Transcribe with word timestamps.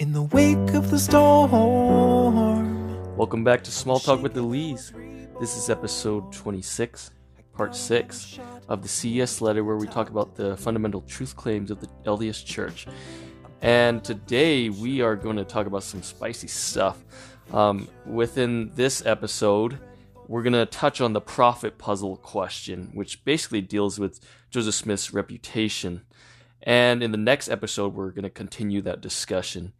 In 0.00 0.12
the 0.12 0.22
wake 0.22 0.74
of 0.74 0.92
the 0.92 0.98
storm. 1.00 1.50
Welcome 3.16 3.42
back 3.42 3.64
to 3.64 3.72
Small 3.72 3.98
Talk 3.98 4.22
with 4.22 4.32
the 4.32 4.42
Lees. 4.42 4.92
This 5.40 5.56
is 5.56 5.70
episode 5.70 6.32
26, 6.32 7.10
part 7.52 7.74
6 7.74 8.38
of 8.68 8.82
the 8.82 8.88
CES 8.88 9.40
letter 9.40 9.64
where 9.64 9.74
we 9.74 9.88
talk 9.88 10.08
about 10.08 10.36
the 10.36 10.56
fundamental 10.56 11.00
truth 11.00 11.34
claims 11.34 11.72
of 11.72 11.80
the 11.80 11.88
LDS 12.06 12.46
Church. 12.46 12.86
And 13.60 14.04
today 14.04 14.68
we 14.70 15.00
are 15.00 15.16
going 15.16 15.34
to 15.34 15.44
talk 15.44 15.66
about 15.66 15.82
some 15.82 16.04
spicy 16.04 16.46
stuff. 16.46 17.04
Um, 17.52 17.88
within 18.06 18.70
this 18.76 19.04
episode, 19.04 19.80
we're 20.28 20.44
going 20.44 20.52
to 20.52 20.66
touch 20.66 21.00
on 21.00 21.12
the 21.12 21.20
prophet 21.20 21.76
puzzle 21.76 22.18
question, 22.18 22.90
which 22.94 23.24
basically 23.24 23.62
deals 23.62 23.98
with 23.98 24.20
Joseph 24.50 24.76
Smith's 24.76 25.12
reputation. 25.12 26.02
And 26.68 27.02
in 27.02 27.12
the 27.12 27.16
next 27.16 27.48
episode, 27.48 27.94
we're 27.94 28.10
going 28.10 28.24
to 28.24 28.30
continue 28.30 28.82
that 28.82 29.00
discussion. 29.00 29.72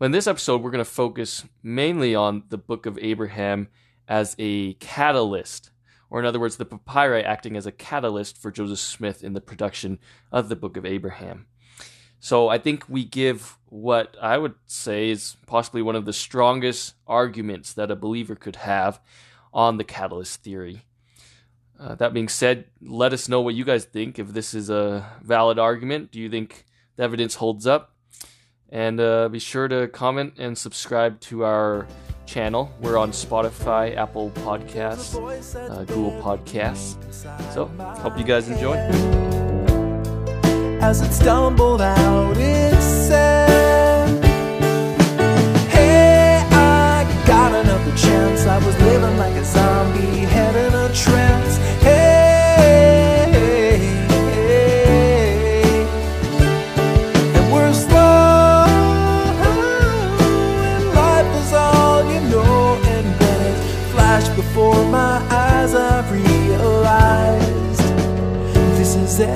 But 0.00 0.06
in 0.06 0.10
this 0.10 0.26
episode, 0.26 0.62
we're 0.62 0.72
going 0.72 0.84
to 0.84 0.90
focus 0.90 1.44
mainly 1.62 2.16
on 2.16 2.42
the 2.48 2.58
book 2.58 2.86
of 2.86 2.98
Abraham 3.00 3.68
as 4.08 4.34
a 4.36 4.74
catalyst, 4.74 5.70
or 6.10 6.18
in 6.18 6.26
other 6.26 6.40
words, 6.40 6.56
the 6.56 6.64
papyri 6.64 7.22
acting 7.22 7.56
as 7.56 7.66
a 7.66 7.72
catalyst 7.72 8.36
for 8.36 8.50
Joseph 8.50 8.80
Smith 8.80 9.22
in 9.22 9.34
the 9.34 9.40
production 9.40 10.00
of 10.32 10.48
the 10.48 10.56
book 10.56 10.76
of 10.76 10.84
Abraham. 10.84 11.46
So 12.18 12.48
I 12.48 12.58
think 12.58 12.84
we 12.88 13.04
give 13.04 13.56
what 13.66 14.16
I 14.20 14.36
would 14.36 14.54
say 14.66 15.10
is 15.10 15.36
possibly 15.46 15.82
one 15.82 15.94
of 15.94 16.04
the 16.04 16.12
strongest 16.12 16.94
arguments 17.06 17.72
that 17.74 17.92
a 17.92 17.96
believer 17.96 18.34
could 18.34 18.56
have 18.56 19.00
on 19.52 19.76
the 19.76 19.84
catalyst 19.84 20.42
theory. 20.42 20.82
Uh, 21.84 21.94
that 21.96 22.14
being 22.14 22.28
said, 22.28 22.64
let 22.80 23.12
us 23.12 23.28
know 23.28 23.42
what 23.42 23.54
you 23.54 23.62
guys 23.62 23.84
think. 23.84 24.18
If 24.18 24.28
this 24.28 24.54
is 24.54 24.70
a 24.70 25.06
valid 25.22 25.58
argument, 25.58 26.10
do 26.10 26.18
you 26.18 26.30
think 26.30 26.64
the 26.96 27.02
evidence 27.02 27.34
holds 27.34 27.66
up? 27.66 27.92
And 28.70 28.98
uh, 28.98 29.28
be 29.28 29.38
sure 29.38 29.68
to 29.68 29.86
comment 29.88 30.34
and 30.38 30.56
subscribe 30.56 31.20
to 31.20 31.44
our 31.44 31.86
channel. 32.24 32.72
We're 32.80 32.96
on 32.96 33.10
Spotify, 33.10 33.94
Apple 33.96 34.30
Podcasts, 34.30 35.14
uh, 35.14 35.84
Google 35.84 36.18
Podcasts. 36.22 36.96
So, 37.52 37.66
hope 38.00 38.16
you 38.16 38.24
guys 38.24 38.48
enjoy. 38.48 38.76
As 40.80 41.02
it 41.02 41.12
stumbled 41.12 41.82
out, 41.82 42.36
it 42.38 42.80
said, 42.80 44.24
Hey, 45.68 46.42
I 46.50 47.24
got 47.26 47.52
another 47.54 47.94
chance. 47.94 48.46
I 48.46 48.56
was 48.64 48.78
living 48.80 49.18
like 49.18 49.34
a 49.34 49.44
zombie, 49.44 50.24
head 50.24 50.56
in 50.56 50.74
a 50.74 50.94
trance. 50.94 51.53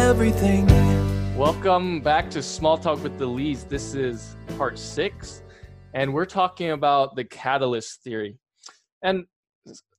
Everything. 0.08 0.66
Welcome 1.36 2.00
back 2.00 2.30
to 2.30 2.42
Small 2.42 2.78
Talk 2.78 3.02
with 3.02 3.18
the 3.18 3.26
Lees. 3.26 3.64
This 3.64 3.94
is 3.94 4.36
part 4.56 4.78
six, 4.78 5.42
and 5.92 6.14
we're 6.14 6.24
talking 6.24 6.70
about 6.70 7.14
the 7.14 7.24
catalyst 7.24 8.02
theory. 8.04 8.38
And 9.02 9.26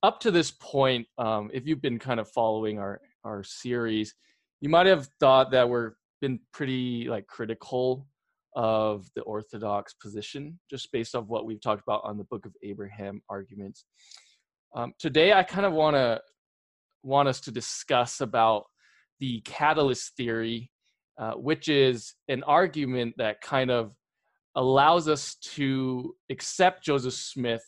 up 0.02 0.18
to 0.22 0.32
this 0.32 0.50
point, 0.50 1.06
um, 1.16 1.48
if 1.54 1.64
you've 1.64 1.80
been 1.80 2.00
kind 2.00 2.18
of 2.18 2.28
following 2.28 2.80
our 2.80 3.00
our 3.22 3.44
series, 3.44 4.12
you 4.60 4.68
might 4.68 4.86
have 4.86 5.08
thought 5.20 5.52
that 5.52 5.68
we're 5.68 5.92
been 6.20 6.40
pretty 6.52 7.06
like 7.08 7.28
critical 7.28 8.08
of 8.56 9.06
the 9.14 9.22
Orthodox 9.22 9.94
position, 9.94 10.58
just 10.68 10.90
based 10.90 11.14
off 11.14 11.26
what 11.26 11.46
we've 11.46 11.60
talked 11.60 11.84
about 11.86 12.00
on 12.02 12.18
the 12.18 12.24
Book 12.24 12.46
of 12.46 12.52
Abraham 12.64 13.22
arguments. 13.28 13.84
Um, 14.74 14.92
today, 14.98 15.32
I 15.32 15.44
kind 15.44 15.66
of 15.66 15.72
want 15.72 15.94
to 15.94 16.20
want 17.04 17.28
us 17.28 17.40
to 17.42 17.52
discuss 17.52 18.20
about 18.20 18.64
the 19.20 19.40
catalyst 19.42 20.16
theory, 20.16 20.70
uh, 21.18 21.32
which 21.32 21.68
is 21.68 22.14
an 22.28 22.42
argument 22.44 23.14
that 23.18 23.40
kind 23.40 23.70
of 23.70 23.92
allows 24.56 25.08
us 25.08 25.36
to 25.36 26.14
accept 26.30 26.84
Joseph 26.84 27.14
Smith 27.14 27.62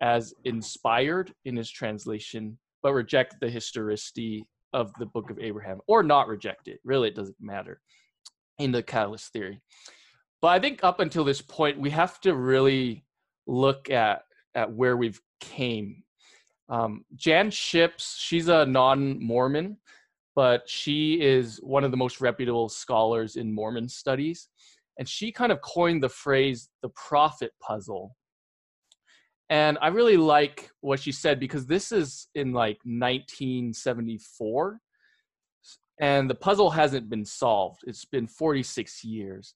as 0.00 0.32
inspired 0.44 1.32
in 1.44 1.56
his 1.56 1.70
translation, 1.70 2.58
but 2.82 2.92
reject 2.92 3.36
the 3.40 3.50
historicity 3.50 4.46
of 4.72 4.92
the 4.98 5.06
Book 5.06 5.30
of 5.30 5.38
Abraham, 5.38 5.80
or 5.86 6.02
not 6.02 6.28
reject 6.28 6.68
it. 6.68 6.80
Really, 6.84 7.08
it 7.08 7.14
doesn't 7.14 7.36
matter 7.40 7.80
in 8.58 8.72
the 8.72 8.82
catalyst 8.82 9.32
theory. 9.32 9.60
But 10.42 10.48
I 10.48 10.58
think 10.60 10.80
up 10.82 11.00
until 11.00 11.24
this 11.24 11.40
point, 11.42 11.80
we 11.80 11.90
have 11.90 12.20
to 12.22 12.34
really 12.34 13.04
look 13.46 13.90
at 13.90 14.22
at 14.54 14.72
where 14.72 14.96
we've 14.96 15.20
came. 15.40 16.02
Um, 16.68 17.04
Jan 17.14 17.50
Shipps, 17.50 18.16
she's 18.18 18.48
a 18.48 18.66
non-Mormon, 18.66 19.76
but 20.36 20.68
she 20.68 21.20
is 21.20 21.56
one 21.62 21.82
of 21.82 21.90
the 21.90 21.96
most 21.96 22.20
reputable 22.20 22.68
scholars 22.68 23.34
in 23.36 23.52
Mormon 23.52 23.88
studies, 23.88 24.48
and 24.98 25.08
she 25.08 25.32
kind 25.32 25.50
of 25.50 25.60
coined 25.62 26.02
the 26.02 26.08
phrase 26.08 26.68
"the 26.82 26.90
prophet 26.90 27.52
puzzle." 27.60 28.14
And 29.48 29.78
I 29.80 29.88
really 29.88 30.16
like 30.16 30.70
what 30.80 31.00
she 31.00 31.12
said 31.12 31.40
because 31.40 31.66
this 31.66 31.92
is 31.92 32.28
in 32.34 32.52
like 32.52 32.78
1974 32.84 34.80
and 36.00 36.28
the 36.28 36.34
puzzle 36.34 36.70
hasn't 36.70 37.08
been 37.08 37.24
solved. 37.24 37.82
It's 37.86 38.04
been 38.04 38.26
46 38.26 39.04
years. 39.04 39.54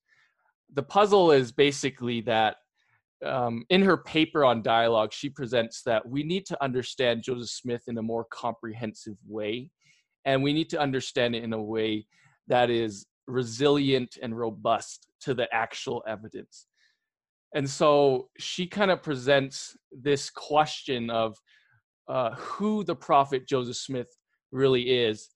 The 0.72 0.82
puzzle 0.82 1.32
is 1.32 1.52
basically 1.52 2.20
that 2.22 2.56
um, 3.24 3.64
in 3.69 3.82
her 3.82 3.98
paper 3.98 4.44
on 4.44 4.62
dialogue, 4.62 5.12
she 5.12 5.28
presents 5.28 5.82
that 5.82 6.08
we 6.08 6.22
need 6.22 6.46
to 6.46 6.62
understand 6.62 7.22
Joseph 7.22 7.50
Smith 7.50 7.82
in 7.88 7.98
a 7.98 8.02
more 8.02 8.24
comprehensive 8.30 9.16
way, 9.26 9.70
and 10.25 10.42
we 10.42 10.53
need 10.53 10.70
to 10.70 10.81
understand 10.81 11.34
it 11.34 11.44
in 11.44 11.53
a 11.53 11.62
way 11.62 12.06
that 12.48 12.70
is 12.70 13.06
resilient 13.26 14.19
and 14.22 14.36
robust 14.36 15.06
to 15.20 15.34
the 15.34 15.53
actual 15.54 16.03
evidence. 16.06 16.66
And 17.54 17.69
so 17.69 18.28
she 18.38 18.66
kind 18.66 18.91
of 18.91 19.03
presents 19.03 19.76
this 19.92 20.31
question 20.31 21.10
of 21.10 21.36
uh, 22.08 22.34
who 22.34 22.84
the 22.84 22.94
prophet 22.94 23.47
Joseph 23.47 23.76
Smith 23.76 24.08
really 24.53 24.82
is. 24.82 25.28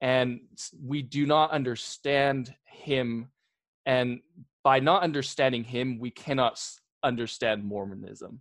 And 0.00 0.40
we 0.84 1.02
do 1.02 1.26
not 1.26 1.52
understand 1.52 2.54
him. 2.64 3.28
And 3.86 4.20
by 4.64 4.80
not 4.80 5.02
understanding 5.02 5.64
him, 5.64 5.98
we 5.98 6.10
cannot 6.10 6.60
understand 7.04 7.64
Mormonism. 7.64 8.40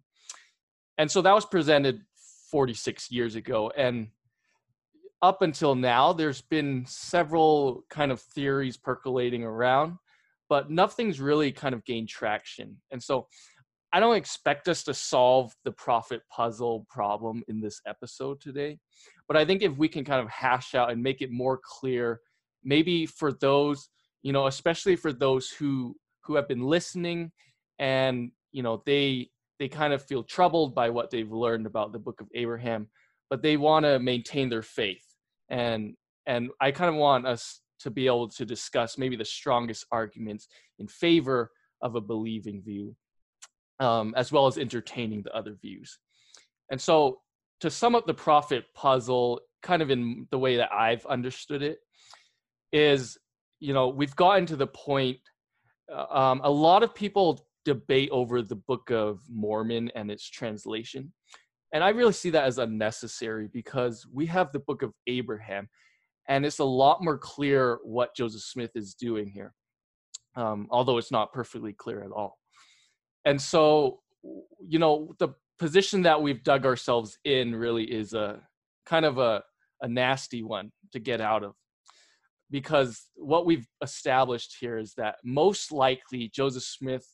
And 0.98 1.10
so 1.10 1.22
that 1.22 1.34
was 1.34 1.46
presented 1.46 2.02
46 2.52 3.12
years 3.12 3.36
ago. 3.36 3.72
And 3.76 4.08
up 5.22 5.42
until 5.42 5.76
now, 5.76 6.14
there's 6.14 6.42
been 6.42 6.86
several 6.88 7.84
kind 7.90 8.12
of 8.12 8.20
theories 8.20 8.78
percolating 8.78 9.44
around 9.44 9.98
but 10.52 10.70
nothing's 10.70 11.22
really 11.22 11.50
kind 11.50 11.74
of 11.74 11.82
gained 11.86 12.10
traction. 12.10 12.76
And 12.92 13.02
so 13.02 13.26
I 13.94 14.02
don't 14.02 14.18
expect 14.18 14.68
us 14.68 14.84
to 14.84 14.94
solve 14.94 15.56
the 15.64 15.72
prophet 15.72 16.24
puzzle 16.30 16.86
problem 16.90 17.42
in 17.48 17.62
this 17.62 17.80
episode 17.88 18.42
today. 18.42 18.78
But 19.30 19.38
I 19.38 19.46
think 19.46 19.62
if 19.62 19.78
we 19.78 19.88
can 19.88 20.04
kind 20.04 20.20
of 20.20 20.30
hash 20.30 20.76
out 20.76 20.92
and 20.92 21.02
make 21.02 21.22
it 21.22 21.32
more 21.32 21.58
clear, 21.64 22.20
maybe 22.66 23.06
for 23.06 23.32
those, 23.32 23.88
you 24.24 24.34
know, 24.34 24.48
especially 24.48 24.98
for 24.98 25.14
those 25.14 25.50
who 25.50 25.96
who 26.26 26.36
have 26.36 26.50
been 26.50 26.66
listening 26.66 27.32
and, 27.80 28.30
you 28.52 28.62
know, 28.62 28.84
they 28.86 29.30
they 29.58 29.70
kind 29.70 29.94
of 29.94 30.04
feel 30.04 30.22
troubled 30.22 30.76
by 30.76 30.90
what 30.90 31.12
they've 31.12 31.32
learned 31.32 31.66
about 31.66 31.94
the 31.94 32.00
book 32.00 32.20
of 32.20 32.28
Abraham, 32.36 32.90
but 33.30 33.42
they 33.42 33.56
want 33.56 33.86
to 33.86 34.00
maintain 34.00 34.50
their 34.50 34.64
faith. 34.64 35.11
And 35.52 35.96
and 36.26 36.50
I 36.60 36.72
kind 36.72 36.90
of 36.90 36.96
want 36.96 37.28
us 37.28 37.62
to 37.82 37.92
be 37.92 38.08
able 38.08 38.30
to 38.30 38.46
discuss 38.46 38.98
maybe 38.98 39.16
the 39.16 39.26
strongest 39.26 39.86
arguments 39.92 40.48
in 40.80 40.88
favor 40.88 41.52
of 41.82 41.96
a 41.96 42.02
believing 42.02 42.62
view, 42.62 42.96
um, 43.80 44.14
as 44.16 44.32
well 44.32 44.48
as 44.48 44.58
entertaining 44.58 45.24
the 45.24 45.36
other 45.36 45.58
views. 45.62 46.00
And 46.72 46.80
so, 46.80 47.20
to 47.60 47.70
sum 47.70 47.96
up 47.96 48.08
the 48.08 48.14
prophet 48.14 48.66
puzzle, 48.74 49.42
kind 49.62 49.84
of 49.84 49.92
in 49.92 50.28
the 50.32 50.40
way 50.40 50.58
that 50.58 50.72
I've 50.74 51.06
understood 51.06 51.62
it, 51.62 51.80
is 52.72 53.18
you 53.62 53.74
know, 53.74 53.88
we've 53.88 54.16
gotten 54.16 54.46
to 54.48 54.56
the 54.58 54.68
point, 54.68 55.20
uh, 55.94 56.06
um, 56.10 56.42
a 56.44 56.50
lot 56.50 56.84
of 56.84 56.94
people 56.94 57.46
debate 57.64 58.10
over 58.12 58.42
the 58.42 58.56
Book 58.56 58.90
of 58.90 59.22
Mormon 59.30 59.92
and 59.96 60.12
its 60.12 60.28
translation. 60.28 61.14
And 61.74 61.84
I 61.84 61.90
really 61.90 62.14
see 62.14 62.30
that 62.32 62.44
as 62.44 62.58
unnecessary 62.58 63.48
because 63.52 64.06
we 64.12 64.26
have 64.28 64.52
the 64.52 64.60
Book 64.60 64.82
of 64.82 64.94
Abraham 65.08 65.70
and 66.28 66.46
it's 66.46 66.60
a 66.60 66.64
lot 66.64 67.04
more 67.04 67.18
clear 67.18 67.80
what 67.84 68.16
Joseph 68.16 68.42
Smith 68.42 68.72
is 68.76 68.94
doing 68.94 69.28
here, 69.30 69.54
um, 70.36 70.68
although 70.70 70.98
it's 70.98 71.12
not 71.12 71.34
perfectly 71.34 71.74
clear 71.74 72.04
at 72.04 72.12
all. 72.12 72.38
And 73.26 73.42
so, 73.42 74.00
you 74.60 74.80
know, 74.80 75.14
the 75.20 75.30
position 75.60 76.04
that 76.04 76.22
we've 76.22 76.44
dug 76.44 76.66
ourselves 76.66 77.18
in 77.26 77.56
really 77.56 77.84
is 77.84 78.14
a 78.14 78.40
kind 78.86 79.06
of 79.06 79.18
a, 79.18 79.44
a 79.82 79.88
nasty 79.88 80.44
one 80.44 80.72
to 80.92 81.00
get 81.00 81.22
out 81.22 81.44
of. 81.44 81.54
Because 82.50 83.08
what 83.16 83.46
we've 83.46 83.68
established 83.82 84.58
here 84.60 84.78
is 84.78 84.94
that 84.96 85.16
most 85.24 85.72
likely 85.72 86.30
Joseph 86.34 86.64
Smith 86.64 87.08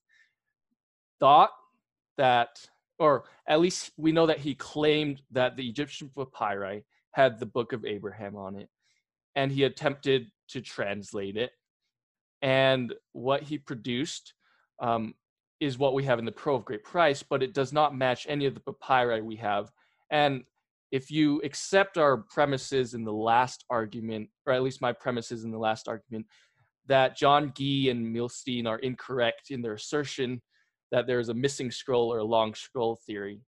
thought 1.19 1.51
that, 2.17 2.49
or 2.99 3.25
at 3.47 3.59
least 3.59 3.91
we 3.97 4.11
know 4.11 4.25
that 4.25 4.39
he 4.39 4.55
claimed 4.55 5.21
that 5.31 5.55
the 5.55 5.67
Egyptian 5.67 6.09
papyri 6.15 6.83
had 7.11 7.39
the 7.39 7.45
Book 7.45 7.73
of 7.73 7.85
Abraham 7.85 8.35
on 8.35 8.55
it, 8.55 8.69
and 9.35 9.51
he 9.51 9.63
attempted 9.63 10.27
to 10.49 10.61
translate 10.61 11.37
it. 11.37 11.51
And 12.41 12.93
what 13.13 13.43
he 13.43 13.57
produced 13.57 14.33
um, 14.79 15.15
is 15.59 15.77
what 15.77 15.93
we 15.93 16.03
have 16.03 16.19
in 16.19 16.25
the 16.25 16.31
Pearl 16.31 16.57
of 16.57 16.65
Great 16.65 16.83
Price, 16.83 17.23
but 17.23 17.41
it 17.41 17.53
does 17.53 17.73
not 17.73 17.95
match 17.95 18.25
any 18.29 18.45
of 18.45 18.53
the 18.53 18.61
papyri 18.61 19.21
we 19.21 19.35
have. 19.37 19.71
And 20.11 20.43
if 20.91 21.11
you 21.11 21.41
accept 21.43 21.97
our 21.97 22.17
premises 22.17 22.93
in 22.93 23.03
the 23.03 23.13
last 23.13 23.65
argument, 23.69 24.29
or 24.45 24.53
at 24.53 24.63
least 24.63 24.81
my 24.81 24.93
premises 24.93 25.43
in 25.43 25.51
the 25.51 25.57
last 25.57 25.87
argument, 25.87 26.25
that 26.85 27.17
John 27.17 27.51
Gee 27.55 27.89
and 27.89 28.15
Muhlestein 28.15 28.67
are 28.67 28.79
incorrect 28.79 29.49
in 29.49 29.61
their 29.61 29.73
assertion 29.73 30.41
that 30.91 31.07
there 31.07 31.19
is 31.19 31.29
a 31.29 31.33
missing 31.33 31.71
scroll 31.71 32.13
or 32.13 32.19
a 32.19 32.23
long 32.23 32.53
scroll 32.53 32.99
theory, 33.05 33.41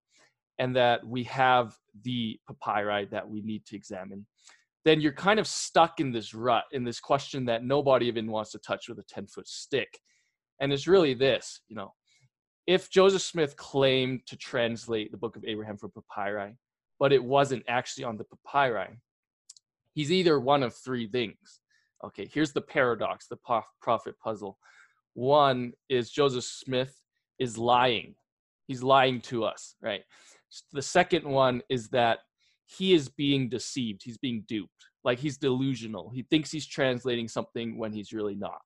and 0.59 0.75
that 0.77 1.07
we 1.07 1.25
have 1.25 1.77
the 2.03 2.39
papyri 2.47 3.07
that 3.07 3.29
we 3.29 3.43
need 3.43 3.65
to 3.67 3.77
examine, 3.77 4.27
then 4.85 5.01
you're 5.01 5.13
kind 5.13 5.39
of 5.39 5.47
stuck 5.47 6.01
in 6.01 6.13
this 6.13 6.35
rut, 6.35 6.65
in 6.73 6.85
this 6.85 7.01
question 7.01 7.45
that 7.45 7.65
nobody 7.65 8.07
even 8.07 8.31
wants 8.31 8.51
to 8.53 8.59
touch 8.59 8.89
with 8.89 8.99
a 8.99 9.05
10 9.05 9.27
foot 9.27 9.47
stick. 9.47 10.01
And 10.61 10.73
it's 10.73 10.89
really 10.89 11.15
this, 11.15 11.61
you 11.69 11.77
know, 11.77 11.95
if 12.67 12.91
Joseph 12.91 13.23
Smith 13.23 13.57
claimed 13.57 14.27
to 14.27 14.37
translate 14.37 15.11
the 15.11 15.17
Book 15.17 15.37
of 15.37 15.45
Abraham 15.45 15.77
from 15.77 15.93
papyri, 15.93 16.55
but 16.99 17.13
it 17.13 17.23
wasn't 17.23 17.65
actually 17.69 18.05
on 18.05 18.17
the 18.17 18.25
papyri, 18.47 18.99
he's 19.95 20.13
either 20.13 20.41
one 20.41 20.63
of 20.63 20.75
three 20.75 21.07
things. 21.07 21.61
Okay, 22.05 22.29
here's 22.33 22.53
the 22.53 22.61
paradox, 22.61 23.27
the 23.27 23.39
prophet 23.81 24.15
puzzle. 24.23 24.59
One 25.15 25.73
is 25.89 26.11
Joseph 26.11 26.45
Smith 26.45 26.95
is 27.39 27.59
lying. 27.59 28.15
He's 28.67 28.83
lying 28.83 29.21
to 29.23 29.45
us, 29.45 29.75
right? 29.81 30.03
The 30.73 30.83
second 30.83 31.25
one 31.25 31.63
is 31.69 31.89
that 31.89 32.21
he 32.67 32.93
is 32.93 33.09
being 33.09 33.49
deceived. 33.49 34.03
He's 34.05 34.19
being 34.19 34.45
duped. 34.47 34.87
Like 35.05 35.19
he's 35.19 35.39
delusional. 35.39 36.11
He 36.11 36.23
thinks 36.23 36.51
he's 36.51 36.67
translating 36.67 37.29
something 37.29 37.79
when 37.79 37.93
he's 37.93 38.13
really 38.13 38.35
not. 38.35 38.61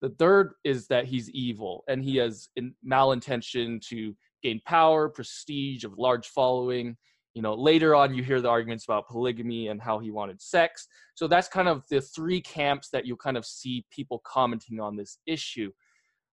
The 0.00 0.10
third 0.10 0.54
is 0.64 0.86
that 0.88 1.06
he's 1.06 1.30
evil 1.30 1.84
and 1.88 2.02
he 2.02 2.16
has 2.16 2.48
malintention 2.86 3.80
to 3.88 4.14
gain 4.42 4.60
power, 4.64 5.08
prestige, 5.08 5.84
of 5.84 5.98
large 5.98 6.28
following. 6.28 6.96
You 7.34 7.42
know, 7.42 7.54
later 7.54 7.94
on, 7.94 8.14
you 8.14 8.22
hear 8.22 8.40
the 8.40 8.48
arguments 8.48 8.84
about 8.84 9.08
polygamy 9.08 9.68
and 9.68 9.80
how 9.80 9.98
he 9.98 10.10
wanted 10.10 10.40
sex. 10.40 10.88
So 11.14 11.28
that's 11.28 11.48
kind 11.48 11.68
of 11.68 11.84
the 11.90 12.00
three 12.00 12.40
camps 12.40 12.88
that 12.90 13.06
you 13.06 13.16
kind 13.16 13.36
of 13.36 13.44
see 13.44 13.84
people 13.90 14.20
commenting 14.24 14.80
on 14.80 14.96
this 14.96 15.18
issue. 15.26 15.70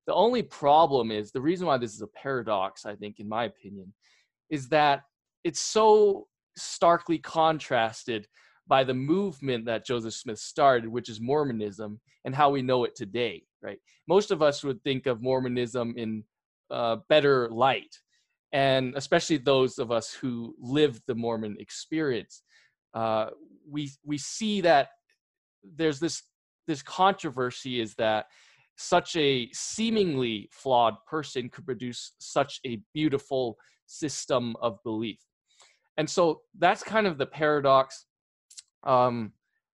The 0.08 0.14
only 0.14 0.44
problem 0.44 1.12
is 1.12 1.32
the 1.32 1.42
reason 1.42 1.68
why 1.68 1.78
this 1.78 1.94
is 1.94 2.02
a 2.02 2.08
paradox, 2.08 2.86
I 2.86 2.96
think, 2.96 3.20
in 3.20 3.28
my 3.28 3.46
opinion, 3.46 3.94
is 4.50 4.70
that 4.70 5.02
it's 5.44 5.62
so 5.62 6.28
starkly 6.58 7.18
contrasted 7.18 8.28
by 8.68 8.84
the 8.84 8.94
movement 8.94 9.66
that 9.66 9.86
Joseph 9.86 10.14
Smith 10.14 10.40
started, 10.40 10.88
which 10.88 11.10
is 11.10 11.22
Mormonism, 11.22 12.00
and 12.24 12.36
how 12.36 12.50
we 12.50 12.62
know 12.62 12.84
it 12.84 12.96
today, 12.96 13.44
right? 13.62 13.80
Most 14.08 14.32
of 14.32 14.42
us 14.42 14.64
would 14.64 14.84
think 14.84 15.06
of 15.06 15.22
Mormonism 15.22 15.94
in 15.98 16.24
uh, 16.72 16.98
better 17.10 17.50
light, 17.50 18.00
and 18.52 18.96
especially 18.96 19.38
those 19.38 19.78
of 19.78 19.92
us 19.92 20.12
who 20.14 20.56
live 20.60 21.00
the 21.08 21.16
Mormon 21.16 21.58
experience. 21.60 22.42
Uh, 22.94 23.28
we 23.70 23.92
we 24.04 24.18
see 24.18 24.62
that 24.62 24.90
there's 25.64 26.00
this 26.00 26.24
this 26.68 26.82
controversy 26.82 27.80
is 27.80 27.94
that 27.96 28.26
such 28.78 29.16
a 29.16 29.50
seemingly 29.54 30.50
flawed 30.52 30.96
person 31.08 31.50
could 31.50 31.66
produce 31.66 32.14
such 32.20 32.60
a 32.66 32.82
beautiful 32.94 33.58
system 33.86 34.56
of 34.62 34.82
belief. 34.84 35.20
And 35.98 36.10
so 36.10 36.42
that's 36.58 36.84
kind 36.84 37.08
of 37.08 37.18
the 37.18 37.26
paradox 37.26 38.06
um, 38.84 39.32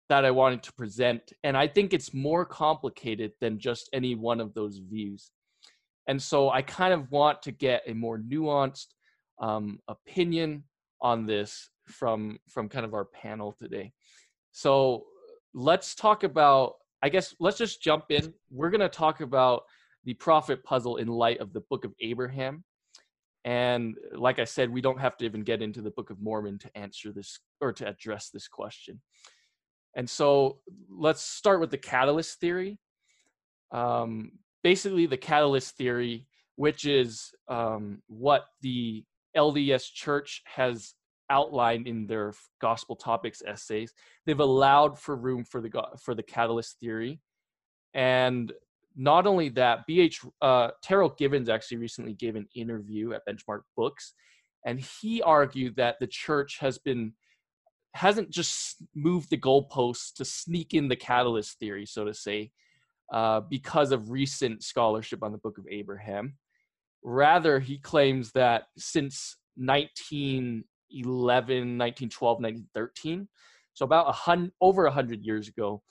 that 0.09 0.25
I 0.25 0.31
wanted 0.31 0.61
to 0.63 0.73
present. 0.73 1.33
And 1.43 1.57
I 1.57 1.67
think 1.67 1.93
it's 1.93 2.13
more 2.13 2.45
complicated 2.45 3.31
than 3.41 3.59
just 3.59 3.89
any 3.93 4.15
one 4.15 4.39
of 4.39 4.53
those 4.53 4.77
views. 4.77 5.31
And 6.07 6.21
so 6.21 6.49
I 6.49 6.61
kind 6.61 6.93
of 6.93 7.09
want 7.11 7.41
to 7.43 7.51
get 7.51 7.83
a 7.87 7.93
more 7.93 8.19
nuanced 8.19 8.87
um, 9.39 9.79
opinion 9.87 10.63
on 11.01 11.25
this 11.25 11.69
from 11.87 12.37
from 12.49 12.69
kind 12.69 12.85
of 12.85 12.93
our 12.93 13.05
panel 13.05 13.55
today. 13.59 13.91
So 14.51 15.05
let's 15.53 15.95
talk 15.95 16.23
about 16.23 16.73
I 17.03 17.09
guess 17.09 17.35
let's 17.39 17.57
just 17.57 17.81
jump 17.81 18.05
in. 18.09 18.33
We're 18.51 18.69
going 18.69 18.81
to 18.81 18.89
talk 18.89 19.21
about 19.21 19.63
the 20.03 20.13
prophet 20.13 20.63
puzzle 20.63 20.97
in 20.97 21.07
light 21.07 21.39
of 21.39 21.53
the 21.53 21.61
book 21.61 21.85
of 21.85 21.93
Abraham. 21.99 22.63
And 23.43 23.95
like 24.13 24.39
I 24.39 24.43
said, 24.43 24.69
we 24.69 24.81
don't 24.81 24.99
have 24.99 25.17
to 25.17 25.25
even 25.25 25.41
get 25.41 25.61
into 25.61 25.81
the 25.81 25.89
Book 25.91 26.11
of 26.11 26.21
Mormon 26.21 26.59
to 26.59 26.77
answer 26.77 27.11
this 27.11 27.39
or 27.59 27.73
to 27.73 27.87
address 27.87 28.29
this 28.29 28.47
question. 28.47 29.01
And 29.95 30.09
so 30.09 30.59
let's 30.89 31.21
start 31.21 31.59
with 31.59 31.71
the 31.71 31.77
catalyst 31.77 32.39
theory. 32.39 32.77
Um, 33.71 34.33
basically, 34.63 35.07
the 35.07 35.17
catalyst 35.17 35.75
theory, 35.75 36.27
which 36.55 36.85
is 36.85 37.31
um, 37.47 38.03
what 38.07 38.45
the 38.61 39.03
LDS 39.35 39.91
Church 39.91 40.43
has 40.45 40.93
outlined 41.31 41.87
in 41.87 42.05
their 42.05 42.33
gospel 42.59 42.95
topics 42.95 43.41
essays. 43.47 43.93
They've 44.25 44.39
allowed 44.39 44.99
for 44.99 45.15
room 45.15 45.45
for 45.45 45.61
the 45.61 45.71
for 46.03 46.13
the 46.13 46.23
catalyst 46.23 46.79
theory, 46.79 47.21
and 47.93 48.51
not 48.95 49.25
only 49.25 49.49
that, 49.49 49.87
BH 49.89 50.27
uh, 50.41 50.71
Terryl 50.85 51.17
Givens 51.17 51.49
actually 51.49 51.77
recently 51.77 52.13
gave 52.13 52.35
an 52.35 52.47
interview 52.53 53.13
at 53.13 53.25
Benchmark 53.25 53.61
Books, 53.77 54.13
and 54.65 54.79
he 54.79 55.21
argued 55.21 55.77
that 55.77 55.95
the 55.99 56.07
church 56.07 56.57
has 56.59 56.77
been 56.77 57.13
hasn't 57.93 58.29
just 58.29 58.77
moved 58.95 59.29
the 59.29 59.37
goalposts 59.37 60.13
to 60.15 60.25
sneak 60.25 60.73
in 60.73 60.87
the 60.87 60.95
catalyst 60.95 61.59
theory, 61.59 61.85
so 61.85 62.05
to 62.05 62.13
say, 62.13 62.51
uh, 63.11 63.41
because 63.41 63.91
of 63.91 64.11
recent 64.11 64.63
scholarship 64.63 65.23
on 65.23 65.31
the 65.31 65.37
Book 65.37 65.57
of 65.57 65.65
Abraham. 65.69 66.37
Rather, 67.03 67.59
he 67.59 67.77
claims 67.79 68.31
that 68.31 68.65
since 68.77 69.37
1911, 70.93 71.77
1912, 71.77 72.39
1913, 72.39 73.27
so 73.73 73.85
about 73.85 74.09
a 74.09 74.11
hundred, 74.11 74.51
over 74.61 74.85
a 74.85 74.89
100 74.89 75.23
years 75.23 75.47
ago, 75.47 75.81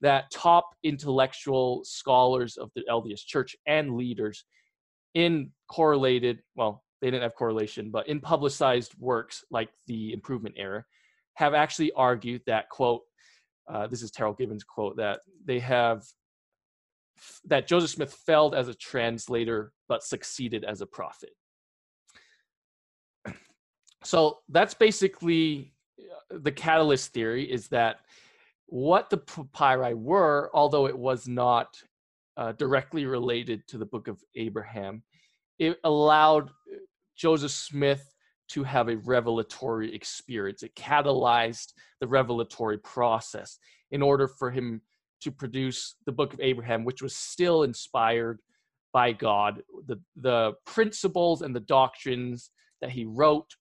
that 0.00 0.30
top 0.30 0.70
intellectual 0.82 1.82
scholars 1.84 2.56
of 2.56 2.70
the 2.74 2.82
LDS 2.90 3.24
Church 3.24 3.54
and 3.66 3.96
leaders 3.96 4.44
in 5.14 5.50
correlated, 5.68 6.40
well, 6.56 6.82
they 7.00 7.10
didn't 7.10 7.22
have 7.22 7.34
correlation, 7.34 7.90
but 7.90 8.08
in 8.08 8.20
publicized 8.20 8.94
works 8.98 9.44
like 9.50 9.70
the 9.86 10.12
Improvement 10.12 10.54
Era, 10.58 10.84
have 11.34 11.54
actually 11.54 11.92
argued 11.92 12.42
that, 12.46 12.68
quote, 12.68 13.02
uh, 13.72 13.86
this 13.86 14.02
is 14.02 14.10
Terryl 14.10 14.36
Givens' 14.36 14.64
quote, 14.64 14.96
that 14.96 15.20
they 15.44 15.60
have, 15.60 16.02
that 17.44 17.66
Joseph 17.66 17.90
Smith 17.90 18.12
failed 18.26 18.54
as 18.54 18.68
a 18.68 18.74
translator 18.74 19.72
but 19.88 20.02
succeeded 20.02 20.64
as 20.64 20.80
a 20.80 20.86
prophet. 20.86 21.30
So 24.02 24.38
that's 24.48 24.74
basically 24.74 25.72
uh, 25.98 26.38
the 26.42 26.52
catalyst 26.52 27.12
theory 27.12 27.50
is 27.50 27.68
that 27.68 28.00
what 28.66 29.10
the 29.10 29.18
papyri 29.18 29.94
were, 29.94 30.50
although 30.54 30.86
it 30.86 30.96
was 30.96 31.28
not 31.28 31.76
uh, 32.36 32.52
directly 32.52 33.04
related 33.04 33.66
to 33.68 33.78
the 33.78 33.84
book 33.84 34.08
of 34.08 34.22
Abraham, 34.36 35.02
it 35.58 35.78
allowed 35.84 36.48
uh, 36.48 36.76
Joseph 37.16 37.50
Smith 37.50 38.14
to 38.48 38.64
have 38.64 38.88
a 38.88 38.96
revelatory 38.96 39.94
experience. 39.94 40.62
It 40.62 40.74
catalyzed 40.74 41.72
the 42.00 42.08
revelatory 42.08 42.78
process 42.78 43.58
in 43.90 44.02
order 44.02 44.26
for 44.26 44.50
him 44.50 44.80
to 45.20 45.30
produce 45.30 45.96
the 46.06 46.12
book 46.12 46.32
of 46.32 46.40
Abraham, 46.40 46.84
which 46.84 47.02
was 47.02 47.14
still 47.14 47.62
inspired 47.62 48.40
by 48.92 49.12
God. 49.12 49.62
The, 49.86 50.00
the 50.16 50.54
principles 50.64 51.42
and 51.42 51.54
the 51.54 51.60
doctrines 51.60 52.50
that 52.80 52.90
he 52.90 53.04
wrote, 53.04 53.54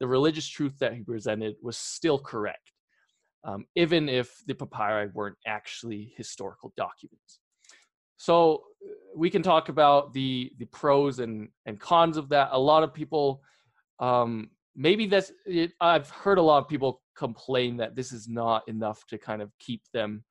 the 0.00 0.08
religious 0.08 0.48
truth 0.48 0.78
that 0.80 0.94
he 0.94 1.02
presented 1.02 1.54
was 1.62 1.76
still 1.76 2.18
correct 2.18 2.72
um, 3.44 3.66
even 3.74 4.08
if 4.08 4.42
the 4.46 4.54
papyri 4.54 5.08
weren't 5.14 5.36
actually 5.46 6.12
historical 6.16 6.72
documents. 6.76 7.40
So 8.16 8.64
we 9.16 9.30
can 9.30 9.42
talk 9.42 9.68
about 9.70 10.12
the 10.12 10.52
the 10.58 10.66
pros 10.66 11.20
and 11.20 11.48
and 11.66 11.80
cons 11.80 12.16
of 12.16 12.28
that. 12.30 12.50
A 12.52 12.58
lot 12.58 12.82
of 12.82 12.92
people, 12.92 13.42
um, 13.98 14.50
maybe 14.76 15.06
that's 15.06 15.32
it, 15.46 15.72
I've 15.80 16.10
heard 16.10 16.38
a 16.38 16.42
lot 16.42 16.58
of 16.58 16.68
people 16.68 17.00
complain 17.16 17.78
that 17.78 17.96
this 17.96 18.12
is 18.12 18.28
not 18.28 18.62
enough 18.68 19.06
to 19.08 19.18
kind 19.18 19.40
of 19.40 19.50
keep 19.58 19.82
them 19.94 20.24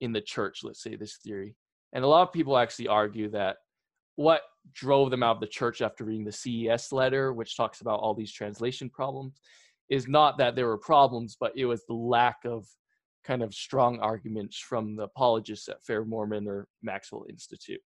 in 0.00 0.12
the 0.12 0.20
church. 0.20 0.60
Let's 0.62 0.82
say 0.82 0.94
this 0.94 1.16
theory, 1.16 1.56
and 1.92 2.04
a 2.04 2.08
lot 2.08 2.22
of 2.22 2.32
people 2.32 2.56
actually 2.56 2.88
argue 2.88 3.28
that 3.30 3.56
what 4.14 4.42
drove 4.72 5.10
them 5.10 5.22
out 5.22 5.36
of 5.36 5.40
the 5.40 5.46
church 5.46 5.82
after 5.82 6.04
reading 6.04 6.24
the 6.24 6.32
CES 6.32 6.92
letter, 6.92 7.32
which 7.32 7.56
talks 7.56 7.80
about 7.80 8.00
all 8.00 8.14
these 8.14 8.32
translation 8.32 8.88
problems, 8.88 9.40
is 9.90 10.08
not 10.08 10.38
that 10.38 10.56
there 10.56 10.66
were 10.66 10.78
problems, 10.78 11.36
but 11.38 11.52
it 11.56 11.66
was 11.66 11.84
the 11.86 11.94
lack 11.94 12.38
of 12.44 12.66
kind 13.24 13.42
of 13.42 13.54
strong 13.54 13.98
arguments 14.00 14.58
from 14.58 14.96
the 14.96 15.04
apologists 15.04 15.68
at 15.68 15.82
Fair 15.82 16.04
Mormon 16.04 16.48
or 16.48 16.66
Maxwell 16.82 17.26
Institute. 17.28 17.80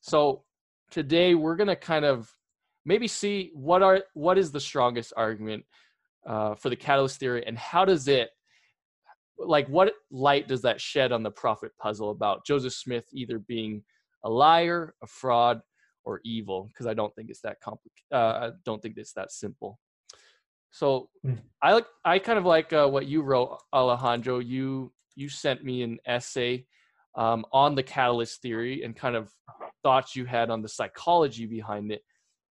So 0.00 0.44
today 0.90 1.34
we're 1.34 1.56
going 1.56 1.68
to 1.68 1.76
kind 1.76 2.04
of 2.04 2.30
maybe 2.84 3.08
see 3.08 3.50
what 3.54 3.82
are 3.82 4.02
what 4.14 4.38
is 4.38 4.50
the 4.50 4.60
strongest 4.60 5.12
argument 5.16 5.64
uh, 6.26 6.54
for 6.54 6.68
the 6.68 6.76
catalyst 6.76 7.18
theory 7.18 7.44
and 7.46 7.58
how 7.58 7.84
does 7.84 8.08
it 8.08 8.30
like 9.38 9.66
what 9.68 9.92
light 10.10 10.46
does 10.46 10.62
that 10.62 10.80
shed 10.80 11.12
on 11.12 11.22
the 11.22 11.30
prophet 11.30 11.72
puzzle 11.80 12.10
about 12.10 12.44
joseph 12.46 12.72
smith 12.72 13.04
either 13.12 13.38
being 13.38 13.82
a 14.24 14.30
liar 14.30 14.94
a 15.02 15.06
fraud 15.06 15.60
or 16.04 16.20
evil 16.24 16.68
because 16.68 16.86
i 16.86 16.94
don't 16.94 17.14
think 17.14 17.30
it's 17.30 17.40
that 17.40 17.60
complicated 17.60 18.04
uh, 18.12 18.16
i 18.16 18.50
don't 18.64 18.82
think 18.82 18.96
it's 18.96 19.12
that 19.12 19.32
simple 19.32 19.78
so 20.70 21.08
mm. 21.24 21.38
i 21.62 21.72
like 21.72 21.86
i 22.04 22.18
kind 22.18 22.38
of 22.38 22.44
like 22.44 22.72
uh, 22.72 22.86
what 22.86 23.06
you 23.06 23.22
wrote 23.22 23.58
alejandro 23.72 24.38
you 24.38 24.92
you 25.14 25.28
sent 25.28 25.64
me 25.64 25.82
an 25.82 25.98
essay 26.06 26.64
um, 27.14 27.44
on 27.52 27.74
the 27.74 27.82
catalyst 27.82 28.40
theory 28.40 28.82
and 28.82 28.96
kind 28.96 29.16
of 29.16 29.30
thoughts 29.82 30.16
you 30.16 30.24
had 30.24 30.48
on 30.48 30.62
the 30.62 30.68
psychology 30.68 31.46
behind 31.46 31.92
it 31.92 32.02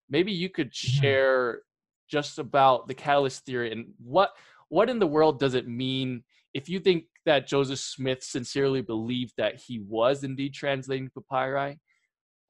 maybe 0.09 0.33
you 0.33 0.49
could 0.49 0.71
mm-hmm. 0.71 1.01
share 1.01 1.63
just 2.11 2.39
about 2.39 2.89
the 2.89 2.95
catalyst 2.95 3.45
theory 3.47 3.73
and 3.73 3.87
what 3.99 4.31
what 4.69 4.91
in 4.91 4.99
the 4.99 5.07
world 5.07 5.41
does 5.41 5.55
it 5.55 5.67
mean 5.67 6.23
if 6.55 6.69
you 6.69 6.81
think 6.81 7.05
that 7.27 7.47
Joseph 7.47 7.79
Smith 7.79 8.23
sincerely 8.23 8.83
believed 8.83 9.35
that 9.37 9.57
he 9.57 9.79
was 9.81 10.25
indeed 10.25 10.55
translating 10.55 11.11
papyri, 11.11 11.79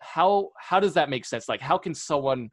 how 0.01 0.51
how 0.59 0.81
does 0.81 0.95
that 0.95 1.09
make 1.09 1.25
sense? 1.25 1.49
Like, 1.49 1.61
how 1.61 1.79
can 1.79 1.95
someone 1.95 2.51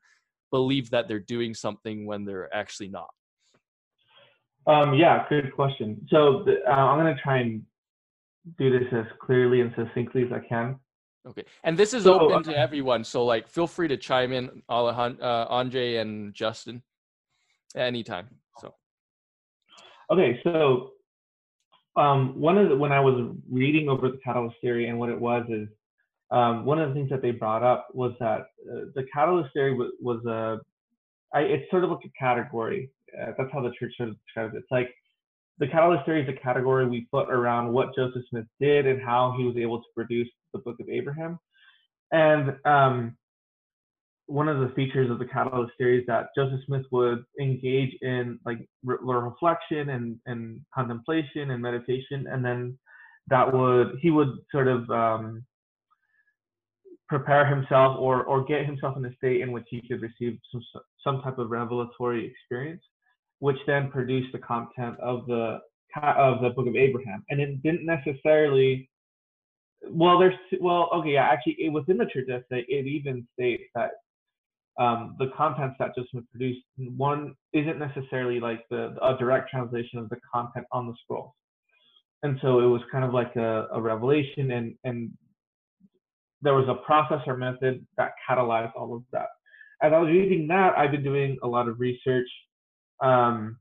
believe 0.51 0.89
that 0.91 1.07
they're 1.07 1.19
doing 1.19 1.53
something 1.53 2.05
when 2.05 2.25
they're 2.25 2.53
actually 2.53 2.89
not? 2.89 3.09
Um, 4.67 4.93
yeah, 4.93 5.25
good 5.29 5.53
question. 5.55 6.05
So 6.09 6.43
the, 6.45 6.57
uh, 6.69 6.73
I'm 6.73 6.99
going 6.99 7.15
to 7.15 7.21
try 7.21 7.37
and 7.39 7.63
do 8.57 8.69
this 8.69 8.87
as 8.91 9.05
clearly 9.21 9.61
and 9.61 9.73
succinctly 9.77 10.23
as 10.23 10.31
I 10.31 10.39
can. 10.39 10.75
Okay, 11.27 11.43
and 11.63 11.77
this 11.77 11.93
is 11.93 12.03
so, 12.03 12.19
open 12.19 12.43
to 12.43 12.57
everyone. 12.57 13.03
So 13.03 13.25
like, 13.25 13.47
feel 13.47 13.67
free 13.67 13.87
to 13.87 13.97
chime 13.97 14.31
in, 14.33 14.61
Alejandro, 14.69 15.25
uh, 15.25 15.47
Andre 15.49 15.95
and 15.95 16.33
Justin, 16.33 16.83
anytime. 17.75 18.27
So. 18.59 18.73
Okay, 20.11 20.39
so 20.43 20.91
um, 21.97 22.39
one 22.39 22.57
of 22.57 22.69
the, 22.69 22.75
when 22.75 22.91
I 22.91 22.99
was 22.99 23.35
reading 23.49 23.89
over 23.89 24.09
the 24.09 24.19
catalyst 24.23 24.57
theory 24.61 24.87
and 24.87 24.99
what 24.99 25.09
it 25.09 25.19
was 25.19 25.45
is 25.49 25.67
um, 26.31 26.65
one 26.65 26.79
of 26.79 26.89
the 26.89 26.95
things 26.95 27.09
that 27.09 27.21
they 27.21 27.31
brought 27.31 27.63
up 27.63 27.87
was 27.93 28.13
that 28.19 28.47
uh, 28.71 28.85
the 28.95 29.05
catalyst 29.13 29.53
theory 29.53 29.73
was, 29.73 29.91
was 30.01 30.25
a 30.25 30.59
I, 31.33 31.41
it's 31.41 31.69
sort 31.69 31.83
of 31.83 31.89
like 31.89 32.05
a 32.05 32.19
category. 32.19 32.89
Uh, 33.17 33.31
that's 33.37 33.49
how 33.51 33.61
the 33.61 33.71
church 33.79 33.93
sort 33.97 34.09
of 34.09 34.15
describes 34.25 34.53
it. 34.55 34.59
It's 34.59 34.71
like 34.71 34.89
the 35.59 35.67
catalyst 35.67 36.05
theory 36.05 36.23
is 36.23 36.29
a 36.29 36.41
category 36.41 36.87
we 36.87 37.07
put 37.11 37.29
around 37.29 37.73
what 37.73 37.95
Joseph 37.95 38.23
Smith 38.29 38.45
did 38.59 38.85
and 38.85 39.01
how 39.01 39.33
he 39.37 39.43
was 39.43 39.57
able 39.57 39.79
to 39.79 39.87
produce 39.95 40.29
the 40.53 40.59
Book 40.59 40.79
of 40.79 40.89
Abraham. 40.89 41.39
And 42.11 42.55
um, 42.65 43.17
one 44.27 44.47
of 44.47 44.59
the 44.59 44.73
features 44.75 45.09
of 45.09 45.19
the 45.19 45.25
catalyst 45.25 45.73
theory 45.77 45.99
is 45.99 46.05
that 46.07 46.27
Joseph 46.35 46.59
Smith 46.65 46.85
would 46.91 47.23
engage 47.39 47.93
in 48.01 48.39
like 48.45 48.59
re- 48.83 48.97
reflection 49.01 49.89
and, 49.89 50.17
and 50.25 50.61
contemplation 50.73 51.51
and 51.51 51.61
meditation, 51.61 52.27
and 52.29 52.43
then 52.43 52.77
that 53.29 53.51
would 53.51 53.97
he 54.01 54.09
would 54.11 54.29
sort 54.51 54.67
of 54.67 54.89
um, 54.89 55.43
prepare 57.07 57.45
himself 57.45 57.97
or 57.99 58.23
or 58.23 58.43
get 58.43 58.65
himself 58.65 58.97
in 58.97 59.05
a 59.05 59.15
state 59.15 59.41
in 59.41 59.51
which 59.51 59.65
he 59.69 59.81
could 59.87 60.01
receive 60.01 60.37
some 60.51 60.61
some 61.03 61.21
type 61.21 61.37
of 61.37 61.49
revelatory 61.49 62.25
experience, 62.25 62.83
which 63.39 63.57
then 63.65 63.89
produced 63.89 64.31
the 64.33 64.39
content 64.39 64.99
of 64.99 65.25
the 65.27 65.59
of 65.95 66.41
the 66.41 66.49
Book 66.49 66.67
of 66.67 66.75
Abraham, 66.75 67.23
and 67.29 67.39
it 67.39 67.61
didn't 67.63 67.85
necessarily. 67.85 68.89
Well, 69.89 70.19
there's 70.19 70.35
well, 70.59 70.89
okay, 70.95 71.11
yeah. 71.11 71.27
Actually, 71.31 71.57
it, 71.59 71.71
within 71.71 71.97
the 71.97 72.05
church 72.05 72.27
essay, 72.29 72.65
it 72.67 72.87
even 72.87 73.27
states 73.33 73.63
that 73.75 73.91
um, 74.79 75.15
the 75.17 75.31
contents 75.35 75.75
that 75.79 75.95
Joseph 75.95 76.25
produced, 76.31 76.61
one 76.77 77.35
isn't 77.53 77.79
necessarily 77.79 78.39
like 78.39 78.65
the 78.69 78.95
a 79.01 79.17
direct 79.17 79.49
translation 79.49 79.99
of 79.99 80.09
the 80.09 80.17
content 80.33 80.65
on 80.71 80.87
the 80.87 80.93
scroll. 81.03 81.35
And 82.23 82.39
so 82.41 82.59
it 82.59 82.65
was 82.65 82.81
kind 82.91 83.05
of 83.05 83.13
like 83.13 83.35
a, 83.35 83.67
a 83.71 83.81
revelation 83.81 84.51
and, 84.51 84.75
and 84.83 85.11
there 86.41 86.53
was 86.53 86.67
a 86.67 86.85
process 86.85 87.21
or 87.27 87.37
method 87.37 87.85
that 87.97 88.11
catalyzed 88.29 88.71
all 88.75 88.95
of 88.95 89.03
that. 89.11 89.27
As 89.81 89.93
I 89.93 89.99
was 89.99 90.09
reading 90.09 90.47
that, 90.47 90.77
I've 90.77 90.91
been 90.91 91.03
doing 91.03 91.37
a 91.43 91.47
lot 91.47 91.67
of 91.67 91.79
research 91.79 92.27
um, 93.03 93.57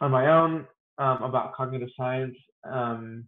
on 0.00 0.10
my 0.10 0.26
own 0.28 0.66
um, 0.98 1.22
about 1.22 1.54
cognitive 1.54 1.88
science. 1.96 2.36
Um, 2.68 3.24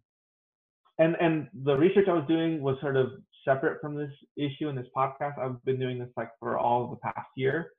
and, 0.99 1.17
and 1.21 1.49
the 1.65 1.77
research 1.77 2.07
I 2.09 2.13
was 2.13 2.25
doing 2.29 2.61
was 2.61 2.77
sort 2.81 2.97
of 2.97 3.09
separate 3.45 3.81
from 3.81 3.95
this 3.97 4.11
issue 4.37 4.69
in 4.69 4.77
this 4.77 4.87
podcast. 4.97 5.39
I've 5.39 5.63
been 5.65 5.79
doing 5.79 5.99
this 5.99 6.11
like 6.17 6.31
for 6.39 6.59
all 6.59 6.85
of 6.85 6.91
the 6.91 6.97
past 6.97 7.29
year. 7.37 7.71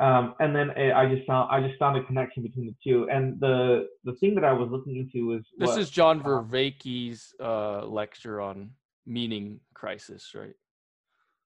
Um, 0.00 0.34
and 0.38 0.54
then 0.54 0.70
I 0.70 1.12
just 1.12 1.26
found 1.26 1.50
I 1.50 1.60
just 1.66 1.78
found 1.78 1.96
a 1.96 2.04
connection 2.04 2.42
between 2.44 2.66
the 2.66 2.74
two. 2.84 3.08
And 3.10 3.38
the 3.40 3.88
the 4.04 4.12
thing 4.14 4.34
that 4.36 4.44
I 4.44 4.52
was 4.52 4.68
looking 4.70 4.96
into 4.96 5.26
was 5.26 5.42
this 5.58 5.68
what, 5.68 5.78
is 5.78 5.90
John 5.90 6.22
Vervaeke's 6.22 7.34
uh, 7.40 7.84
lecture 7.84 8.40
on 8.40 8.70
meaning 9.08 9.60
crisis, 9.74 10.32
right? 10.34 10.54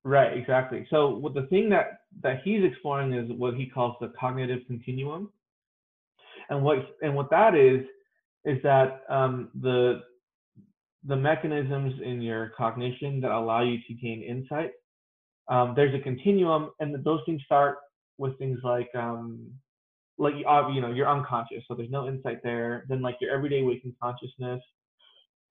Right, 0.05 0.37
exactly. 0.37 0.87
So 0.91 1.11
what 1.11 1.35
the 1.35 1.47
thing 1.47 1.69
that 1.71 2.01
that 2.23 2.43
he's 2.43 2.65
exploring 2.65 3.13
is 3.13 3.31
what 3.39 3.55
he 3.55 3.67
calls 3.67 3.95
the 4.01 4.13
cognitive 4.19 4.61
continuum, 4.67 5.31
and 6.51 6.63
what 6.63 6.97
and 7.03 7.15
what 7.15 7.31
that 7.31 7.55
is 7.55 7.85
is 8.45 8.61
that 8.65 9.03
um, 9.09 9.51
the 9.61 10.03
the 11.05 11.17
mechanisms 11.17 11.95
in 12.05 12.21
your 12.21 12.51
cognition 12.57 13.21
that 13.21 13.31
allow 13.31 13.63
you 13.63 13.79
to 13.87 13.95
gain 13.95 14.23
insight. 14.23 14.73
Um, 15.49 15.75
there's 15.77 15.95
a 15.95 16.03
continuum, 16.03 16.71
and 16.81 17.05
those 17.05 17.21
things 17.27 17.43
start 17.45 17.79
with 18.19 18.37
things 18.39 18.59
like 18.65 18.89
um, 18.97 19.51
like 20.19 20.35
uh, 20.49 20.69
you 20.69 20.81
know 20.81 20.93
you're 20.93 21.09
unconscious, 21.09 21.63
so 21.69 21.75
there's 21.75 21.91
no 21.91 22.09
insight 22.09 22.43
there. 22.43 22.87
Then 22.89 23.03
like 23.03 23.17
your 23.21 23.33
everyday 23.33 23.63
waking 23.63 23.95
consciousness, 24.03 24.61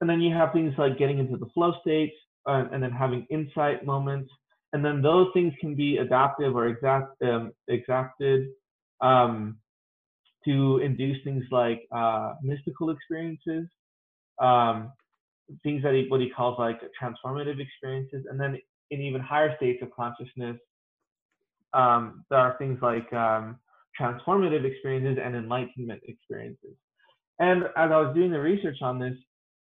and 0.02 0.10
then 0.10 0.20
you 0.20 0.34
have 0.34 0.52
things 0.52 0.74
like 0.78 0.98
getting 0.98 1.20
into 1.20 1.36
the 1.36 1.46
flow 1.54 1.74
states, 1.80 2.16
uh, 2.48 2.64
and 2.72 2.82
then 2.82 2.90
having 2.90 3.24
insight 3.30 3.86
moments, 3.86 4.32
and 4.72 4.84
then 4.84 5.00
those 5.00 5.28
things 5.32 5.54
can 5.60 5.76
be 5.76 5.98
adaptive 5.98 6.56
or 6.56 6.66
exact 6.66 7.22
um, 7.22 7.52
exacted 7.68 8.48
um, 9.00 9.58
to 10.44 10.78
induce 10.78 11.22
things 11.22 11.44
like 11.52 11.86
uh, 11.94 12.34
mystical 12.42 12.90
experiences. 12.90 13.68
Um, 14.40 14.92
things 15.62 15.84
that 15.84 15.94
he, 15.94 16.06
what 16.08 16.20
he 16.20 16.30
calls 16.30 16.58
like 16.58 16.80
transformative 17.00 17.60
experiences, 17.60 18.24
and 18.28 18.40
then 18.40 18.58
in 18.90 19.00
even 19.00 19.20
higher 19.20 19.54
states 19.56 19.84
of 19.84 19.90
consciousness, 19.92 20.56
um, 21.74 22.24
there 22.28 22.40
are 22.40 22.56
things 22.58 22.80
like 22.82 23.12
um, 23.12 23.56
transformative 24.00 24.64
experiences 24.64 25.22
and 25.24 25.36
enlightenment 25.36 26.02
experiences. 26.08 26.74
And 27.38 27.64
as 27.76 27.92
I 27.92 28.00
was 28.00 28.12
doing 28.16 28.32
the 28.32 28.40
research 28.40 28.78
on 28.82 28.98
this, 28.98 29.14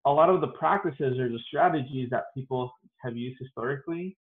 a 0.07 0.11
lot 0.11 0.31
of 0.31 0.41
the 0.41 0.49
practices 0.49 1.19
or 1.19 1.29
the 1.29 1.39
strategies 1.47 2.09
that 2.11 2.25
people 2.35 2.73
have 3.03 3.17
used 3.17 3.39
historically 3.41 4.17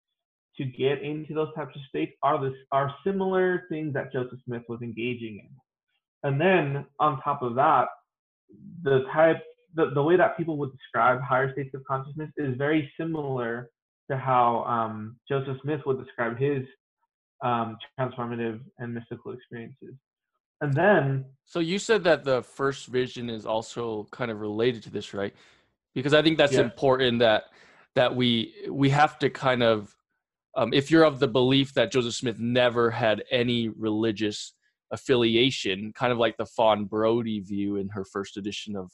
to 0.56 0.64
get 0.64 1.02
into 1.02 1.32
those 1.34 1.52
types 1.54 1.74
of 1.74 1.82
states 1.88 2.12
are 2.22 2.42
this 2.42 2.56
are 2.72 2.94
similar 3.04 3.64
things 3.68 3.94
that 3.94 4.12
Joseph 4.12 4.38
Smith 4.44 4.62
was 4.68 4.82
engaging 4.82 5.40
in. 5.44 5.50
And 6.22 6.40
then 6.40 6.84
on 6.98 7.20
top 7.22 7.42
of 7.42 7.54
that, 7.54 7.86
the 8.82 9.04
type 9.12 9.38
the, 9.74 9.90
the 9.94 10.02
way 10.02 10.16
that 10.16 10.36
people 10.36 10.56
would 10.58 10.72
describe 10.72 11.20
higher 11.22 11.52
states 11.52 11.70
of 11.74 11.84
consciousness 11.84 12.30
is 12.36 12.56
very 12.56 12.92
similar 12.98 13.70
to 14.10 14.16
how 14.16 14.64
um, 14.64 15.16
Joseph 15.28 15.56
Smith 15.62 15.80
would 15.86 16.04
describe 16.04 16.36
his 16.36 16.66
um, 17.42 17.78
transformative 17.98 18.60
and 18.78 18.92
mystical 18.92 19.32
experiences. 19.32 19.94
And 20.60 20.74
then. 20.74 21.24
So 21.44 21.60
you 21.60 21.78
said 21.78 22.04
that 22.04 22.24
the 22.24 22.42
first 22.42 22.88
vision 22.88 23.30
is 23.30 23.46
also 23.46 24.08
kind 24.10 24.30
of 24.30 24.40
related 24.40 24.82
to 24.84 24.90
this, 24.90 25.14
right? 25.14 25.34
Because 25.94 26.14
I 26.14 26.22
think 26.22 26.38
that's 26.38 26.54
yeah. 26.54 26.60
important 26.60 27.20
that 27.20 27.44
that 27.96 28.14
we 28.14 28.54
we 28.70 28.90
have 28.90 29.18
to 29.18 29.30
kind 29.30 29.62
of 29.62 29.94
um, 30.56 30.72
if 30.72 30.90
you're 30.90 31.04
of 31.04 31.20
the 31.20 31.28
belief 31.28 31.74
that 31.74 31.92
Joseph 31.92 32.14
Smith 32.14 32.38
never 32.38 32.90
had 32.90 33.22
any 33.30 33.68
religious 33.68 34.52
affiliation, 34.90 35.92
kind 35.94 36.12
of 36.12 36.18
like 36.18 36.36
the 36.36 36.46
Fawn 36.46 36.84
Brodie 36.84 37.40
view 37.40 37.76
in 37.76 37.88
her 37.90 38.04
first 38.04 38.36
edition 38.36 38.76
of 38.76 38.90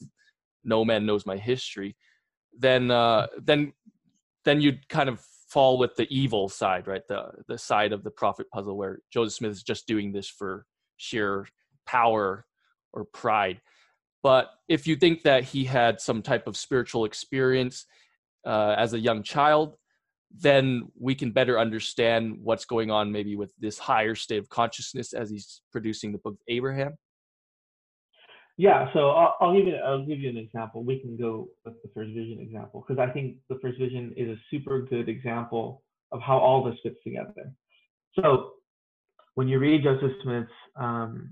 no 0.63 0.85
man 0.85 1.05
knows 1.05 1.25
my 1.25 1.37
history 1.37 1.95
then 2.57 2.91
uh 2.91 3.27
then 3.41 3.71
then 4.45 4.61
you'd 4.61 4.87
kind 4.89 5.09
of 5.09 5.19
fall 5.49 5.77
with 5.77 5.95
the 5.95 6.07
evil 6.09 6.49
side 6.49 6.87
right 6.87 7.07
the 7.07 7.29
the 7.47 7.57
side 7.57 7.93
of 7.93 8.03
the 8.03 8.11
prophet 8.11 8.47
puzzle 8.51 8.77
where 8.77 8.99
joseph 9.11 9.33
smith 9.33 9.51
is 9.51 9.63
just 9.63 9.87
doing 9.87 10.11
this 10.11 10.27
for 10.27 10.65
sheer 10.97 11.47
power 11.85 12.45
or 12.93 13.05
pride 13.05 13.61
but 14.23 14.51
if 14.67 14.87
you 14.87 14.95
think 14.95 15.23
that 15.23 15.43
he 15.43 15.63
had 15.63 16.01
some 16.01 16.21
type 16.21 16.47
of 16.47 16.57
spiritual 16.57 17.05
experience 17.05 17.85
uh, 18.45 18.75
as 18.77 18.93
a 18.93 18.99
young 18.99 19.23
child 19.23 19.75
then 20.29 20.83
we 20.99 21.15
can 21.15 21.31
better 21.31 21.57
understand 21.57 22.37
what's 22.41 22.65
going 22.65 22.91
on 22.91 23.11
maybe 23.11 23.35
with 23.35 23.53
this 23.59 23.77
higher 23.77 24.15
state 24.15 24.39
of 24.39 24.49
consciousness 24.49 25.13
as 25.13 25.29
he's 25.29 25.61
producing 25.71 26.11
the 26.11 26.17
book 26.17 26.33
of 26.33 26.39
abraham 26.47 26.97
yeah, 28.59 28.91
so 28.91 29.11
I'll, 29.11 29.35
I'll, 29.39 29.55
give 29.55 29.67
you 29.67 29.75
I'll 29.75 30.03
give 30.03 30.19
you 30.19 30.29
an 30.29 30.37
example. 30.37 30.83
We 30.83 30.99
can 30.99 31.15
go 31.15 31.47
with 31.63 31.75
the 31.83 31.89
first 31.93 32.09
vision 32.15 32.39
example 32.41 32.83
because 32.87 32.99
I 32.99 33.11
think 33.13 33.37
the 33.49 33.59
first 33.61 33.77
vision 33.77 34.13
is 34.17 34.29
a 34.29 34.35
super 34.49 34.81
good 34.81 35.07
example 35.07 35.83
of 36.11 36.21
how 36.21 36.39
all 36.39 36.63
this 36.63 36.75
fits 36.81 36.97
together. 37.03 37.53
So 38.19 38.53
when 39.35 39.47
you 39.47 39.59
read 39.59 39.83
Joseph 39.83 40.11
Smith's 40.23 40.49
um, 40.75 41.29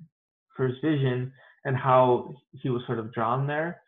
first 0.56 0.76
vision 0.84 1.34
and 1.66 1.76
how 1.76 2.36
he 2.52 2.70
was 2.70 2.82
sort 2.86 3.00
of 3.00 3.14
drawn 3.14 3.48
there, 3.48 3.82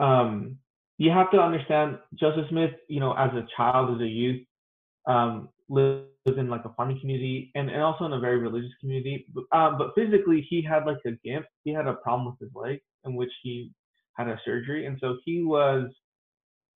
um, 0.00 0.58
you 0.98 1.10
have 1.10 1.30
to 1.30 1.38
understand 1.38 1.98
Joseph 2.14 2.46
Smith, 2.50 2.72
you 2.88 3.00
know, 3.00 3.12
as 3.12 3.30
a 3.32 3.46
child, 3.56 3.94
as 3.94 4.00
a 4.02 4.06
youth, 4.06 4.44
um, 5.06 5.48
in 5.68 6.48
like 6.48 6.64
a 6.64 6.72
farming 6.76 7.00
community 7.00 7.50
and, 7.54 7.70
and 7.70 7.82
also 7.82 8.04
in 8.04 8.12
a 8.12 8.20
very 8.20 8.38
religious 8.38 8.70
community. 8.80 9.26
Um, 9.52 9.78
but 9.78 9.92
physically, 9.94 10.46
he 10.48 10.62
had 10.62 10.84
like 10.84 10.98
a 11.06 11.12
gimp. 11.24 11.46
He 11.64 11.72
had 11.72 11.86
a 11.86 11.94
problem 11.94 12.26
with 12.26 12.38
his 12.38 12.54
leg, 12.54 12.80
in 13.04 13.14
which 13.14 13.32
he 13.42 13.72
had 14.16 14.28
a 14.28 14.38
surgery, 14.44 14.86
and 14.86 14.98
so 15.00 15.16
he 15.24 15.42
was 15.42 15.88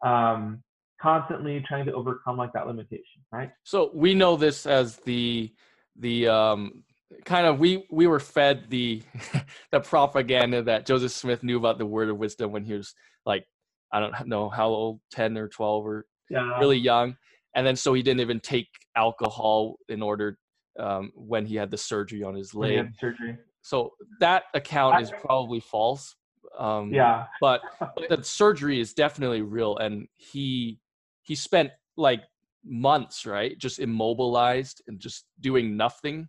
um, 0.04 0.62
constantly 1.00 1.62
trying 1.68 1.86
to 1.86 1.92
overcome 1.92 2.36
like 2.36 2.52
that 2.54 2.66
limitation, 2.66 3.22
right? 3.30 3.50
So 3.64 3.90
we 3.94 4.14
know 4.14 4.36
this 4.36 4.66
as 4.66 4.96
the 4.96 5.52
the 5.96 6.28
um, 6.28 6.82
kind 7.24 7.46
of 7.46 7.58
we 7.58 7.86
we 7.90 8.06
were 8.06 8.20
fed 8.20 8.66
the 8.68 9.02
the 9.72 9.80
propaganda 9.80 10.62
that 10.62 10.86
Joseph 10.86 11.12
Smith 11.12 11.42
knew 11.42 11.56
about 11.56 11.78
the 11.78 11.86
word 11.86 12.08
of 12.08 12.16
wisdom 12.18 12.52
when 12.52 12.64
he 12.64 12.74
was 12.74 12.94
like 13.24 13.44
I 13.92 14.00
don't 14.00 14.26
know 14.28 14.48
how 14.48 14.68
old, 14.68 15.00
ten 15.10 15.36
or 15.38 15.48
twelve 15.48 15.86
or 15.86 16.06
Yeah. 16.28 16.58
really 16.58 16.78
young, 16.78 17.16
and 17.54 17.66
then 17.66 17.76
so 17.76 17.94
he 17.94 18.02
didn't 18.02 18.20
even 18.20 18.40
take 18.40 18.68
alcohol 18.96 19.76
in 19.88 20.02
order 20.02 20.38
um, 20.78 21.12
when 21.14 21.46
he 21.46 21.54
had 21.54 21.70
the 21.70 21.76
surgery 21.76 22.22
on 22.22 22.34
his 22.34 22.54
leg. 22.54 22.88
surgery. 22.98 23.38
So 23.62 23.92
that 24.20 24.44
account 24.54 25.00
is 25.00 25.12
probably 25.20 25.60
false. 25.60 26.14
Um, 26.58 26.92
Yeah. 26.92 27.26
but 27.40 27.62
but 27.80 28.08
the 28.08 28.22
surgery 28.24 28.80
is 28.80 28.92
definitely 28.94 29.42
real 29.42 29.76
and 29.78 30.08
he 30.14 30.80
he 31.22 31.34
spent 31.34 31.70
like 31.96 32.22
months 32.64 33.26
right 33.26 33.56
just 33.58 33.78
immobilized 33.78 34.82
and 34.88 34.98
just 34.98 35.26
doing 35.40 35.76
nothing 35.76 36.28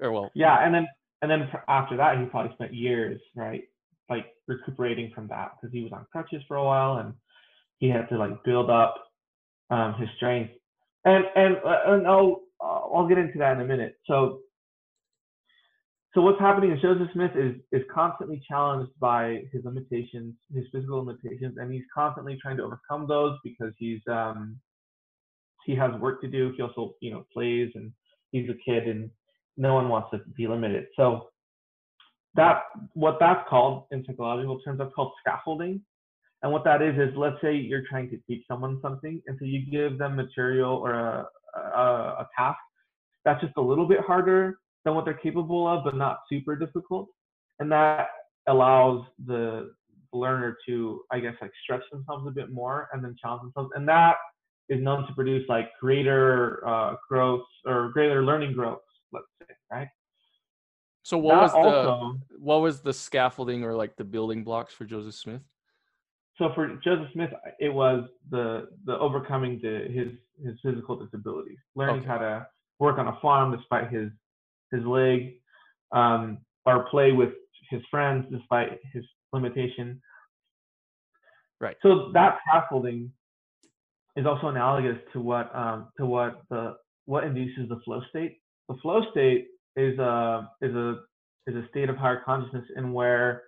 or 0.00 0.12
well 0.12 0.30
Yeah, 0.34 0.56
and 0.64 0.74
then 0.74 0.86
and 1.22 1.30
then 1.30 1.48
after 1.68 1.96
that, 1.98 2.18
he 2.18 2.24
probably 2.26 2.54
spent 2.54 2.74
years, 2.74 3.20
right, 3.36 3.62
like 4.08 4.26
recuperating 4.48 5.12
from 5.14 5.28
that 5.28 5.52
because 5.60 5.72
he 5.72 5.82
was 5.82 5.92
on 5.92 6.06
crutches 6.12 6.42
for 6.48 6.56
a 6.56 6.64
while 6.64 6.98
and 6.98 7.14
he 7.78 7.88
had 7.88 8.08
to 8.08 8.18
like 8.18 8.42
build 8.44 8.70
up 8.70 8.94
um, 9.70 9.94
his 9.98 10.08
strength. 10.16 10.52
And 11.04 11.24
and 11.34 11.56
uh, 11.64 11.94
and 11.94 12.06
I'll 12.06 12.42
I'll 12.62 13.08
get 13.08 13.18
into 13.18 13.38
that 13.38 13.54
in 13.54 13.60
a 13.60 13.66
minute. 13.66 13.96
So 14.06 14.40
so 16.14 16.22
what's 16.22 16.40
happening 16.40 16.72
is 16.72 16.82
Joseph 16.82 17.08
Smith 17.14 17.32
is 17.36 17.56
is 17.72 17.82
constantly 17.92 18.42
challenged 18.48 18.92
by 19.00 19.44
his 19.52 19.64
limitations, 19.64 20.34
his 20.54 20.64
physical 20.72 21.04
limitations, 21.04 21.56
and 21.58 21.72
he's 21.72 21.84
constantly 21.94 22.38
trying 22.42 22.56
to 22.58 22.64
overcome 22.64 23.06
those 23.08 23.38
because 23.44 23.72
he's 23.78 24.00
um 24.10 24.58
he 25.66 25.74
has 25.76 25.92
work 26.00 26.20
to 26.22 26.28
do. 26.28 26.52
He 26.56 26.62
also 26.62 26.94
you 27.00 27.12
know 27.12 27.24
plays 27.32 27.70
and 27.74 27.92
he's 28.32 28.48
a 28.50 28.54
kid 28.70 28.88
and 28.88 29.10
no 29.60 29.74
one 29.74 29.88
wants 29.88 30.08
to 30.12 30.18
be 30.36 30.46
limited. 30.48 30.86
So 30.96 31.28
that 32.34 32.62
what 32.94 33.18
that's 33.20 33.46
called 33.48 33.84
in 33.90 34.04
psychological 34.06 34.60
terms, 34.60 34.78
that's 34.78 34.94
called 34.94 35.12
scaffolding. 35.20 35.82
And 36.42 36.50
what 36.50 36.64
that 36.64 36.80
is 36.80 36.96
is 36.96 37.14
let's 37.16 37.36
say 37.42 37.54
you're 37.54 37.86
trying 37.88 38.08
to 38.10 38.18
teach 38.26 38.42
someone 38.48 38.78
something, 38.80 39.20
and 39.26 39.36
so 39.38 39.44
you 39.44 39.60
give 39.70 39.98
them 39.98 40.16
material 40.16 40.74
or 40.74 40.94
a 40.94 41.26
a, 41.54 41.80
a 42.24 42.28
task 42.36 42.58
that's 43.24 43.40
just 43.40 43.54
a 43.56 43.60
little 43.60 43.86
bit 43.86 44.00
harder 44.00 44.58
than 44.84 44.94
what 44.94 45.04
they're 45.04 45.14
capable 45.14 45.68
of, 45.68 45.84
but 45.84 45.96
not 45.96 46.20
super 46.30 46.56
difficult. 46.56 47.08
And 47.58 47.70
that 47.70 48.08
allows 48.48 49.04
the 49.26 49.72
learner 50.12 50.56
to, 50.66 51.02
I 51.10 51.20
guess, 51.20 51.34
like 51.40 51.52
stretch 51.62 51.82
themselves 51.92 52.26
a 52.26 52.30
bit 52.30 52.50
more 52.50 52.88
and 52.92 53.04
then 53.04 53.14
challenge 53.20 53.42
themselves. 53.42 53.72
And 53.74 53.86
that 53.88 54.16
is 54.68 54.82
known 54.82 55.06
to 55.06 55.12
produce 55.14 55.46
like 55.48 55.70
greater 55.80 56.66
uh, 56.66 56.94
growth 57.08 57.44
or 57.66 57.90
greater 57.92 58.24
learning 58.24 58.54
growth, 58.54 58.80
let's 59.12 59.26
say, 59.40 59.54
right? 59.70 59.88
so 61.02 61.16
what 61.18 61.34
that 61.34 61.42
was 61.42 61.52
the 61.52 61.58
also, 61.58 62.18
what 62.38 62.60
was 62.60 62.80
the 62.82 62.92
scaffolding 62.92 63.64
or 63.64 63.74
like 63.74 63.96
the 63.96 64.04
building 64.04 64.44
blocks 64.44 64.72
for 64.74 64.84
joseph 64.84 65.14
smith 65.14 65.42
so 66.40 66.50
for 66.54 66.74
Joseph 66.82 67.08
Smith, 67.12 67.30
it 67.58 67.68
was 67.68 68.08
the 68.30 68.68
the 68.86 68.98
overcoming 68.98 69.60
the 69.62 69.88
his 69.92 70.08
his 70.42 70.58
physical 70.62 70.96
disabilities, 70.96 71.58
learning 71.74 72.00
Okay. 72.00 72.06
how 72.06 72.16
to 72.16 72.46
work 72.78 72.96
on 72.96 73.08
a 73.08 73.18
farm 73.20 73.54
despite 73.54 73.90
his 73.92 74.10
his 74.72 74.82
leg, 74.86 75.34
um, 75.92 76.38
or 76.64 76.84
play 76.84 77.12
with 77.12 77.34
his 77.68 77.82
friends 77.90 78.24
despite 78.30 78.80
his 78.94 79.04
limitation. 79.34 80.00
Right. 81.60 81.76
So 81.82 82.10
that 82.14 82.38
scaffolding 82.48 83.12
is 84.16 84.24
also 84.24 84.48
analogous 84.48 84.96
to 85.12 85.20
what 85.20 85.54
um, 85.54 85.88
to 85.98 86.06
what 86.06 86.40
the 86.48 86.76
what 87.04 87.24
induces 87.24 87.68
the 87.68 87.80
flow 87.84 88.00
state. 88.08 88.38
The 88.70 88.76
flow 88.76 89.02
state 89.10 89.48
is 89.74 89.98
a 89.98 90.48
is 90.62 90.72
a 90.76 91.00
is 91.48 91.56
a 91.56 91.66
state 91.70 91.88
of 91.90 91.96
higher 91.96 92.22
consciousness 92.24 92.64
in 92.76 92.92
where 92.92 93.42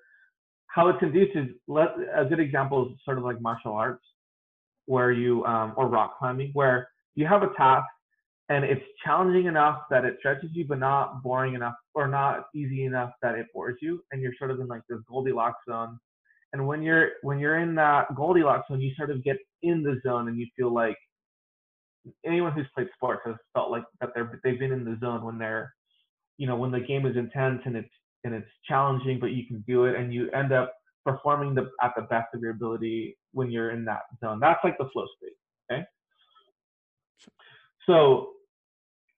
how 0.67 0.89
it's 0.89 0.99
induced 1.01 1.37
is 1.37 1.47
let, 1.69 1.91
a 2.13 2.25
good 2.25 2.41
example 2.41 2.89
is 2.89 2.99
sort 3.05 3.19
of 3.19 3.25
like 3.25 3.41
martial 3.41 3.73
arts 3.73 4.03
where 4.87 5.13
you 5.13 5.45
um, 5.45 5.75
or 5.77 5.87
rock 5.87 6.19
climbing 6.19 6.51
where 6.55 6.89
you 7.15 7.25
have 7.25 7.45
a 7.45 7.55
task 7.57 7.87
and 8.49 8.65
it's 8.65 8.83
challenging 9.05 9.47
enough 9.47 9.83
that 9.91 10.05
it 10.05 10.17
stretches 10.19 10.51
you 10.55 10.65
but 10.67 10.81
not 10.81 11.23
boring 11.23 11.55
enough 11.55 11.77
or 11.95 12.09
not 12.09 12.47
easy 12.53 12.85
enough 12.85 13.13
that 13.23 13.37
it 13.37 13.47
bores 13.55 13.77
you 13.81 14.03
and 14.11 14.21
you're 14.21 14.35
sort 14.37 14.51
of 14.51 14.59
in 14.59 14.67
like 14.67 14.83
this 14.89 14.99
goldilocks 15.09 15.61
zone. 15.71 16.01
And 16.53 16.67
when 16.67 16.83
you're 16.83 17.11
when 17.23 17.39
you're 17.39 17.61
in 17.61 17.77
that 17.77 18.13
goldilocks 18.17 18.67
zone 18.67 18.81
you 18.81 18.93
sort 18.97 19.11
of 19.13 19.23
get 19.23 19.37
in 19.63 19.85
the 19.85 20.01
zone 20.05 20.27
and 20.27 20.37
you 20.37 20.49
feel 20.57 20.75
like 20.75 20.97
anyone 22.25 22.53
who's 22.53 22.67
played 22.75 22.89
sports 22.95 23.23
has 23.25 23.35
felt 23.55 23.71
like 23.71 23.85
that 24.01 24.11
they're 24.15 24.41
they've 24.45 24.59
been 24.59 24.73
in 24.73 24.85
the 24.85 24.97
zone 25.01 25.25
when 25.25 25.39
they're 25.39 25.73
you 26.39 26.47
know 26.47 26.57
when 26.57 26.71
the 26.71 26.81
game 26.81 27.07
is 27.07 27.17
intense 27.17 27.61
and 27.65 27.77
it's 27.77 27.89
and 28.25 28.35
it's 28.35 28.49
challenging 28.69 29.19
but 29.21 29.33
you 29.33 29.47
can 29.47 29.63
do 29.67 29.85
it 29.85 29.97
and 29.97 30.13
you 30.13 30.31
end 30.31 30.53
up 30.53 30.73
performing 31.05 31.55
the 31.55 31.71
at 31.83 31.93
the 31.97 32.03
best 32.03 32.29
of 32.35 32.41
your 32.41 32.53
ability 32.53 33.17
when 33.33 33.51
you're 33.51 33.71
in 33.71 33.85
that 33.85 34.03
zone. 34.21 34.39
That's 34.41 34.63
like 34.63 34.79
the 34.79 34.89
flow 34.93 35.07
state 35.19 35.37
okay? 35.71 35.85
So 37.87 38.31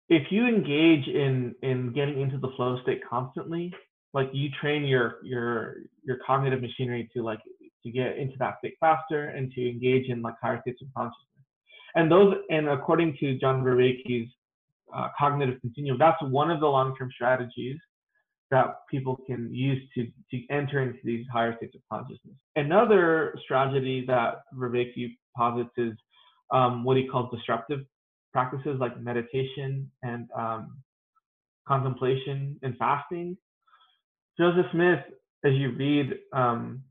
if 0.08 0.30
you 0.30 0.46
engage 0.46 1.06
in 1.08 1.54
in 1.62 1.92
getting 1.92 2.20
into 2.20 2.38
the 2.38 2.50
flow 2.56 2.80
state 2.82 3.00
constantly 3.08 3.72
like 4.12 4.30
you 4.32 4.48
train 4.60 4.84
your 4.84 5.16
your 5.22 5.76
your 6.04 6.18
cognitive 6.26 6.60
machinery 6.60 7.10
to 7.14 7.22
like 7.22 7.40
to 7.84 7.90
get 7.90 8.16
into 8.16 8.34
that 8.38 8.56
state 8.58 8.74
faster 8.80 9.28
and 9.30 9.52
to 9.52 9.68
engage 9.68 10.08
in 10.08 10.22
like 10.22 10.34
higher 10.42 10.60
states 10.62 10.80
of 10.82 10.88
consciousness 10.96 11.33
and 11.94 12.10
those 12.10 12.34
and 12.50 12.68
according 12.68 13.16
to 13.18 13.38
john 13.38 13.62
Vervaeke's 13.62 14.30
uh, 14.94 15.08
cognitive 15.18 15.60
continuum 15.60 15.98
that's 15.98 16.20
one 16.22 16.50
of 16.50 16.60
the 16.60 16.66
long-term 16.66 17.10
strategies 17.14 17.78
that 18.50 18.76
people 18.90 19.18
can 19.26 19.52
use 19.52 19.82
to 19.94 20.06
to 20.30 20.42
enter 20.50 20.80
into 20.80 20.98
these 21.02 21.26
higher 21.32 21.56
states 21.56 21.74
of 21.74 21.80
consciousness. 21.90 22.36
Another 22.56 23.36
strategy 23.44 24.04
that 24.06 24.42
Vervaeke 24.54 25.16
posits 25.36 25.70
is 25.76 25.92
um, 26.52 26.84
what 26.84 26.96
he 26.96 27.08
calls 27.08 27.34
disruptive 27.34 27.80
practices 28.32 28.76
like 28.78 29.00
meditation 29.00 29.90
and 30.02 30.28
um, 30.36 30.76
contemplation 31.66 32.56
and 32.62 32.76
fasting. 32.76 33.36
Joseph 34.38 34.66
Smith, 34.72 35.00
as 35.44 35.54
you 35.54 35.70
read, 35.70 36.14
um, 36.32 36.82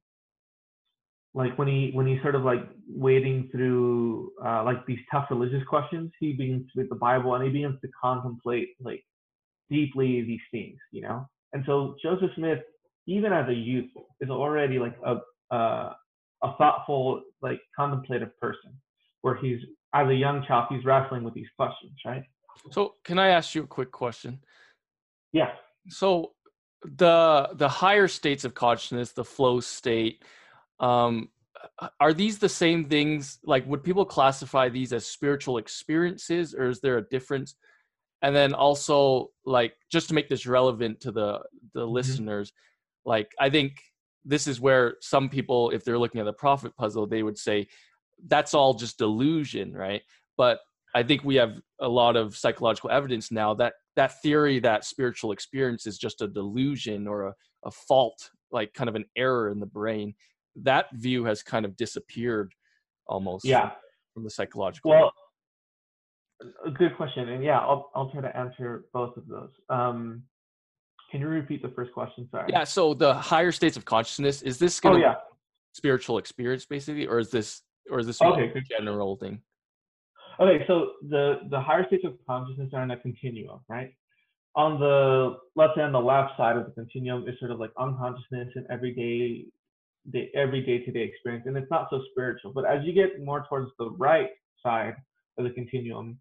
like 1.34 1.58
when 1.58 1.68
he 1.68 1.92
when 1.94 2.06
he's 2.06 2.22
sort 2.22 2.36
of 2.36 2.44
like 2.44 2.64
wading 2.88 3.50
through 3.52 4.32
uh, 4.46 4.64
like 4.64 4.86
these 4.86 5.00
tough 5.12 5.26
religious 5.30 5.64
questions, 5.68 6.12
he 6.20 6.34
begins 6.34 6.68
with 6.76 6.90
the 6.90 6.96
Bible 6.96 7.36
and 7.36 7.44
he 7.44 7.50
begins 7.50 7.80
to 7.82 7.90
contemplate 8.00 8.70
like 8.80 9.04
deeply 9.70 10.22
these 10.22 10.42
things, 10.52 10.78
you 10.92 11.02
know. 11.02 11.28
And 11.54 11.64
so 11.66 11.96
Joseph 12.04 12.32
Smith, 12.36 12.60
even 13.08 13.34
as 13.34 13.48
a 13.50 13.54
youth, 13.54 13.90
is 14.22 14.30
already 14.30 14.78
like 14.80 14.96
a 15.06 15.18
a, 15.56 15.96
a 16.44 16.56
thoughtful, 16.58 17.22
like 17.42 17.60
contemplative 17.78 18.38
person, 18.40 18.72
where 19.22 19.36
he's 19.36 19.60
as 19.96 20.08
a 20.08 20.16
young 20.16 20.44
child 20.48 20.68
he's 20.70 20.86
wrestling 20.86 21.24
with 21.24 21.34
these 21.34 21.50
questions, 21.58 21.94
right? 22.06 22.24
so 22.72 22.94
can 23.04 23.18
i 23.18 23.30
ask 23.30 23.56
you 23.56 23.64
a 23.64 23.68
quick 23.68 23.92
question 23.92 24.40
Yeah. 25.32 25.52
so 25.90 26.34
the 26.84 27.50
the 27.54 27.68
higher 27.68 28.08
states 28.08 28.46
of 28.46 28.54
consciousness 28.54 29.12
the 29.12 29.24
flow 29.26 29.60
state 29.60 30.24
um 30.80 31.30
uh, 31.80 31.88
are 32.00 32.14
these 32.14 32.40
the 32.40 32.50
same 32.50 32.86
things 32.86 33.40
like 33.44 33.66
would 33.68 33.84
people 33.84 34.06
classify 34.06 34.70
these 34.70 34.94
as 34.94 35.06
spiritual 35.06 35.58
experiences 35.58 36.54
or 36.54 36.70
is 36.70 36.82
there 36.82 36.98
a 36.98 37.10
difference? 37.10 37.56
And 38.22 38.36
then 38.36 38.54
also 38.54 39.32
like 39.46 39.74
just 39.92 40.08
to 40.10 40.14
make 40.14 40.30
this 40.30 40.46
relevant 40.46 41.00
to 41.02 41.12
the 41.12 41.42
the 41.74 41.86
listeners 41.86 42.54
like 43.06 43.30
i 43.40 43.50
think 43.50 43.74
this 44.24 44.48
is 44.48 44.62
where 44.62 44.96
some 45.02 45.28
people 45.28 45.72
if 45.72 45.84
they're 45.84 46.00
looking 46.00 46.22
at 46.22 46.26
the 46.26 46.34
prophet 46.34 46.74
puzzle 46.78 47.06
they 47.06 47.24
would 47.24 47.38
say 47.38 47.68
that's 48.28 48.54
all 48.54 48.74
just 48.74 48.98
delusion 48.98 49.74
right? 49.74 50.02
But 50.38 50.60
i 50.96 51.04
think 51.04 51.24
we 51.24 51.36
have 51.36 51.60
a 51.82 51.88
lot 51.88 52.16
of 52.16 52.36
psychological 52.36 52.92
evidence 52.92 53.32
now 53.32 53.54
that 53.56 53.74
that 53.96 54.22
theory 54.22 54.60
that 54.60 54.86
spiritual 54.86 55.32
experience 55.32 55.86
is 55.86 55.98
just 55.98 56.22
a 56.22 56.28
delusion 56.28 57.08
or 57.08 57.28
a, 57.28 57.34
a 57.66 57.72
fault 57.72 58.30
like 58.52 58.74
kind 58.74 58.90
of 58.90 58.96
an 58.96 59.06
error 59.18 59.50
in 59.50 59.60
the 59.60 59.66
brain 59.66 60.14
that 60.58 60.88
view 60.94 61.26
has 61.26 61.44
kind 61.44 61.66
of 61.66 61.76
disappeared 61.76 62.54
almost 63.08 63.46
Yeah. 63.46 63.72
from 64.14 64.24
the 64.24 64.30
psychological 64.30 64.92
Well, 64.92 65.14
A 66.66 66.72
good 66.72 66.96
question, 66.98 67.30
and 67.30 67.44
yeah, 67.44 67.60
I'll 67.60 67.90
I'll 67.96 68.10
try 68.12 68.22
to 68.22 68.36
answer 68.38 68.86
both 68.94 69.16
of 69.18 69.28
those. 69.28 69.52
Um, 69.70 70.24
can 71.10 71.22
you 71.22 71.28
repeat 71.28 71.62
the 71.62 71.70
first 71.70 71.94
question? 71.94 72.28
Sorry. 72.32 72.52
Yeah. 72.52 72.64
So 72.66 72.94
the 72.94 73.14
higher 73.14 73.52
states 73.52 73.78
of 73.78 73.86
consciousness 73.86 74.42
is 74.42 74.58
this 74.60 74.80
going 74.80 74.96
Oh 74.96 74.98
to 74.98 75.04
yeah. 75.04 75.16
spiritual 75.74 76.18
experience 76.18 76.66
basically, 76.66 77.08
or 77.08 77.20
is 77.20 77.30
this 77.30 77.62
or 77.90 78.00
is 78.00 78.08
this 78.08 78.22
Okay, 78.22 78.52
a 78.56 78.62
general 78.62 79.16
thing? 79.16 79.42
Okay, 80.40 80.66
so 80.68 80.94
the 81.08 81.42
the 81.50 81.62
higher 81.62 81.86
states 81.88 82.04
of 82.04 82.18
consciousness 82.28 82.72
are 82.74 82.84
in 82.84 82.92
a 82.92 82.98
continuum, 82.98 83.60
right? 83.70 83.94
On 84.56 84.80
the 84.80 85.38
let's 85.56 85.74
say 85.76 85.82
on 85.82 85.92
the 85.94 86.00
left 86.02 86.36
side 86.36 86.58
of 86.58 86.66
the 86.66 86.72
continuum 86.72 87.28
is 87.28 87.40
sort 87.40 87.52
of 87.52 87.60
like 87.60 87.72
unconsciousness 87.78 88.50
and 88.56 88.66
everyday 88.70 89.46
the 90.12 90.30
every 90.36 90.62
day-to-day 90.62 91.02
experience, 91.02 91.46
and 91.48 91.58
it's 91.58 91.72
not 91.72 91.88
so 91.90 92.02
spiritual. 92.12 92.52
But 92.54 92.66
as 92.66 92.84
you 92.84 92.94
get 92.94 93.24
more 93.24 93.46
towards 93.48 93.72
the 93.80 93.90
right 93.92 94.30
side 94.62 94.96
of 95.38 95.46
the 95.46 95.52
continuum, 95.52 96.20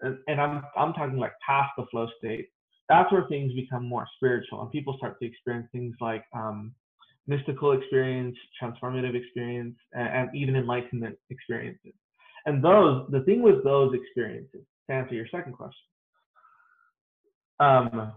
and 0.00 0.18
and 0.28 0.40
I'm 0.40 0.62
I'm 0.76 0.92
talking 0.92 1.18
like 1.18 1.32
past 1.46 1.72
the 1.76 1.86
flow 1.90 2.08
state, 2.18 2.48
that's 2.88 3.10
where 3.12 3.26
things 3.28 3.52
become 3.52 3.84
more 3.88 4.06
spiritual, 4.16 4.62
and 4.62 4.70
people 4.70 4.96
start 4.96 5.18
to 5.20 5.26
experience 5.26 5.68
things 5.72 5.94
like 6.00 6.24
um, 6.34 6.74
mystical 7.26 7.72
experience, 7.72 8.36
transformative 8.60 9.14
experience, 9.14 9.76
and, 9.92 10.08
and 10.08 10.36
even 10.36 10.56
enlightenment 10.56 11.16
experiences. 11.30 11.92
And 12.46 12.62
those, 12.62 13.06
the 13.10 13.20
thing 13.20 13.40
with 13.42 13.64
those 13.64 13.94
experiences, 13.94 14.60
to 14.88 14.94
answer 14.94 15.14
your 15.14 15.26
second 15.30 15.54
question, 15.54 15.86
um, 17.60 18.12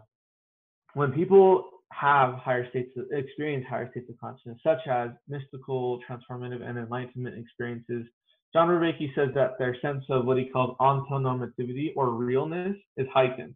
when 0.94 1.12
people 1.12 1.70
have 1.91 2.36
higher 2.36 2.69
states, 2.69 2.91
of, 2.97 3.06
experience 3.12 3.65
higher 3.69 3.89
states 3.91 4.10
of 4.10 4.19
consciousness, 4.19 4.58
such 4.63 4.86
as 4.88 5.10
mystical, 5.28 6.00
transformative, 6.10 6.62
and 6.62 6.78
enlightenment 6.78 7.38
experiences, 7.38 8.06
John 8.54 8.67
Vervaeke 8.67 9.13
says 9.13 9.30
that 9.36 9.58
their 9.60 9.76
sense 9.82 10.04
of 10.10 10.26
what 10.26 10.38
he 10.38 10.45
calls 10.45 10.78
ontonormativity 10.80 11.93
or 11.95 12.12
realness 12.12 12.76
is 12.97 13.08
heightened. 13.13 13.56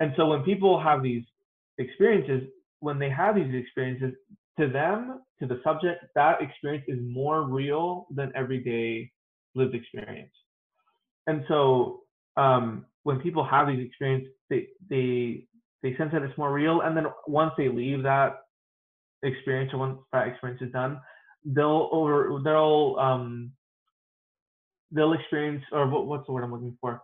And 0.00 0.12
so 0.16 0.26
when 0.26 0.42
people 0.42 0.80
have 0.80 1.02
these 1.02 1.24
experiences, 1.78 2.48
when 2.80 2.98
they 2.98 3.10
have 3.10 3.34
these 3.34 3.54
experiences, 3.54 4.14
to 4.58 4.68
them, 4.68 5.20
to 5.40 5.46
the 5.46 5.60
subject, 5.62 6.04
that 6.14 6.42
experience 6.42 6.84
is 6.88 6.98
more 7.00 7.42
real 7.42 8.06
than 8.10 8.32
everyday 8.34 9.10
lived 9.54 9.74
experience. 9.74 10.32
And 11.26 11.44
so 11.48 12.00
um, 12.36 12.86
when 13.02 13.20
people 13.20 13.44
have 13.44 13.68
these 13.68 13.86
experiences, 13.86 14.32
they 14.50 14.68
they 14.88 15.46
they 15.82 15.96
sense 15.96 16.12
that 16.12 16.22
it's 16.22 16.36
more 16.38 16.52
real. 16.52 16.80
And 16.82 16.96
then 16.96 17.06
once 17.26 17.52
they 17.56 17.68
leave 17.68 18.02
that 18.02 18.40
experience 19.22 19.72
or 19.72 19.78
once 19.78 19.98
that 20.12 20.28
experience 20.28 20.62
is 20.62 20.72
done, 20.72 21.00
they'll 21.44 21.88
over 21.92 22.40
they'll 22.44 22.96
um, 22.98 23.52
they'll 24.90 25.12
experience 25.12 25.64
or 25.72 25.88
what, 25.88 26.06
what's 26.06 26.26
the 26.26 26.32
word 26.32 26.44
I'm 26.44 26.52
looking 26.52 26.76
for? 26.80 27.00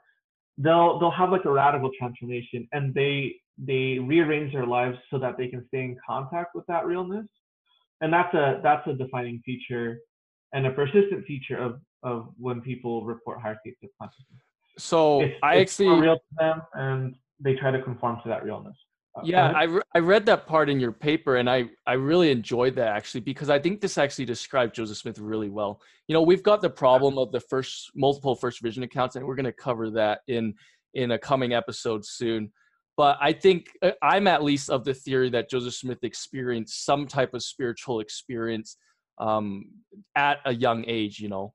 They'll 0.59 0.99
they'll 0.99 1.11
have 1.11 1.31
like 1.31 1.45
a 1.45 1.53
radical 1.53 1.91
transformation, 1.99 2.69
and 2.73 2.95
they 2.95 3.37
they 3.59 3.99
rearrange 3.99 4.53
their 4.53 4.67
lives 4.67 4.99
so 5.11 5.19
that 5.19 5.37
they 5.37 5.49
can 5.49 5.65
stay 5.69 5.85
in 5.85 5.97
contact 6.07 6.55
with 6.55 6.67
that 6.67 6.87
realness. 6.87 7.27
And 8.01 8.13
that's 8.13 8.35
a 8.35 8.61
that's 8.63 8.87
a 8.87 8.95
defining 8.95 9.41
feature 9.45 9.99
and 10.53 10.67
a 10.67 10.71
persistent 10.71 11.25
feature 11.27 11.59
of 11.59 11.81
of 12.03 12.29
when 12.39 12.61
people 12.61 13.05
report 13.05 13.41
higher 13.41 13.59
states 13.61 13.79
of 13.83 13.91
consciousness. 14.01 14.41
So 14.79 15.21
It's, 15.21 15.39
I 15.43 15.55
it's 15.57 15.81
more 15.81 15.93
actually 15.93 16.01
real 16.01 16.17
to 16.17 16.23
them, 16.39 16.63
and 16.75 17.15
they 17.41 17.55
try 17.55 17.71
to 17.71 17.83
conform 17.83 18.21
to 18.23 18.29
that 18.29 18.45
realness. 18.45 18.77
Uh, 19.17 19.23
Yeah. 19.25 19.53
I, 19.55 19.65
re- 19.65 19.83
I 19.95 19.99
read 19.99 20.27
that 20.27 20.47
part 20.47 20.69
in 20.69 20.81
your 20.81 20.93
paper 20.93 21.37
and 21.37 21.49
I, 21.49 21.69
I 21.87 21.93
really 21.95 22.31
enjoyed 22.31 22.75
that 22.77 22.89
actually 22.89 23.21
because 23.21 23.49
I 23.49 23.59
think 23.59 23.81
this 23.81 23.97
actually 23.97 24.25
described 24.25 24.75
Joseph 24.75 24.99
Smith 24.99 25.19
really 25.19 25.51
well. 25.51 25.81
You 26.09 26.15
know, 26.15 26.23
we've 26.23 26.43
got 26.43 26.61
the 26.63 26.71
problem 26.71 27.19
of 27.19 27.31
the 27.31 27.41
first 27.41 27.91
multiple 27.95 28.35
first 28.35 28.61
vision 28.61 28.83
accounts 28.83 29.15
and 29.17 29.25
we're 29.25 29.37
going 29.37 29.45
to 29.45 29.53
cover 29.53 29.91
that 29.91 30.21
in 30.27 30.55
in 30.95 31.13
a 31.13 31.19
coming 31.19 31.53
episode 31.53 32.05
soon. 32.05 32.53
But 32.97 33.19
I 33.21 33.33
think 33.33 33.71
uh, 33.83 33.93
I'm 34.03 34.29
at 34.29 34.45
least 34.45 34.71
of 34.71 34.85
the 34.85 34.95
theory 34.95 35.29
that 35.31 35.51
Joseph 35.51 35.75
Smith 35.75 35.99
experienced 36.03 36.85
some 36.85 37.07
type 37.07 37.35
of 37.35 37.43
spiritual 37.43 37.99
experience 38.01 38.77
um, 39.19 39.65
at 40.17 40.39
a 40.45 40.55
young 40.55 40.85
age, 40.87 41.19
you 41.19 41.29
know, 41.29 41.53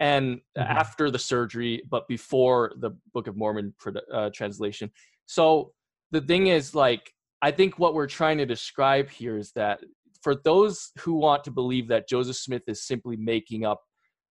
and 0.00 0.40
Mhm. 0.58 0.68
after 0.68 1.10
the 1.10 1.18
surgery, 1.18 1.82
but 1.88 2.08
before 2.08 2.72
the 2.78 2.90
Book 3.14 3.28
of 3.28 3.36
Mormon 3.36 3.72
uh, 4.12 4.30
translation. 4.34 4.90
So 5.32 5.72
the 6.12 6.20
thing 6.20 6.46
is 6.46 6.74
like 6.74 7.12
i 7.40 7.50
think 7.50 7.78
what 7.78 7.94
we're 7.94 8.06
trying 8.06 8.38
to 8.38 8.46
describe 8.46 9.08
here 9.10 9.36
is 9.36 9.50
that 9.52 9.80
for 10.22 10.36
those 10.44 10.92
who 11.00 11.14
want 11.14 11.42
to 11.42 11.50
believe 11.50 11.88
that 11.88 12.08
joseph 12.08 12.36
smith 12.36 12.62
is 12.68 12.86
simply 12.86 13.16
making 13.16 13.64
up 13.64 13.80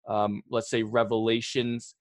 um, 0.08 0.42
let's 0.50 0.70
say 0.70 0.84
revelations 0.84 1.96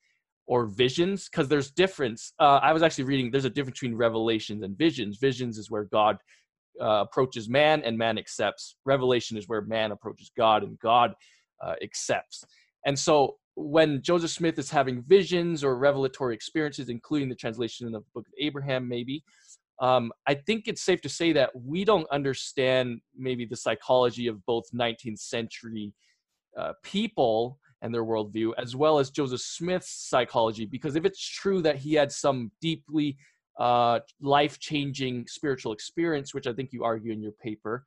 or 0.47 0.67
visions 0.67 1.29
because 1.29 1.49
there's 1.49 1.71
difference 1.71 2.33
uh, 2.41 2.61
i 2.63 2.73
was 2.73 2.83
actually 2.83 3.05
reading 3.05 3.31
there's 3.31 3.45
a 3.45 3.51
difference 3.51 3.79
between 3.81 3.97
revelations 3.97 4.63
and 4.63 4.77
visions. 4.77 5.19
Visions 5.19 5.59
is 5.59 5.71
where 5.71 5.85
god 5.85 6.17
uh, 6.81 7.05
approaches 7.07 7.49
man 7.49 7.83
and 7.83 7.99
man 7.99 8.19
accepts. 8.19 8.77
Revelation 8.85 9.37
is 9.37 9.49
where 9.49 9.63
man 9.63 9.91
approaches 9.91 10.31
god 10.37 10.63
and 10.63 10.79
god 10.79 11.13
uh, 11.61 11.75
accepts. 11.83 12.45
And 12.87 12.97
so 12.97 13.37
when 13.61 14.01
joseph 14.03 14.31
smith 14.31 14.59
is 14.59 14.71
having 14.71 15.03
visions 15.03 15.65
or 15.65 15.77
revelatory 15.77 16.35
experiences 16.35 16.89
including 16.89 17.29
the 17.29 17.35
translation 17.35 17.87
of 17.87 17.93
the 17.93 18.01
book 18.15 18.27
of 18.27 18.35
abraham 18.39 18.89
maybe 18.89 19.23
um, 19.81 20.13
I 20.27 20.35
think 20.35 20.67
it's 20.67 20.83
safe 20.83 21.01
to 21.03 21.09
say 21.09 21.33
that 21.33 21.51
we 21.55 21.85
don't 21.85 22.07
understand 22.11 23.01
maybe 23.17 23.45
the 23.45 23.57
psychology 23.57 24.27
of 24.27 24.45
both 24.45 24.65
19th 24.73 25.21
century 25.21 25.93
uh, 26.57 26.73
people 26.83 27.59
and 27.83 27.95
their 27.95 28.05
worldview, 28.05 28.53
as 28.59 28.75
well 28.75 28.99
as 28.99 29.11
Joseph 29.11 29.41
Smith's 29.41 30.09
psychology. 30.09 30.67
Because 30.67 30.97
if 30.97 31.05
it's 31.05 31.25
true 31.25 31.63
that 31.63 31.77
he 31.77 31.95
had 31.95 32.11
some 32.11 32.51
deeply 32.61 33.17
uh, 33.59 34.01
life 34.21 34.59
changing 34.59 35.27
spiritual 35.29 35.73
experience, 35.73 36.35
which 36.35 36.49
I 36.49 36.53
think 36.53 36.73
you 36.73 36.83
argue 36.83 37.13
in 37.13 37.23
your 37.23 37.33
paper, 37.33 37.85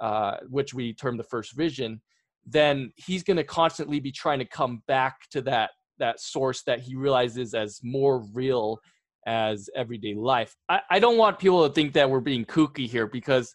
uh, 0.00 0.38
which 0.48 0.72
we 0.72 0.94
term 0.94 1.18
the 1.18 1.24
first 1.24 1.54
vision, 1.54 2.00
then 2.50 2.92
he's 2.96 3.22
going 3.22 3.36
to 3.36 3.44
constantly 3.44 4.00
be 4.00 4.12
trying 4.12 4.38
to 4.38 4.44
come 4.44 4.82
back 4.86 5.16
to 5.30 5.42
that 5.42 5.70
that 5.98 6.20
source 6.20 6.62
that 6.62 6.80
he 6.80 6.94
realizes 6.94 7.54
as 7.54 7.80
more 7.82 8.22
real 8.32 8.78
as 9.26 9.68
everyday 9.74 10.14
life. 10.14 10.54
I, 10.68 10.80
I 10.90 10.98
don't 11.00 11.18
want 11.18 11.38
people 11.38 11.66
to 11.66 11.74
think 11.74 11.92
that 11.94 12.08
we're 12.08 12.20
being 12.20 12.44
kooky 12.44 12.88
here 12.88 13.06
because 13.06 13.54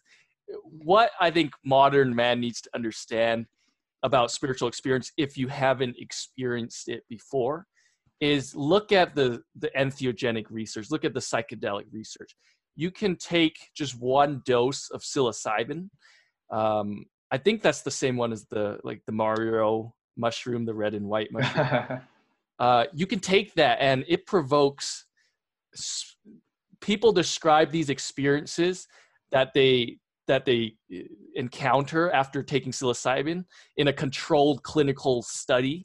what 0.62 1.10
I 1.20 1.30
think 1.30 1.52
modern 1.64 2.14
man 2.14 2.40
needs 2.40 2.60
to 2.60 2.70
understand 2.74 3.46
about 4.02 4.30
spiritual 4.30 4.68
experience, 4.68 5.10
if 5.16 5.38
you 5.38 5.48
haven't 5.48 5.96
experienced 5.98 6.88
it 6.88 7.02
before, 7.08 7.66
is 8.20 8.54
look 8.54 8.92
at 8.92 9.14
the 9.14 9.42
the 9.56 9.70
entheogenic 9.76 10.46
research, 10.50 10.90
look 10.90 11.04
at 11.04 11.14
the 11.14 11.20
psychedelic 11.20 11.86
research. 11.92 12.36
You 12.76 12.90
can 12.90 13.16
take 13.16 13.56
just 13.74 13.98
one 13.98 14.42
dose 14.44 14.90
of 14.90 15.02
psilocybin. 15.02 15.88
Um, 16.52 17.06
I 17.30 17.38
think 17.38 17.62
that's 17.62 17.82
the 17.82 17.90
same 17.90 18.16
one 18.16 18.32
as 18.32 18.44
the 18.46 18.78
like 18.84 19.02
the 19.06 19.12
Mario 19.12 19.94
mushroom, 20.16 20.64
the 20.64 20.74
red 20.74 20.94
and 20.94 21.06
white 21.06 21.28
mushroom. 21.32 21.68
Uh, 22.58 22.84
you 22.94 23.06
can 23.06 23.18
take 23.18 23.54
that 23.54 23.78
and 23.80 24.04
it 24.08 24.26
provokes 24.26 25.06
s- 25.74 26.16
people 26.80 27.12
describe 27.12 27.70
these 27.72 27.90
experiences 27.90 28.86
that 29.32 29.52
they 29.54 29.98
that 30.26 30.44
they 30.44 30.74
uh, 30.94 30.98
encounter 31.34 32.10
after 32.12 32.42
taking 32.42 32.72
psilocybin 32.72 33.44
in 33.76 33.88
a 33.88 33.92
controlled 33.92 34.62
clinical 34.62 35.22
study. 35.22 35.84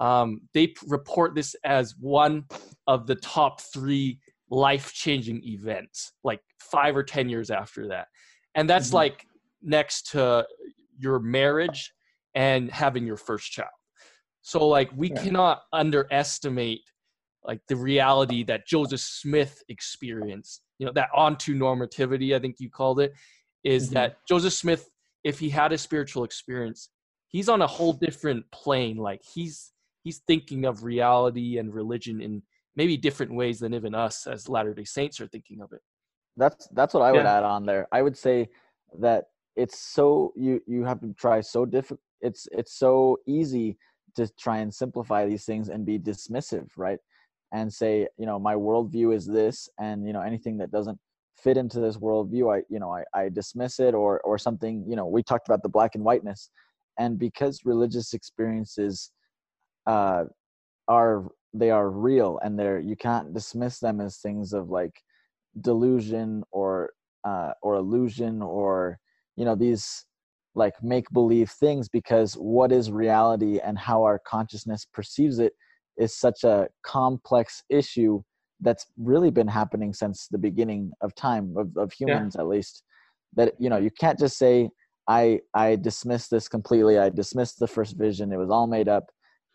Um, 0.00 0.42
they 0.54 0.68
p- 0.68 0.74
report 0.86 1.34
this 1.34 1.54
as 1.64 1.94
one 1.98 2.44
of 2.86 3.06
the 3.06 3.14
top 3.16 3.60
three 3.60 4.18
life-changing 4.50 5.42
events 5.44 6.12
like 6.22 6.40
five 6.60 6.96
or 6.96 7.02
ten 7.02 7.28
years 7.28 7.50
after 7.50 7.88
that. 7.88 8.08
And 8.54 8.68
that's 8.68 8.90
Mhm. 8.90 8.94
like 8.94 9.26
next 9.62 10.10
to 10.12 10.46
your 10.98 11.18
marriage 11.18 11.92
and 12.34 12.70
having 12.70 13.06
your 13.06 13.16
first 13.16 13.50
child 13.50 13.70
so 14.42 14.66
like 14.66 14.90
we 14.96 15.10
Yeah. 15.10 15.22
cannot 15.22 15.62
underestimate 15.72 16.82
like 17.44 17.60
the 17.68 17.76
reality 17.76 18.44
that 18.44 18.66
Joseph 18.66 19.00
Smith 19.00 19.62
experienced. 19.68 20.62
You 20.78 20.86
know, 20.86 20.92
that 20.92 21.10
ontonormativity, 21.16 22.34
I 22.36 22.38
think 22.38 22.56
you 22.58 22.70
called 22.70 23.00
it, 23.00 23.12
is 23.64 23.90
Mhm. 23.90 23.92
that 23.94 24.26
Joseph 24.28 24.52
Smith, 24.52 24.88
if 25.24 25.38
he 25.38 25.48
had 25.48 25.72
a 25.72 25.78
spiritual 25.78 26.24
experience, 26.24 26.90
he's 27.28 27.48
on 27.48 27.62
a 27.62 27.66
whole 27.66 27.92
different 27.92 28.50
plane. 28.50 28.96
Like 28.96 29.22
he's 29.22 29.72
he's 30.02 30.18
thinking 30.26 30.64
of 30.64 30.82
reality 30.84 31.58
and 31.58 31.72
religion 31.72 32.20
in 32.20 32.42
maybe 32.74 32.96
different 32.96 33.32
ways 33.34 33.60
than 33.60 33.74
even 33.74 33.94
us 33.94 34.26
as 34.26 34.48
Latter-day 34.48 34.84
Saints 34.84 35.20
are 35.20 35.28
thinking 35.28 35.60
of 35.60 35.72
it. 35.72 35.80
that's 36.36 36.66
that's 36.68 36.94
what 36.94 37.02
I 37.02 37.12
would 37.12 37.24
Yeah. 37.24 37.38
add 37.38 37.44
on 37.44 37.66
there. 37.66 37.86
I 37.92 38.02
would 38.02 38.16
say 38.16 38.48
that 38.98 39.26
it's 39.56 39.78
so 39.78 40.32
you 40.36 40.60
you 40.66 40.84
have 40.84 41.00
to 41.00 41.12
try 41.14 41.40
so 41.40 41.64
difficult. 41.64 42.00
It's 42.20 42.48
it's 42.52 42.78
so 42.78 43.18
easy 43.26 43.76
to 44.16 44.28
try 44.38 44.58
and 44.58 44.72
simplify 44.72 45.26
these 45.26 45.44
things 45.44 45.68
and 45.68 45.86
be 45.86 45.98
dismissive, 45.98 46.68
right? 46.76 46.98
And 47.52 47.72
say 47.72 48.08
you 48.18 48.26
know 48.26 48.38
my 48.38 48.54
worldview 48.54 49.14
is 49.14 49.26
this, 49.26 49.68
and 49.78 50.06
you 50.06 50.12
know 50.12 50.22
anything 50.22 50.58
that 50.58 50.70
doesn't 50.70 50.98
fit 51.36 51.56
into 51.56 51.80
this 51.80 51.96
worldview, 51.96 52.54
I 52.56 52.62
you 52.68 52.78
know 52.78 52.92
I, 52.92 53.04
I 53.14 53.28
dismiss 53.28 53.80
it 53.80 53.94
or 53.94 54.20
or 54.20 54.38
something. 54.38 54.84
You 54.88 54.96
know 54.96 55.06
we 55.06 55.22
talked 55.22 55.48
about 55.48 55.62
the 55.62 55.68
black 55.68 55.94
and 55.94 56.04
whiteness, 56.04 56.50
and 56.98 57.18
because 57.18 57.60
religious 57.64 58.14
experiences 58.14 59.10
uh, 59.86 60.24
are 60.88 61.28
they 61.54 61.70
are 61.70 61.90
real 61.90 62.38
and 62.42 62.58
they're 62.58 62.80
you 62.80 62.96
can't 62.96 63.34
dismiss 63.34 63.78
them 63.78 64.00
as 64.00 64.18
things 64.18 64.52
of 64.52 64.70
like 64.70 64.94
delusion 65.60 66.42
or 66.50 66.90
uh, 67.24 67.52
or 67.62 67.76
illusion 67.76 68.42
or 68.42 68.98
you 69.36 69.44
know 69.44 69.54
these 69.54 70.04
like 70.54 70.74
make 70.82 71.08
believe 71.12 71.50
things 71.50 71.88
because 71.88 72.34
what 72.34 72.72
is 72.72 72.90
reality 72.90 73.58
and 73.58 73.78
how 73.78 74.02
our 74.02 74.18
consciousness 74.26 74.86
perceives 74.92 75.38
it 75.38 75.54
is 75.96 76.14
such 76.14 76.44
a 76.44 76.68
complex 76.84 77.62
issue 77.70 78.22
that's 78.60 78.86
really 78.96 79.30
been 79.30 79.48
happening 79.48 79.92
since 79.92 80.28
the 80.30 80.38
beginning 80.38 80.92
of 81.00 81.14
time 81.14 81.54
of, 81.56 81.76
of 81.76 81.92
humans 81.92 82.34
yeah. 82.36 82.42
at 82.42 82.48
least 82.48 82.84
that 83.34 83.54
you 83.58 83.70
know 83.70 83.78
you 83.78 83.90
can't 83.98 84.18
just 84.18 84.36
say 84.36 84.68
i 85.08 85.40
i 85.54 85.76
dismiss 85.76 86.28
this 86.28 86.48
completely. 86.48 86.98
I 86.98 87.08
dismissed 87.08 87.58
the 87.58 87.66
first 87.66 87.96
vision. 87.96 88.32
It 88.32 88.38
was 88.38 88.50
all 88.50 88.66
made 88.66 88.88
up. 88.88 89.04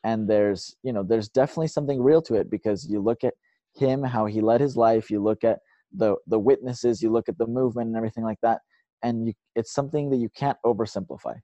And 0.04 0.30
there's 0.30 0.76
you 0.84 0.94
know 0.94 1.04
there's 1.04 1.30
definitely 1.30 1.68
something 1.68 2.02
real 2.02 2.22
to 2.24 2.36
it 2.36 2.50
because 2.50 2.88
you 2.90 3.02
look 3.02 3.24
at 3.24 3.34
him 3.76 4.04
how 4.04 4.26
he 4.26 4.42
led 4.42 4.62
his 4.62 4.78
life. 4.78 5.10
You 5.10 5.22
look 5.22 5.44
at 5.44 5.60
the 5.96 6.16
the 6.28 6.40
witnesses. 6.40 7.02
You 7.02 7.12
look 7.12 7.30
at 7.30 7.38
the 7.38 7.48
movement 7.48 7.88
and 7.88 7.98
everything 7.98 8.24
like 8.24 8.40
that 8.42 8.60
and 9.04 9.28
you 9.28 9.34
it's 9.56 9.74
something 9.74 10.10
that 10.10 10.18
you 10.18 10.30
can't 10.30 10.58
oversimplify. 10.66 11.36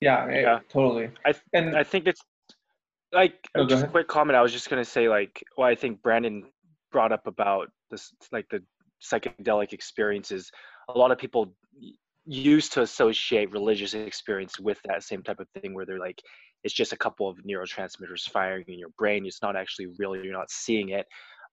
Yeah 0.00 0.28
yeah 0.30 0.58
totally. 0.68 1.10
I 1.24 1.34
and 1.52 1.76
i 1.76 1.82
think 1.82 2.06
it's 2.06 2.20
like 3.12 3.34
oh, 3.56 3.66
just 3.66 3.84
a 3.84 3.88
quick 3.88 4.06
comment 4.06 4.36
i 4.36 4.42
was 4.42 4.52
just 4.52 4.68
going 4.68 4.82
to 4.82 4.88
say 4.88 5.08
like 5.08 5.42
well 5.56 5.66
i 5.66 5.74
think 5.74 6.02
brandon 6.02 6.44
brought 6.92 7.10
up 7.10 7.26
about 7.26 7.68
this 7.90 8.12
like 8.32 8.46
the 8.50 8.62
psychedelic 9.02 9.72
experiences 9.72 10.50
a 10.88 10.98
lot 10.98 11.10
of 11.10 11.18
people 11.18 11.54
used 12.26 12.74
to 12.74 12.82
associate 12.82 13.50
religious 13.52 13.94
experience 13.94 14.60
with 14.60 14.78
that 14.84 15.02
same 15.02 15.22
type 15.22 15.40
of 15.40 15.48
thing 15.60 15.74
where 15.74 15.86
they're 15.86 15.98
like 15.98 16.20
it's 16.64 16.74
just 16.74 16.92
a 16.92 16.96
couple 16.96 17.28
of 17.28 17.38
neurotransmitters 17.38 18.28
firing 18.30 18.64
in 18.68 18.78
your 18.78 18.90
brain 18.98 19.24
it's 19.24 19.40
not 19.40 19.56
actually 19.56 19.86
real 19.98 20.14
you're 20.14 20.32
not 20.32 20.50
seeing 20.50 20.90
it. 20.90 21.06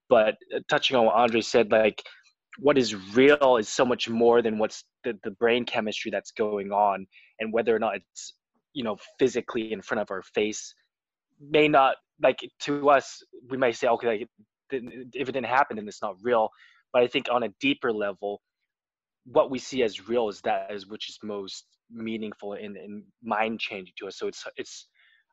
But 0.07 0.35
uh, 0.53 0.59
touching 0.69 0.97
on 0.97 1.05
what 1.05 1.15
andre 1.15 1.41
said 1.41 1.71
like 1.71 2.03
what 2.59 2.77
is 2.77 2.95
real 3.15 3.57
is 3.57 3.69
so 3.69 3.85
much 3.85 4.09
more 4.09 4.41
than 4.41 4.57
what's 4.57 4.85
the, 5.03 5.17
the 5.23 5.31
brain 5.31 5.65
chemistry 5.65 6.11
that's 6.11 6.31
going 6.31 6.71
on 6.71 7.05
and 7.39 7.51
whether 7.51 7.75
or 7.75 7.79
not 7.79 7.95
it's 7.95 8.33
you 8.73 8.83
know 8.83 8.97
physically 9.19 9.73
in 9.73 9.81
front 9.81 10.01
of 10.01 10.11
our 10.11 10.21
face 10.21 10.73
may 11.39 11.67
not 11.67 11.95
like 12.21 12.39
to 12.59 12.89
us 12.89 13.21
we 13.49 13.57
might 13.57 13.75
say 13.75 13.87
okay 13.87 14.07
like, 14.07 14.27
if 14.71 15.29
it 15.29 15.31
didn't 15.33 15.43
happen 15.43 15.75
then 15.75 15.87
it's 15.87 16.01
not 16.01 16.15
real. 16.21 16.49
But 16.93 17.03
i 17.03 17.07
think 17.07 17.27
on 17.29 17.43
a 17.43 17.49
deeper 17.59 17.91
level 17.91 18.41
what 19.25 19.49
we 19.49 19.59
see 19.59 19.83
as 19.83 20.07
real 20.07 20.29
is 20.29 20.39
that 20.41 20.71
is 20.71 20.87
which 20.87 21.09
is 21.09 21.17
most 21.23 21.65
meaningful 21.91 22.53
and, 22.53 22.77
and 22.77 23.03
mind 23.23 23.59
changing 23.59 23.93
to 23.97 24.07
us. 24.07 24.17
So 24.17 24.27
it's 24.27 24.43
it's 24.57 24.87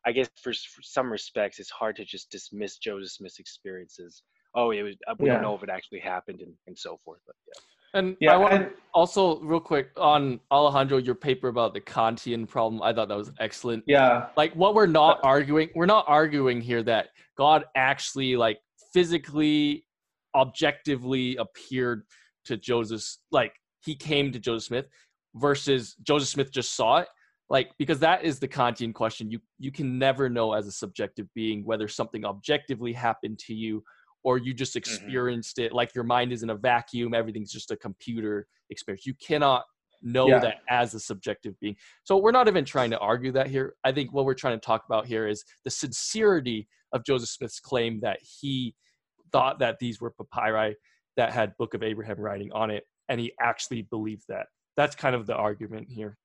i 0.05 0.11
guess 0.11 0.29
for, 0.41 0.51
for, 0.53 0.81
some 0.81 1.11
respects 1.11 1.59
it's 1.59 1.69
hard 1.69 1.95
to 1.95 2.05
just 2.05 2.29
dismiss 2.29 2.77
joseph 2.77 3.11
smith's 3.11 3.39
experiences 3.39 4.23
oh 4.55 4.71
it 4.71 4.83
was 4.83 4.95
uh, 5.07 5.15
we 5.19 5.27
yeah. 5.27 5.33
don't 5.33 5.43
know 5.43 5.55
if 5.55 5.63
it 5.63 5.69
actually 5.69 5.99
happened 5.99 6.41
and, 6.41 6.53
and 6.67 6.77
so 6.77 6.99
forth 7.03 7.19
but 7.25 7.35
yeah 7.47 7.61
and 7.93 8.17
yeah, 8.19 8.33
I 8.33 8.37
want 8.37 8.53
to 8.53 8.71
also 8.93 9.39
real 9.41 9.59
quick 9.59 9.89
on 9.97 10.39
Alejandro, 10.51 10.97
your 10.97 11.13
paper 11.13 11.47
about 11.47 11.75
the 11.75 11.81
Kantian 11.81 12.47
problem. 12.47 12.81
I 12.81 12.91
thought 12.91 13.07
that 13.07 13.17
was 13.17 13.31
excellent. 13.39 13.83
Yeah. 13.85 14.27
Like 14.35 14.53
what 14.55 14.73
we're 14.73 14.87
not 14.87 15.19
arguing, 15.23 15.69
we're 15.75 15.85
not 15.85 16.05
arguing 16.07 16.59
here 16.59 16.81
that 16.83 17.09
God 17.37 17.65
actually 17.75 18.35
like 18.35 18.59
physically, 18.93 19.85
objectively 20.35 21.35
appeared 21.35 22.03
to 22.45 22.57
Joseph, 22.57 23.03
like 23.31 23.53
he 23.85 23.95
came 23.95 24.31
to 24.31 24.39
Joseph 24.39 24.67
Smith 24.67 24.85
versus 25.35 25.95
Joseph 26.01 26.29
Smith 26.29 26.51
just 26.51 26.75
saw 26.75 26.97
it. 26.97 27.07
Like 27.47 27.71
because 27.77 27.99
that 27.99 28.23
is 28.23 28.39
the 28.39 28.47
Kantian 28.47 28.91
question. 28.91 29.29
You 29.29 29.39
you 29.59 29.71
can 29.71 29.99
never 29.99 30.29
know 30.29 30.53
as 30.53 30.65
a 30.65 30.71
subjective 30.71 31.27
being 31.35 31.63
whether 31.63 31.87
something 31.87 32.25
objectively 32.25 32.93
happened 32.93 33.37
to 33.39 33.53
you 33.53 33.83
or 34.23 34.37
you 34.37 34.53
just 34.53 34.71
mm-hmm. 34.71 34.79
experienced 34.79 35.57
mm-hmm. 35.57 35.67
it 35.67 35.73
like 35.73 35.93
your 35.93 36.03
mind 36.03 36.31
is 36.31 36.43
in 36.43 36.49
a 36.49 36.55
vacuum 36.55 37.13
everything's 37.13 37.51
just 37.51 37.71
a 37.71 37.75
computer 37.75 38.47
experience 38.69 39.05
you 39.05 39.13
cannot 39.15 39.63
know 40.01 40.27
yeah. 40.27 40.39
that 40.39 40.55
as 40.69 40.93
a 40.93 40.99
subjective 40.99 41.57
being 41.61 41.75
so 42.03 42.17
we're 42.17 42.31
not 42.31 42.47
even 42.47 42.65
trying 42.65 42.89
to 42.89 42.99
argue 42.99 43.31
that 43.31 43.47
here 43.47 43.75
i 43.83 43.91
think 43.91 44.11
what 44.11 44.25
we're 44.25 44.33
trying 44.33 44.57
to 44.59 44.65
talk 44.65 44.83
about 44.85 45.05
here 45.05 45.27
is 45.27 45.43
the 45.63 45.69
sincerity 45.69 46.67
of 46.91 47.03
joseph 47.05 47.29
smith's 47.29 47.59
claim 47.59 47.99
that 48.01 48.19
he 48.21 48.75
thought 49.31 49.59
that 49.59 49.79
these 49.79 50.01
were 50.01 50.11
papyri 50.11 50.75
that 51.15 51.31
had 51.31 51.55
book 51.57 51.73
of 51.73 51.83
abraham 51.83 52.19
writing 52.19 52.51
on 52.51 52.69
it 52.69 52.83
and 53.07 53.19
he 53.19 53.31
actually 53.39 53.83
believed 53.83 54.23
that 54.27 54.47
that's 54.75 54.95
kind 54.95 55.15
of 55.15 55.25
the 55.25 55.35
argument 55.35 55.87
here 55.89 56.17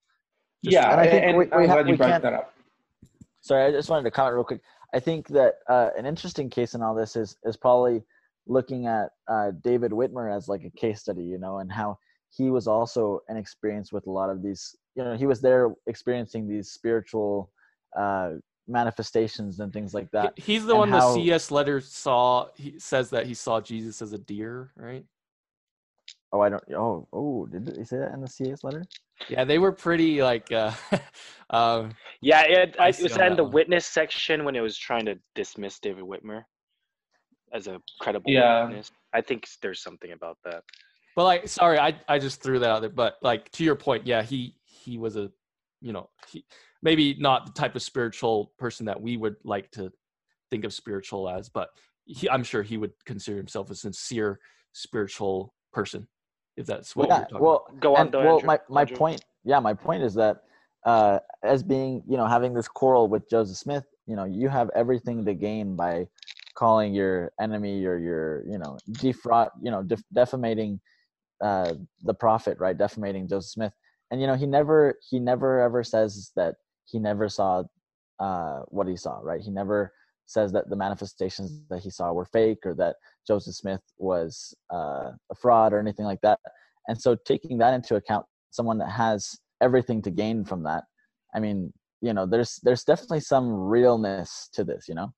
just 0.64 0.74
yeah 0.74 0.90
and 0.90 1.00
i 1.00 1.06
think 1.06 1.24
and 1.24 1.36
we, 1.36 1.44
we 1.44 1.52
i'm 1.52 1.66
glad 1.66 1.88
you 1.88 1.96
brought 1.96 2.20
that 2.20 2.32
up 2.32 2.57
sorry 3.48 3.64
i 3.64 3.70
just 3.70 3.90
wanted 3.90 4.04
to 4.04 4.10
comment 4.10 4.34
real 4.34 4.44
quick 4.44 4.60
I 4.94 5.00
think 5.00 5.28
that 5.28 5.54
uh, 5.68 5.90
an 5.98 6.06
interesting 6.06 6.48
case 6.48 6.74
in 6.74 6.82
all 6.82 6.94
this 6.94 7.16
is 7.16 7.36
is 7.44 7.56
probably 7.56 8.02
looking 8.46 8.86
at 8.86 9.10
uh, 9.28 9.52
David 9.62 9.92
Whitmer 9.92 10.34
as 10.34 10.48
like 10.48 10.64
a 10.64 10.70
case 10.70 11.00
study, 11.00 11.22
you 11.22 11.38
know, 11.38 11.58
and 11.58 11.70
how 11.70 11.98
he 12.30 12.50
was 12.50 12.66
also 12.66 13.20
an 13.28 13.36
experience 13.36 13.92
with 13.92 14.06
a 14.06 14.10
lot 14.10 14.30
of 14.30 14.42
these. 14.42 14.74
You 14.94 15.04
know, 15.04 15.16
he 15.16 15.26
was 15.26 15.40
there 15.40 15.74
experiencing 15.86 16.48
these 16.48 16.70
spiritual 16.70 17.50
uh, 17.96 18.32
manifestations 18.66 19.60
and 19.60 19.72
things 19.72 19.92
like 19.92 20.10
that. 20.12 20.38
He's 20.38 20.64
the 20.64 20.74
one 20.74 20.88
how, 20.88 21.14
the 21.14 21.30
CES 21.30 21.50
letter 21.50 21.80
saw. 21.80 22.48
He 22.56 22.78
says 22.78 23.10
that 23.10 23.26
he 23.26 23.34
saw 23.34 23.60
Jesus 23.60 24.00
as 24.00 24.12
a 24.12 24.18
deer, 24.18 24.72
right? 24.74 25.04
Oh, 26.32 26.40
I 26.40 26.50
don't. 26.50 26.62
Oh, 26.74 27.08
oh, 27.12 27.46
did 27.46 27.74
he 27.76 27.84
say 27.84 27.98
that 27.98 28.12
in 28.12 28.20
the 28.20 28.28
CES 28.28 28.62
letter? 28.62 28.84
Yeah, 29.28 29.44
they 29.44 29.58
were 29.58 29.72
pretty 29.72 30.22
like. 30.22 30.50
uh 30.52 30.72
um, 31.50 31.92
Yeah, 32.20 32.42
it, 32.42 32.76
I, 32.78 32.88
it 32.88 33.02
was 33.02 33.16
in 33.16 33.36
the 33.36 33.44
one. 33.44 33.52
witness 33.52 33.86
section 33.86 34.44
when 34.44 34.54
it 34.54 34.60
was 34.60 34.76
trying 34.76 35.06
to 35.06 35.18
dismiss 35.34 35.78
David 35.78 36.04
Whitmer 36.04 36.42
as 37.52 37.66
a 37.66 37.80
credible 38.00 38.30
yeah. 38.30 38.64
witness. 38.64 38.90
I 39.14 39.22
think 39.22 39.48
there's 39.62 39.82
something 39.82 40.12
about 40.12 40.36
that. 40.44 40.64
But 41.16 41.24
like, 41.24 41.48
sorry, 41.48 41.78
I 41.78 41.98
I 42.08 42.18
just 42.18 42.42
threw 42.42 42.58
that 42.58 42.70
out 42.70 42.80
there. 42.80 42.90
But 42.90 43.16
like 43.22 43.50
to 43.52 43.64
your 43.64 43.74
point, 43.74 44.06
yeah, 44.06 44.22
he 44.22 44.54
he 44.64 44.98
was 44.98 45.16
a, 45.16 45.30
you 45.80 45.92
know, 45.92 46.10
he 46.30 46.44
maybe 46.82 47.16
not 47.18 47.46
the 47.46 47.52
type 47.52 47.74
of 47.74 47.82
spiritual 47.82 48.52
person 48.58 48.84
that 48.86 49.00
we 49.00 49.16
would 49.16 49.36
like 49.44 49.70
to 49.72 49.90
think 50.50 50.64
of 50.64 50.72
spiritual 50.72 51.28
as, 51.28 51.48
but 51.48 51.70
he, 52.04 52.28
I'm 52.28 52.44
sure 52.44 52.62
he 52.62 52.76
would 52.76 52.92
consider 53.04 53.36
himself 53.36 53.70
a 53.70 53.74
sincere 53.74 54.38
spiritual 54.72 55.54
person 55.72 56.06
if 56.58 56.66
that's 56.66 56.96
what 56.96 57.08
yeah, 57.08 57.24
well, 57.38 57.66
about. 57.68 57.80
Go 57.80 57.94
on, 57.94 58.06
and, 58.08 58.14
well, 58.14 58.42
my, 58.42 58.58
my 58.68 58.84
point, 58.84 59.24
yeah, 59.44 59.60
my 59.60 59.74
point 59.74 60.02
is 60.02 60.14
that 60.14 60.42
uh, 60.84 61.20
as 61.44 61.62
being, 61.62 62.02
you 62.08 62.16
know, 62.16 62.26
having 62.26 62.52
this 62.52 62.66
quarrel 62.66 63.08
with 63.08 63.30
Joseph 63.30 63.56
Smith, 63.56 63.84
you 64.06 64.16
know, 64.16 64.24
you 64.24 64.48
have 64.48 64.68
everything 64.74 65.24
to 65.24 65.34
gain 65.34 65.76
by 65.76 66.08
calling 66.56 66.92
your 66.94 67.32
enemy 67.40 67.84
or 67.86 67.96
your, 67.98 68.44
you 68.48 68.58
know, 68.58 68.76
defraud, 68.92 69.50
you 69.62 69.70
know, 69.70 69.82
def- 69.82 70.02
defamating 70.12 70.80
uh, 71.40 71.74
the 72.02 72.14
prophet, 72.14 72.58
right? 72.58 72.76
Defamating 72.76 73.28
Joseph 73.28 73.52
Smith. 73.52 73.72
And, 74.10 74.20
you 74.20 74.26
know, 74.26 74.34
he 74.34 74.46
never, 74.46 74.98
he 75.08 75.20
never 75.20 75.60
ever 75.60 75.84
says 75.84 76.32
that 76.34 76.56
he 76.86 76.98
never 76.98 77.28
saw 77.28 77.62
uh, 78.18 78.60
what 78.68 78.88
he 78.88 78.96
saw, 78.96 79.20
right? 79.22 79.40
He 79.40 79.50
never 79.50 79.92
says 80.26 80.50
that 80.52 80.68
the 80.68 80.76
manifestations 80.76 81.60
that 81.70 81.80
he 81.80 81.90
saw 81.90 82.12
were 82.12 82.24
fake 82.24 82.64
or 82.64 82.74
that 82.74 82.96
Joseph 83.28 83.54
Smith 83.54 83.82
was 83.98 84.54
uh, 84.72 85.12
a 85.30 85.34
fraud 85.40 85.72
or 85.72 85.78
anything 85.78 86.06
like 86.06 86.20
that. 86.22 86.40
And 86.88 87.00
so, 87.00 87.14
taking 87.14 87.58
that 87.58 87.74
into 87.74 87.94
account, 87.96 88.26
someone 88.50 88.78
that 88.78 88.90
has 88.90 89.38
everything 89.60 90.02
to 90.02 90.10
gain 90.10 90.44
from 90.44 90.64
that, 90.64 90.84
I 91.34 91.40
mean, 91.40 91.72
you 92.00 92.14
know, 92.14 92.26
there's 92.26 92.58
there's 92.62 92.84
definitely 92.84 93.20
some 93.20 93.52
realness 93.52 94.48
to 94.54 94.64
this, 94.64 94.86
you 94.88 94.94
know. 94.94 95.12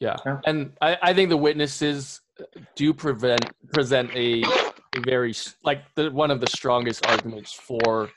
Yeah, 0.00 0.16
and 0.46 0.72
I, 0.80 0.98
I 1.02 1.14
think 1.14 1.28
the 1.28 1.36
witnesses 1.36 2.20
do 2.74 2.92
prevent 2.92 3.44
present 3.72 4.10
a, 4.14 4.42
a 4.42 5.00
very 5.04 5.34
like 5.62 5.82
the 5.94 6.10
one 6.10 6.30
of 6.30 6.40
the 6.40 6.48
strongest 6.48 7.06
arguments 7.06 7.52
for 7.52 8.10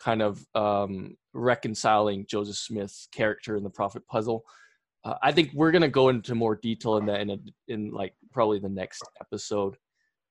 kind 0.00 0.22
of 0.22 0.44
um, 0.54 1.16
reconciling 1.34 2.24
Joseph 2.28 2.56
Smith's 2.56 3.08
character 3.12 3.56
in 3.56 3.64
the 3.64 3.70
prophet 3.70 4.06
puzzle. 4.06 4.44
Uh, 5.04 5.14
I 5.22 5.32
think 5.32 5.50
we're 5.54 5.70
gonna 5.70 5.88
go 5.88 6.08
into 6.08 6.34
more 6.34 6.56
detail 6.56 6.96
in 6.96 7.06
that 7.06 7.20
in 7.20 7.30
a, 7.30 7.38
in 7.68 7.90
like 7.90 8.14
probably 8.32 8.58
the 8.58 8.68
next 8.68 9.02
episode. 9.20 9.76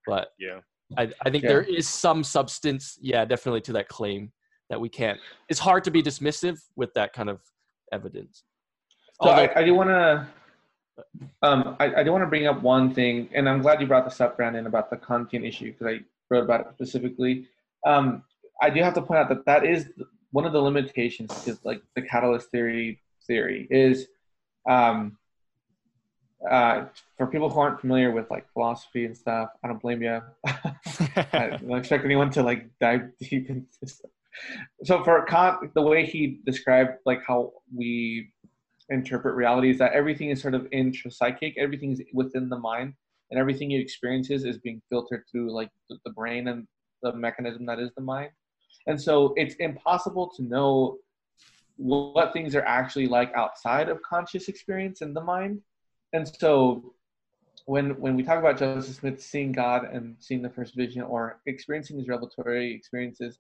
But 0.05 0.29
yeah, 0.39 0.59
I 0.97 1.11
I 1.25 1.29
think 1.29 1.43
yeah. 1.43 1.49
there 1.49 1.61
is 1.61 1.87
some 1.87 2.23
substance, 2.23 2.97
yeah, 3.01 3.25
definitely 3.25 3.61
to 3.61 3.73
that 3.73 3.87
claim 3.87 4.31
that 4.69 4.79
we 4.79 4.89
can't. 4.89 5.19
It's 5.49 5.59
hard 5.59 5.83
to 5.85 5.91
be 5.91 6.03
dismissive 6.03 6.59
with 6.75 6.93
that 6.93 7.13
kind 7.13 7.29
of 7.29 7.41
evidence. 7.91 8.43
So 9.21 9.29
Although, 9.29 9.43
I, 9.43 9.59
I 9.59 9.63
do 9.63 9.73
want 9.73 9.89
to. 9.89 10.27
Um, 11.43 11.75
I, 11.79 11.95
I 11.97 12.03
do 12.03 12.11
want 12.11 12.23
to 12.23 12.27
bring 12.27 12.47
up 12.47 12.61
one 12.63 12.93
thing, 12.93 13.29
and 13.33 13.47
I'm 13.47 13.61
glad 13.61 13.79
you 13.79 13.87
brought 13.87 14.05
this 14.05 14.19
up, 14.19 14.35
Brandon, 14.35 14.65
about 14.65 14.89
the 14.89 14.97
Kantian 14.97 15.47
issue 15.47 15.71
because 15.71 15.87
I 15.87 15.99
wrote 16.29 16.43
about 16.43 16.61
it 16.61 16.67
specifically. 16.73 17.47
Um, 17.85 18.23
I 18.61 18.71
do 18.71 18.81
have 18.81 18.95
to 18.95 19.01
point 19.01 19.19
out 19.19 19.29
that 19.29 19.45
that 19.45 19.63
is 19.63 19.91
one 20.31 20.45
of 20.45 20.53
the 20.53 20.61
limitations 20.61 21.43
to 21.45 21.57
like 21.63 21.81
the 21.95 22.01
catalyst 22.01 22.49
theory 22.49 22.99
theory 23.27 23.67
is 23.69 24.07
um, 24.67 25.17
uh, 26.49 26.85
for 27.17 27.27
people 27.27 27.49
who 27.49 27.59
aren't 27.59 27.81
familiar 27.81 28.11
with 28.11 28.29
like 28.29 28.45
philosophy 28.53 29.05
and 29.05 29.17
stuff. 29.17 29.49
I 29.63 29.67
don't 29.67 29.81
blame 29.81 30.01
you. 30.01 30.21
I 30.45 31.57
don't 31.61 31.77
expect 31.77 32.05
anyone 32.05 32.29
to 32.31 32.43
like 32.43 32.67
dive 32.79 33.09
deep 33.19 33.49
into 33.49 33.67
this. 33.81 34.01
So 34.83 35.03
for 35.03 35.25
Kant, 35.25 35.73
the 35.73 35.81
way 35.81 36.05
he 36.05 36.39
described 36.45 36.99
like 37.05 37.21
how 37.25 37.53
we 37.75 38.29
interpret 38.89 39.35
reality 39.35 39.71
is 39.71 39.79
that 39.79 39.93
everything 39.93 40.29
is 40.29 40.41
sort 40.41 40.53
of 40.53 40.69
intrapsychic, 40.69 41.55
everything 41.57 41.93
is 41.93 42.01
within 42.13 42.49
the 42.49 42.57
mind, 42.57 42.93
and 43.31 43.39
everything 43.39 43.71
you 43.71 43.81
experience 43.81 44.29
is 44.29 44.57
being 44.59 44.81
filtered 44.89 45.23
through 45.31 45.51
like 45.51 45.69
the, 45.89 45.97
the 46.05 46.11
brain 46.11 46.47
and 46.49 46.67
the 47.01 47.13
mechanism 47.13 47.65
that 47.65 47.79
is 47.79 47.89
the 47.95 48.03
mind. 48.03 48.29
And 48.85 49.01
so 49.01 49.33
it's 49.35 49.55
impossible 49.55 50.31
to 50.37 50.43
know 50.43 50.97
what 51.77 52.33
things 52.33 52.55
are 52.55 52.63
actually 52.63 53.07
like 53.07 53.31
outside 53.35 53.89
of 53.89 54.01
conscious 54.01 54.47
experience 54.47 55.01
in 55.01 55.13
the 55.13 55.21
mind. 55.21 55.61
And 56.13 56.27
so 56.27 56.93
when 57.65 57.99
when 57.99 58.15
we 58.15 58.23
talk 58.23 58.39
about 58.39 58.57
Joseph 58.57 58.95
Smith 58.95 59.21
seeing 59.21 59.51
God 59.51 59.85
and 59.91 60.15
seeing 60.19 60.41
the 60.41 60.49
first 60.49 60.75
vision 60.75 61.01
or 61.01 61.39
experiencing 61.45 61.97
these 61.97 62.07
revelatory 62.07 62.73
experiences, 62.73 63.39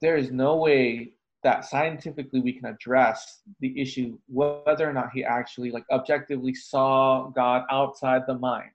there 0.00 0.16
is 0.16 0.30
no 0.30 0.56
way 0.56 1.12
that 1.42 1.64
scientifically 1.64 2.40
we 2.40 2.52
can 2.52 2.66
address 2.66 3.42
the 3.60 3.80
issue 3.80 4.18
whether 4.26 4.88
or 4.88 4.92
not 4.92 5.10
he 5.12 5.22
actually 5.24 5.70
like 5.70 5.84
objectively 5.92 6.54
saw 6.54 7.28
God 7.28 7.62
outside 7.70 8.22
the 8.26 8.34
mind. 8.34 8.70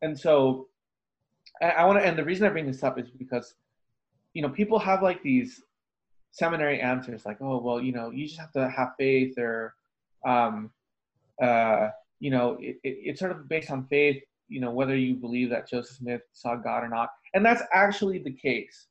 And 0.00 0.18
so 0.18 0.68
I, 1.60 1.70
I 1.70 1.84
want 1.84 1.98
to 1.98 2.06
and 2.06 2.18
the 2.18 2.24
reason 2.24 2.46
I 2.46 2.50
bring 2.50 2.66
this 2.66 2.82
up 2.82 2.98
is 2.98 3.10
because 3.10 3.54
you 4.32 4.42
know 4.42 4.48
people 4.48 4.78
have 4.78 5.02
like 5.02 5.22
these 5.22 5.62
seminary 6.32 6.80
answers 6.80 7.24
like 7.24 7.38
oh 7.40 7.58
well 7.60 7.80
you 7.80 7.92
know 7.92 8.10
you 8.10 8.26
just 8.26 8.40
have 8.40 8.52
to 8.52 8.68
have 8.68 8.90
faith 8.98 9.38
or 9.38 9.74
um 10.26 10.70
uh 11.42 11.88
you 12.22 12.30
know, 12.30 12.56
it, 12.60 12.78
it, 12.84 12.96
it's 13.04 13.20
sort 13.20 13.32
of 13.32 13.48
based 13.48 13.70
on 13.70 13.84
faith, 13.88 14.22
you 14.48 14.60
know, 14.60 14.70
whether 14.70 14.96
you 14.96 15.16
believe 15.16 15.50
that 15.50 15.68
Joseph 15.68 15.96
Smith 15.96 16.22
saw 16.32 16.54
God 16.54 16.84
or 16.84 16.88
not. 16.88 17.10
And 17.34 17.44
that's 17.44 17.62
actually 17.74 18.18
the 18.18 18.30
case, 18.30 18.86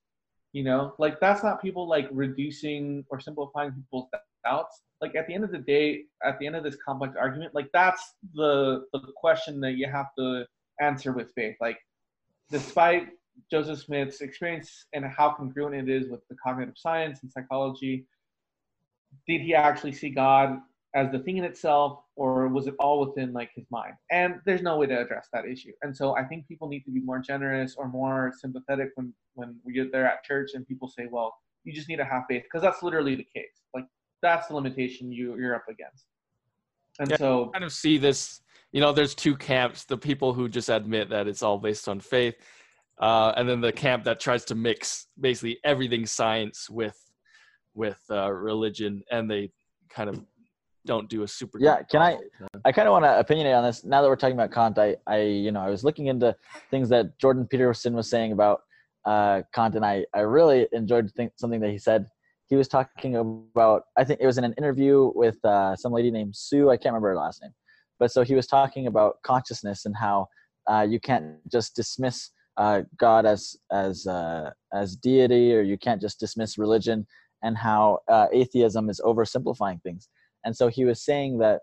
you 0.52 0.66
know, 0.66 0.94
like 1.00 1.22
that's 1.22 1.42
not 1.42 1.62
people 1.62 1.88
like 1.88 2.10
reducing 2.12 3.06
or 3.10 3.22
simplifying 3.22 3.72
people's 3.72 4.10
doubts. 4.44 4.82
Like 5.00 5.16
at 5.16 5.28
the 5.28 5.34
end 5.34 5.46
of 5.46 5.52
the 5.52 5.60
day, 5.60 6.04
at 6.26 6.40
the 6.40 6.46
end 6.46 6.58
of 6.58 6.66
this 6.66 6.76
complex 6.86 7.16
argument, 7.18 7.56
like 7.56 7.70
that's 7.72 8.16
the, 8.36 8.84
the 8.92 9.00
question 9.16 9.62
that 9.62 9.76
you 9.76 9.88
have 9.88 10.08
to 10.18 10.46
answer 10.82 11.14
with 11.14 11.32
faith. 11.34 11.56
Like, 11.62 11.78
despite 12.50 13.08
Joseph 13.50 13.80
Smith's 13.80 14.22
experience 14.22 14.86
and 14.94 15.06
how 15.06 15.34
congruent 15.34 15.76
it 15.76 15.90
is 15.90 16.10
with 16.10 16.22
the 16.30 16.36
cognitive 16.44 16.76
science 16.78 17.20
and 17.22 17.32
psychology, 17.32 18.06
did 19.28 19.42
he 19.42 19.54
actually 19.54 19.94
see 19.94 20.10
God? 20.10 20.60
as 20.94 21.12
the 21.12 21.20
thing 21.20 21.38
in 21.38 21.44
itself 21.44 22.04
or 22.16 22.48
was 22.48 22.68
it 22.68 22.76
all 22.80 23.06
within 23.06 23.32
like 23.34 23.50
his 23.56 23.66
mind? 23.72 23.94
And 24.12 24.36
there's 24.46 24.62
no 24.62 24.78
way 24.78 24.88
to 24.88 25.00
address 25.00 25.30
that 25.34 25.46
issue. 25.46 25.72
And 25.82 25.96
so 25.96 26.16
i 26.16 26.24
think 26.24 26.48
people 26.48 26.68
need 26.68 26.84
to 26.84 26.92
be 26.92 27.00
more 27.02 27.20
generous 27.20 27.76
or 27.78 27.88
more 27.88 28.34
sympathetic 28.38 28.90
when 28.96 29.14
when 29.34 29.56
we 29.64 29.74
get 29.74 29.92
there 29.92 30.06
at 30.06 30.24
church 30.24 30.52
and 30.54 30.68
people 30.68 30.88
say 30.88 31.08
well 31.10 31.34
you 31.64 31.72
just 31.72 31.88
need 31.88 31.98
to 31.98 32.06
have 32.06 32.24
faith 32.28 32.44
because 32.44 32.62
that's 32.62 32.84
literally 32.84 33.16
the 33.16 33.28
case. 33.36 33.62
Like 33.74 33.86
that's 34.22 34.48
the 34.48 34.56
limitation 34.56 35.12
you 35.12 35.38
you're 35.38 35.56
up 35.56 35.66
against. 35.70 36.06
And 37.00 37.10
yeah, 37.10 37.18
so 37.18 37.50
kind 37.54 37.64
of 37.64 37.72
see 37.72 37.98
this 37.98 38.42
you 38.72 38.82
know 38.82 38.92
there's 38.92 39.16
two 39.16 39.36
camps 39.36 39.86
the 39.86 39.98
people 39.98 40.34
who 40.34 40.50
just 40.50 40.70
admit 40.70 41.10
that 41.10 41.28
it's 41.28 41.44
all 41.44 41.58
based 41.58 41.88
on 41.88 42.00
faith 42.00 42.36
uh, 43.02 43.34
and 43.36 43.50
then 43.50 43.60
the 43.60 43.72
camp 43.72 44.04
that 44.04 44.20
tries 44.20 44.46
to 44.46 44.56
mix 44.56 45.08
basically 45.20 45.60
everything 45.64 46.06
science 46.06 46.70
with 46.70 46.98
with 47.74 48.00
uh, 48.10 48.32
religion 48.32 49.04
and 49.12 49.30
they 49.30 49.50
kind 49.90 50.10
of 50.10 50.24
don't 50.86 51.10
do 51.10 51.24
a 51.24 51.28
super 51.28 51.60
yeah 51.60 51.82
can 51.84 52.02
i 52.02 52.18
i 52.66 52.72
kind 52.72 52.88
of 52.88 52.92
want 52.92 53.06
to 53.06 53.10
opinionate 53.10 53.56
on 53.56 53.64
this. 53.64 53.84
Now 53.84 54.02
that 54.02 54.08
we're 54.08 54.16
talking 54.16 54.36
about 54.36 54.52
kant 54.52 54.80
i 54.80 54.96
i 55.08 55.20
you 55.20 55.52
know 55.52 55.62
i 55.62 55.70
was 55.70 55.84
looking 55.84 56.08
into 56.08 56.36
things 56.72 56.90
that 56.90 57.18
jordan 57.20 57.46
peterson 57.46 57.94
was 57.94 58.10
saying 58.10 58.32
about 58.32 58.62
uh 59.06 59.42
kant 59.54 59.76
and 59.76 59.86
i 59.86 60.04
i 60.14 60.22
really 60.22 60.68
enjoyed 60.72 61.12
think, 61.12 61.34
something 61.36 61.60
that 61.62 61.72
he 61.72 61.78
said. 61.78 62.08
He 62.48 62.58
was 62.58 62.68
talking 62.68 63.16
about 63.16 63.84
i 63.98 64.04
think 64.04 64.20
it 64.22 64.26
was 64.26 64.38
in 64.38 64.44
an 64.44 64.54
interview 64.58 65.12
with 65.16 65.44
uh, 65.46 65.76
some 65.76 65.94
lady 65.94 66.12
named 66.12 66.36
sue 66.36 66.70
i 66.70 66.78
can't 66.78 66.94
remember 66.94 67.10
her 67.10 67.16
last 67.16 67.42
name. 67.42 67.52
But 68.00 68.12
so 68.12 68.24
he 68.24 68.34
was 68.34 68.48
talking 68.48 68.88
about 68.88 69.22
consciousness 69.24 69.86
and 69.86 69.96
how 69.96 70.28
uh, 70.68 70.86
you 70.90 71.00
can't 71.00 71.36
just 71.50 71.76
dismiss 71.76 72.32
uh, 72.58 72.82
god 72.98 73.26
as 73.26 73.56
as 73.72 74.06
uh, 74.08 74.52
as 74.74 74.96
deity 74.96 75.54
or 75.56 75.62
you 75.62 75.78
can't 75.78 76.02
just 76.02 76.20
dismiss 76.20 76.58
religion 76.58 77.06
and 77.44 77.58
how 77.58 78.00
uh, 78.08 78.28
atheism 78.32 78.90
is 78.90 79.02
oversimplifying 79.04 79.82
things 79.82 80.10
and 80.44 80.56
so 80.56 80.68
he 80.68 80.86
was 80.86 81.04
saying 81.04 81.40
that, 81.40 81.62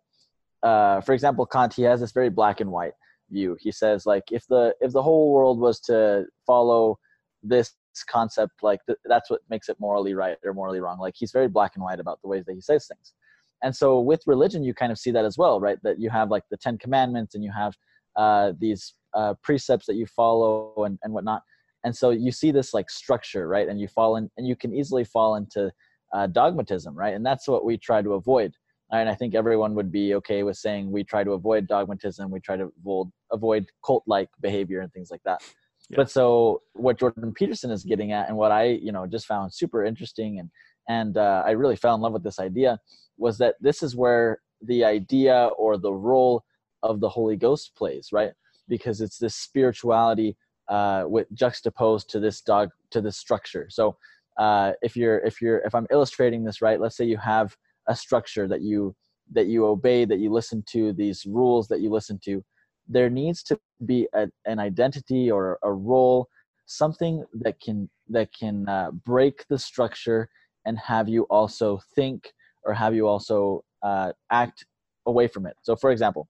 uh, 0.63 1.01
for 1.01 1.13
example, 1.13 1.47
Kant 1.47 1.75
he 1.75 1.83
has 1.83 2.01
this 2.01 2.13
very 2.13 2.31
black 2.31 2.61
and 2.61 2.71
white 2.71 2.95
view. 3.31 3.57
He 3.61 3.73
says 3.73 4.07
like 4.07 4.25
if 4.31 4.47
the 4.49 4.75
if 4.81 4.93
the 4.93 5.03
whole 5.03 5.33
world 5.33 5.61
was 5.61 5.81
to 5.81 6.27
follow 6.47 6.99
this 7.43 7.75
concept, 8.09 8.63
like 8.63 8.81
th- 8.87 8.99
that's 9.05 9.31
what 9.31 9.41
makes 9.51 9.69
it 9.69 9.77
morally 9.81 10.15
right 10.15 10.37
or 10.45 10.55
morally 10.55 10.81
wrong. 10.81 10.99
Like 10.99 11.15
he's 11.17 11.33
very 11.33 11.49
black 11.49 11.73
and 11.75 11.85
white 11.85 12.01
about 12.01 12.21
the 12.23 12.29
ways 12.29 12.45
that 12.47 12.55
he 12.55 12.61
says 12.61 12.87
things. 12.87 13.15
And 13.63 13.75
so 13.75 14.01
with 14.01 14.23
religion, 14.27 14.63
you 14.63 14.73
kind 14.73 14.93
of 14.93 14.99
see 14.99 15.11
that 15.11 15.25
as 15.25 15.37
well, 15.37 15.61
right? 15.61 15.79
That 15.83 15.99
you 15.99 16.11
have 16.11 16.31
like 16.31 16.45
the 16.51 16.57
Ten 16.57 16.79
Commandments 16.79 17.35
and 17.35 17.43
you 17.43 17.53
have 17.53 17.75
uh, 18.15 18.53
these 18.59 18.95
uh, 19.19 19.35
precepts 19.43 19.87
that 19.87 19.97
you 19.97 20.07
follow 20.07 20.73
and, 20.85 20.99
and 21.03 21.13
whatnot. 21.13 21.43
And 21.85 21.95
so 21.95 22.11
you 22.11 22.33
see 22.33 22.51
this 22.51 22.75
like 22.75 22.91
structure, 22.91 23.49
right? 23.49 23.69
And 23.69 23.81
you 23.81 23.89
fall 23.89 24.17
in, 24.17 24.31
and 24.37 24.47
you 24.47 24.57
can 24.57 24.75
easily 24.75 25.05
fall 25.05 25.37
into 25.37 25.71
uh, 26.15 26.27
dogmatism, 26.27 26.95
right? 26.95 27.15
And 27.15 27.25
that's 27.25 27.47
what 27.47 27.65
we 27.65 27.77
try 27.77 28.03
to 28.03 28.15
avoid 28.15 28.55
and 28.91 29.09
I 29.09 29.15
think 29.15 29.35
everyone 29.35 29.75
would 29.75 29.93
be 29.93 30.15
okay 30.15 30.43
with 30.43 30.57
saying 30.57 30.91
we 30.91 31.05
try 31.05 31.23
to 31.23 31.33
avoid 31.33 31.69
dogmatism, 31.69 32.31
we 32.31 32.41
try 32.41 32.57
to 32.57 32.73
avoid, 32.81 33.09
avoid 33.31 33.67
cult-like 33.85 34.31
behavior 34.41 34.81
and 34.81 34.93
things 34.93 35.11
like 35.11 35.23
that. 35.25 35.43
Yeah. 35.91 35.97
But 35.97 36.11
so 36.11 36.63
what 36.73 36.99
Jordan 36.99 37.33
Peterson 37.35 37.71
is 37.71 37.85
getting 37.85 38.13
at, 38.13 38.29
and 38.29 38.37
what 38.37 38.51
I 38.51 38.65
you 38.65 38.93
know 38.93 39.07
just 39.07 39.27
found 39.27 39.53
super 39.53 39.85
interesting, 39.85 40.39
and 40.39 40.51
and 40.89 41.17
uh, 41.17 41.43
I 41.47 41.51
really 41.51 41.77
fell 41.77 41.95
in 41.95 42.01
love 42.01 42.13
with 42.13 42.25
this 42.25 42.39
idea, 42.39 42.79
was 43.17 43.39
that 43.39 43.57
this 43.61 43.83
is 43.83 43.95
where 43.95 44.41
the 44.63 44.85
idea 44.85 45.51
or 45.59 45.77
the 45.77 45.93
role 45.93 46.45
of 46.83 47.01
the 47.01 47.09
Holy 47.09 47.37
Ghost 47.37 47.73
plays, 47.77 48.09
right? 48.13 48.33
Because 48.69 49.01
it's 49.01 49.19
this 49.19 49.35
spirituality 49.35 50.37
uh, 50.69 51.05
with 51.07 51.27
juxtaposed 51.33 52.11
to 52.11 52.21
this 52.21 52.41
dog 52.41 52.71
to 52.91 53.01
this 53.01 53.17
structure. 53.17 53.69
So 53.71 53.97
uh, 54.39 54.73
if 54.83 54.97
you're 54.97 55.19
if 55.19 55.41
you're 55.41 55.59
if 55.59 55.75
I'm 55.75 55.87
illustrating 55.91 56.45
this 56.45 56.61
right, 56.61 56.81
let's 56.81 56.97
say 56.97 57.05
you 57.05 57.17
have 57.17 57.57
a 57.89 57.97
structure 57.97 58.47
that 58.49 58.63
you 58.63 58.95
that 59.33 59.47
you 59.47 59.67
obey 59.67 60.05
that 60.05 60.19
you 60.19 60.31
listen 60.33 60.63
to 60.69 60.93
these 60.93 61.25
rules 61.27 61.69
that 61.69 61.81
you 61.81 61.91
listen 61.91 62.19
to 62.25 62.43
there 62.89 63.11
needs 63.11 63.43
to 63.43 63.59
be 63.85 64.09
a, 64.15 64.29
an 64.47 64.59
identity 64.59 65.31
or 65.31 65.59
a 65.63 65.73
role 65.73 66.29
something 66.67 67.25
that 67.33 67.61
can 67.61 67.89
that 68.09 68.29
can 68.33 68.69
uh, 68.69 68.91
break 68.91 69.45
the 69.49 69.59
structure 69.59 70.29
and 70.65 70.79
have 70.79 71.09
you 71.09 71.23
also 71.25 71.81
think 71.95 72.33
or 72.65 72.73
have 72.73 72.95
you 72.95 73.07
also 73.07 73.63
uh, 73.83 74.13
act 74.31 74.65
away 75.07 75.27
from 75.27 75.47
it 75.47 75.57
so 75.63 75.77
for 75.77 75.91
example 75.91 76.29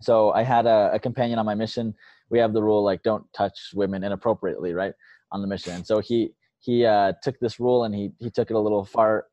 so 0.00 0.32
i 0.32 0.42
had 0.42 0.66
a, 0.66 0.90
a, 0.92 0.98
companion 0.98 1.38
on 1.38 1.46
my 1.46 1.54
mission 1.54 1.94
we 2.30 2.38
have 2.38 2.52
the 2.52 2.62
rule 2.62 2.84
like 2.84 3.02
don't 3.02 3.24
touch 3.32 3.70
women 3.74 4.04
inappropriately 4.04 4.72
right 4.72 4.92
on 5.32 5.40
the 5.40 5.48
mission 5.48 5.72
and 5.74 5.86
so 5.86 6.00
he 6.00 6.30
he 6.60 6.86
uh, 6.86 7.12
took 7.22 7.38
this 7.40 7.60
rule 7.60 7.84
and 7.84 7.94
he 7.94 8.10
he 8.18 8.30
took 8.30 8.50
it 8.50 8.54
a 8.54 8.58
little 8.58 8.84
far 8.84 9.26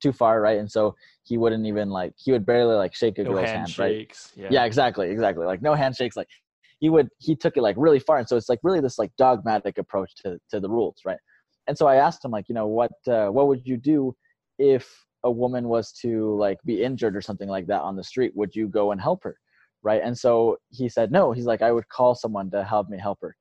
too 0.00 0.12
far, 0.12 0.40
right? 0.40 0.58
And 0.58 0.70
so 0.70 0.94
he 1.24 1.38
wouldn't 1.38 1.66
even 1.66 1.90
like 1.90 2.12
he 2.16 2.32
would 2.32 2.46
barely 2.46 2.74
like 2.74 2.94
shake 2.94 3.18
a 3.18 3.24
no 3.24 3.32
girl's 3.32 3.50
hand, 3.50 3.78
right? 3.78 4.12
Yeah. 4.36 4.48
yeah, 4.50 4.64
exactly, 4.64 5.10
exactly. 5.10 5.46
Like 5.46 5.62
no 5.62 5.74
handshakes. 5.74 6.16
Like 6.16 6.28
he 6.78 6.90
would 6.90 7.08
he 7.18 7.34
took 7.34 7.56
it 7.56 7.62
like 7.62 7.76
really 7.78 7.98
far, 7.98 8.18
and 8.18 8.28
so 8.28 8.36
it's 8.36 8.48
like 8.48 8.60
really 8.62 8.80
this 8.80 8.98
like 8.98 9.10
dogmatic 9.18 9.78
approach 9.78 10.14
to 10.22 10.38
to 10.50 10.60
the 10.60 10.68
rules, 10.68 11.00
right? 11.04 11.18
And 11.66 11.76
so 11.76 11.86
I 11.86 11.96
asked 11.96 12.24
him 12.24 12.30
like, 12.30 12.48
you 12.48 12.54
know, 12.54 12.66
what 12.66 12.92
uh, 13.06 13.28
what 13.28 13.48
would 13.48 13.66
you 13.66 13.76
do 13.76 14.14
if 14.58 14.88
a 15.24 15.30
woman 15.30 15.68
was 15.68 15.92
to 15.92 16.36
like 16.36 16.58
be 16.64 16.82
injured 16.82 17.16
or 17.16 17.20
something 17.20 17.48
like 17.48 17.66
that 17.66 17.82
on 17.82 17.96
the 17.96 18.04
street? 18.04 18.32
Would 18.36 18.54
you 18.54 18.68
go 18.68 18.92
and 18.92 19.00
help 19.00 19.24
her, 19.24 19.36
right? 19.82 20.00
And 20.02 20.16
so 20.16 20.58
he 20.70 20.88
said 20.88 21.12
no. 21.12 21.32
He's 21.32 21.46
like, 21.46 21.62
I 21.62 21.72
would 21.72 21.88
call 21.88 22.14
someone 22.14 22.50
to 22.50 22.64
help 22.64 22.88
me 22.88 22.98
help 22.98 23.18
her. 23.22 23.36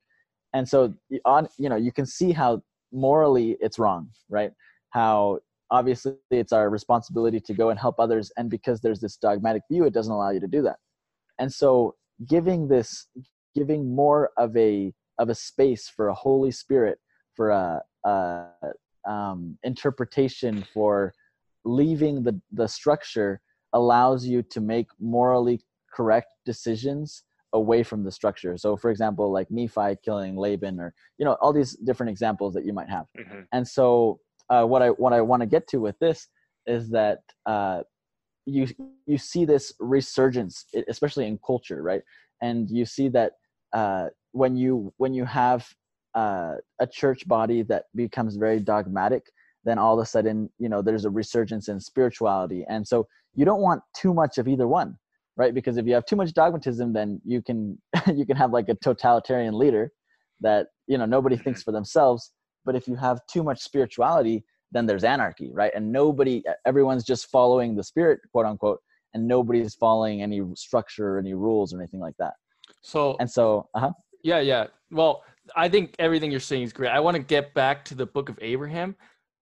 And 0.53 0.67
so 0.67 0.93
on, 1.25 1.47
you 1.57 1.69
know, 1.69 1.75
you 1.75 1.91
can 1.91 2.05
see 2.05 2.31
how 2.31 2.63
morally 2.91 3.57
it's 3.59 3.79
wrong, 3.79 4.09
right? 4.29 4.51
How 4.91 5.39
obviously 5.69 6.15
it's 6.31 6.53
our 6.53 6.69
responsibility 6.69 7.39
to 7.39 7.53
go 7.53 7.69
and 7.69 7.79
help 7.79 7.99
others 7.99 8.31
and 8.37 8.49
because 8.49 8.79
there's 8.81 8.99
this 8.99 9.17
dogmatic 9.17 9.61
view 9.69 9.83
it 9.83 9.93
doesn't 9.93 10.13
allow 10.13 10.29
you 10.29 10.39
to 10.39 10.47
do 10.47 10.61
that 10.61 10.77
and 11.39 11.51
so 11.51 11.95
giving 12.27 12.67
this 12.67 13.07
giving 13.55 13.93
more 13.93 14.31
of 14.37 14.55
a 14.55 14.93
of 15.19 15.29
a 15.29 15.35
space 15.35 15.89
for 15.89 16.09
a 16.09 16.13
holy 16.13 16.51
spirit 16.51 16.99
for 17.35 17.49
a, 17.49 17.81
a 18.05 18.45
um, 19.07 19.57
interpretation 19.63 20.65
for 20.73 21.13
leaving 21.65 22.23
the 22.23 22.39
the 22.51 22.67
structure 22.67 23.41
allows 23.73 24.25
you 24.25 24.41
to 24.41 24.61
make 24.61 24.87
morally 24.99 25.61
correct 25.93 26.27
decisions 26.45 27.23
away 27.53 27.81
from 27.81 28.03
the 28.03 28.11
structure 28.11 28.57
so 28.57 28.75
for 28.75 28.91
example 28.91 29.31
like 29.31 29.49
nephi 29.49 29.95
killing 30.03 30.35
laban 30.35 30.79
or 30.79 30.93
you 31.17 31.25
know 31.25 31.37
all 31.41 31.53
these 31.53 31.75
different 31.77 32.09
examples 32.09 32.53
that 32.53 32.65
you 32.65 32.73
might 32.73 32.89
have 32.89 33.05
mm-hmm. 33.17 33.41
and 33.53 33.67
so 33.67 34.19
uh, 34.49 34.63
what 34.63 34.81
I 34.81 34.89
what 34.89 35.13
I 35.13 35.21
want 35.21 35.41
to 35.41 35.47
get 35.47 35.67
to 35.69 35.77
with 35.77 35.97
this 35.99 36.27
is 36.65 36.89
that 36.89 37.19
uh, 37.45 37.83
you 38.45 38.67
you 39.05 39.17
see 39.17 39.45
this 39.45 39.73
resurgence, 39.79 40.65
especially 40.87 41.27
in 41.27 41.39
culture, 41.45 41.81
right? 41.81 42.01
And 42.41 42.69
you 42.69 42.85
see 42.85 43.09
that 43.09 43.33
uh, 43.73 44.07
when 44.31 44.55
you 44.55 44.93
when 44.97 45.13
you 45.13 45.25
have 45.25 45.67
uh, 46.15 46.55
a 46.79 46.87
church 46.87 47.27
body 47.27 47.63
that 47.63 47.85
becomes 47.95 48.37
very 48.37 48.59
dogmatic, 48.59 49.23
then 49.63 49.77
all 49.77 49.99
of 49.99 50.03
a 50.03 50.05
sudden, 50.05 50.49
you 50.59 50.69
know, 50.69 50.81
there's 50.81 51.05
a 51.05 51.09
resurgence 51.09 51.67
in 51.67 51.79
spirituality, 51.79 52.65
and 52.69 52.87
so 52.87 53.07
you 53.35 53.45
don't 53.45 53.61
want 53.61 53.81
too 53.95 54.13
much 54.13 54.37
of 54.37 54.47
either 54.47 54.67
one 54.67 54.97
right 55.37 55.53
because 55.53 55.77
if 55.77 55.85
you 55.85 55.93
have 55.93 56.05
too 56.05 56.15
much 56.15 56.33
dogmatism 56.33 56.93
then 56.93 57.21
you 57.23 57.41
can 57.41 57.77
you 58.15 58.25
can 58.25 58.35
have 58.35 58.51
like 58.51 58.69
a 58.69 58.75
totalitarian 58.75 59.57
leader 59.57 59.91
that 60.41 60.67
you 60.87 60.97
know 60.97 61.05
nobody 61.05 61.37
thinks 61.37 61.63
for 61.63 61.71
themselves 61.71 62.31
but 62.65 62.75
if 62.75 62.87
you 62.87 62.95
have 62.95 63.19
too 63.31 63.43
much 63.43 63.61
spirituality 63.61 64.43
then 64.71 64.85
there's 64.85 65.03
anarchy 65.03 65.51
right 65.53 65.71
and 65.75 65.91
nobody 65.91 66.43
everyone's 66.65 67.03
just 67.03 67.29
following 67.29 67.75
the 67.75 67.83
spirit 67.83 68.19
quote 68.31 68.45
unquote 68.45 68.79
and 69.13 69.25
nobody's 69.25 69.73
following 69.75 70.21
any 70.21 70.41
structure 70.55 71.15
or 71.15 71.19
any 71.19 71.33
rules 71.33 71.73
or 71.73 71.79
anything 71.79 71.99
like 72.01 72.15
that 72.19 72.33
So 72.81 73.15
and 73.19 73.29
so 73.29 73.69
uh-huh 73.73 73.91
Yeah, 74.23 74.39
yeah. 74.39 74.67
Well, 74.91 75.23
I 75.55 75.69
think 75.69 75.95
everything 75.99 76.31
you're 76.31 76.39
saying 76.39 76.63
is 76.63 76.73
great. 76.73 76.89
I 76.89 76.99
want 76.99 77.15
to 77.15 77.23
get 77.23 77.53
back 77.53 77.85
to 77.85 77.95
the 77.95 78.05
book 78.05 78.29
of 78.29 78.37
Abraham, 78.41 78.95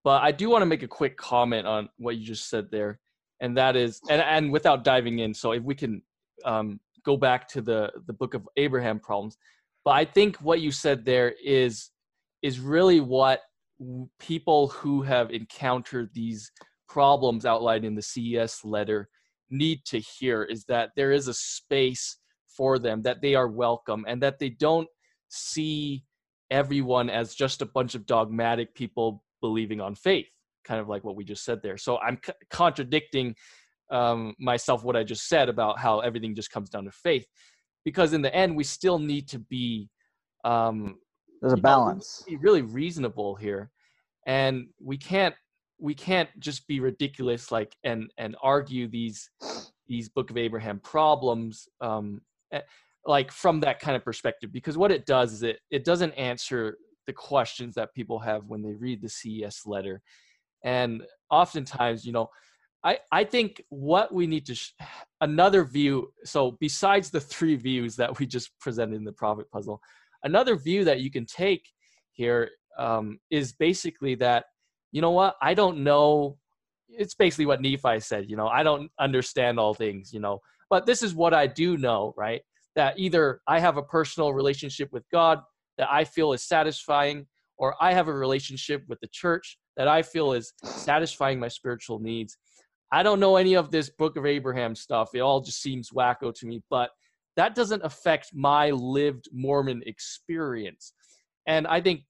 but 0.03 0.21
I 0.21 0.31
do 0.31 0.49
want 0.49 0.61
to 0.61 0.65
make 0.67 0.83
a 0.83 0.87
quick 0.87 1.17
comment 1.17 1.65
on 1.65 1.89
what 1.97 2.17
you 2.17 2.25
just 2.25 2.49
said 2.49 2.69
there. 2.71 2.99
And 3.41 3.57
that 3.57 3.75
is 3.75 4.01
and 4.09 4.21
and 4.21 4.51
without 4.51 4.83
diving 4.83 5.19
in, 5.19 5.33
so 5.33 5.51
if 5.51 5.63
we 5.63 5.75
can 5.75 6.01
um 6.45 6.79
go 7.03 7.17
back 7.17 7.47
to 7.49 7.61
the 7.61 7.91
the 8.07 8.13
book 8.13 8.33
of 8.33 8.47
Abraham 8.57 8.99
problems. 8.99 9.38
But 9.83 9.91
I 9.91 10.05
think 10.05 10.38
what 10.38 10.61
you 10.61 10.71
said 10.71 11.05
there 11.05 11.36
is 11.43 11.91
is 12.41 12.59
really 12.59 12.99
what 12.99 13.41
people 14.19 14.69
who 14.69 15.01
have 15.01 15.31
encountered 15.31 16.09
these 16.13 16.51
problems 16.88 17.45
outlined 17.45 17.86
in 17.86 17.95
the 17.95 18.01
CES 18.01 18.63
letter 18.63 19.09
need 19.49 19.83
to 19.86 19.99
hear 19.99 20.43
is 20.43 20.63
that 20.65 20.91
there 20.95 21.11
is 21.11 21.27
a 21.27 21.33
space 21.33 22.17
for 22.47 22.79
them 22.79 23.01
that 23.01 23.21
they 23.21 23.36
are 23.36 23.47
welcome 23.47 24.05
and 24.07 24.21
that 24.21 24.39
they 24.39 24.49
don't 24.49 24.88
see 25.29 26.03
everyone 26.49 27.09
as 27.09 27.36
just 27.36 27.61
a 27.61 27.65
bunch 27.65 27.95
of 27.95 28.05
dogmatic 28.05 28.73
people 28.75 29.23
believing 29.41 29.81
on 29.81 29.93
faith 29.93 30.27
kind 30.66 30.80
of 30.82 30.89
like 30.89 31.03
what 31.03 31.16
we 31.16 31.24
just 31.24 31.45
said 31.45 31.61
there. 31.61 31.78
So 31.78 31.97
i'm 31.99 32.20
c- 32.26 32.34
contradicting 32.49 33.36
um, 33.91 34.34
myself 34.39 34.84
what 34.84 34.95
i 34.95 35.03
just 35.03 35.28
said 35.28 35.47
about 35.47 35.80
how 35.80 35.99
everything 35.99 36.36
just 36.36 36.51
comes 36.51 36.70
down 36.70 36.86
to 36.86 36.91
faith 36.91 37.28
because 37.84 38.13
in 38.13 38.22
the 38.22 38.34
end 38.36 38.55
we 38.55 38.63
still 38.63 38.99
need 38.99 39.28
to 39.30 39.39
be 39.39 39.89
um, 40.43 40.97
there's 41.41 41.53
a 41.53 41.55
you 41.55 41.61
know, 41.61 41.70
balance. 41.70 42.24
be 42.28 42.38
really 42.38 42.61
reasonable 42.61 43.36
here 43.36 43.70
and 44.26 44.68
we 44.82 44.97
can't 44.97 45.36
we 45.80 45.93
can't 45.93 46.30
just 46.39 46.68
be 46.68 46.80
ridiculous 46.80 47.51
like 47.51 47.76
and 47.84 48.09
and 48.18 48.36
argue 48.41 48.88
these 48.88 49.30
these 49.88 50.09
book 50.09 50.30
of 50.32 50.38
abraham 50.38 50.80
problems 50.80 51.68
um 51.82 52.22
eh, 52.51 52.61
like 53.05 53.32
from 53.32 53.59
that 53.59 53.80
kind 53.80 53.95
of 53.95 54.03
perspective 54.03 54.51
because 54.51 54.78
what 54.78 54.91
it 54.91 55.05
does 55.05 55.34
is 55.34 55.43
it 55.43 55.59
it 55.70 55.84
doesn't 55.84 56.13
answer 56.13 56.78
the 57.07 57.13
questions 57.13 57.76
that 57.76 57.93
people 57.93 58.18
have 58.18 58.45
when 58.47 58.61
they 58.61 58.74
read 58.74 59.01
the 59.01 59.09
ces 59.09 59.66
letter 59.66 60.01
and 60.66 61.03
oftentimes 61.30 62.05
you 62.05 62.11
know 62.11 62.30
i 62.84 62.97
i 63.11 63.24
think 63.24 63.63
what 63.70 64.13
we 64.13 64.28
need 64.28 64.45
to 64.45 64.55
sh- 64.55 64.74
another 65.22 65.63
view 65.63 66.11
so 66.26 66.57
besides 66.59 67.09
the 67.09 67.22
three 67.22 67.55
views 67.68 67.95
that 67.95 68.20
we 68.20 68.26
just 68.26 68.51
presented 68.59 68.95
in 68.95 69.05
the 69.05 69.13
prophet 69.13 69.49
puzzle 69.51 69.80
another 70.24 70.57
view 70.57 70.84
that 70.84 70.99
you 70.99 71.09
can 71.09 71.26
take 71.26 71.63
here 72.11 72.49
um, 72.78 73.20
is 73.30 73.53
basically 73.53 74.16
that 74.16 74.45
you 74.91 75.01
know 75.01 75.11
what 75.11 75.36
i 75.41 75.53
don't 75.53 75.78
know 75.78 76.38
it's 76.89 77.16
basically 77.16 77.45
what 77.45 77.61
nephi 77.61 77.99
said 77.99 78.30
you 78.30 78.36
know 78.36 78.47
i 78.47 78.63
don't 78.63 78.91
understand 78.99 79.57
all 79.59 79.74
things 79.74 80.11
you 80.11 80.20
know. 80.20 80.39
But 80.68 80.88
this 80.88 81.03
is 81.03 81.13
what 81.13 81.34
i 81.34 81.45
do 81.45 81.78
know 81.78 82.13
right 82.18 82.41
that 82.76 82.97
either 82.97 83.39
i 83.47 83.59
have 83.59 83.78
a 83.78 83.84
personal 83.84 84.34
relationship 84.34 84.89
with 84.91 85.03
god 85.11 85.39
that 85.78 85.88
i 85.91 86.03
feel 86.03 86.34
is 86.34 86.43
satisfying 86.43 87.28
or 87.57 87.76
i 87.80 87.93
have 87.93 88.07
a 88.07 88.13
relationship 88.13 88.84
with 88.88 88.99
the 88.99 89.07
church 89.11 89.57
that 89.78 89.88
i 89.88 90.01
feel 90.01 90.34
is 90.34 90.53
satisfying 90.63 91.39
my 91.39 91.47
spiritual 91.47 91.99
needs. 91.99 92.38
I 92.91 93.03
don't 93.03 93.19
know 93.19 93.36
any 93.36 93.55
of 93.55 93.71
this 93.71 93.89
book 93.89 94.15
of 94.15 94.26
abraham 94.26 94.76
stuff. 94.76 95.09
It 95.13 95.19
all 95.19 95.41
just 95.41 95.61
seems 95.61 95.89
wacko 95.91 96.34
to 96.34 96.45
me 96.45 96.61
but 96.69 96.91
that 97.36 97.55
doesn't 97.55 97.84
affect 97.84 98.32
my 98.34 98.71
lived 98.71 99.28
mormon 99.32 99.84
experience. 99.86 100.93
And 101.47 101.67
i 101.67 101.82
think 101.82 102.01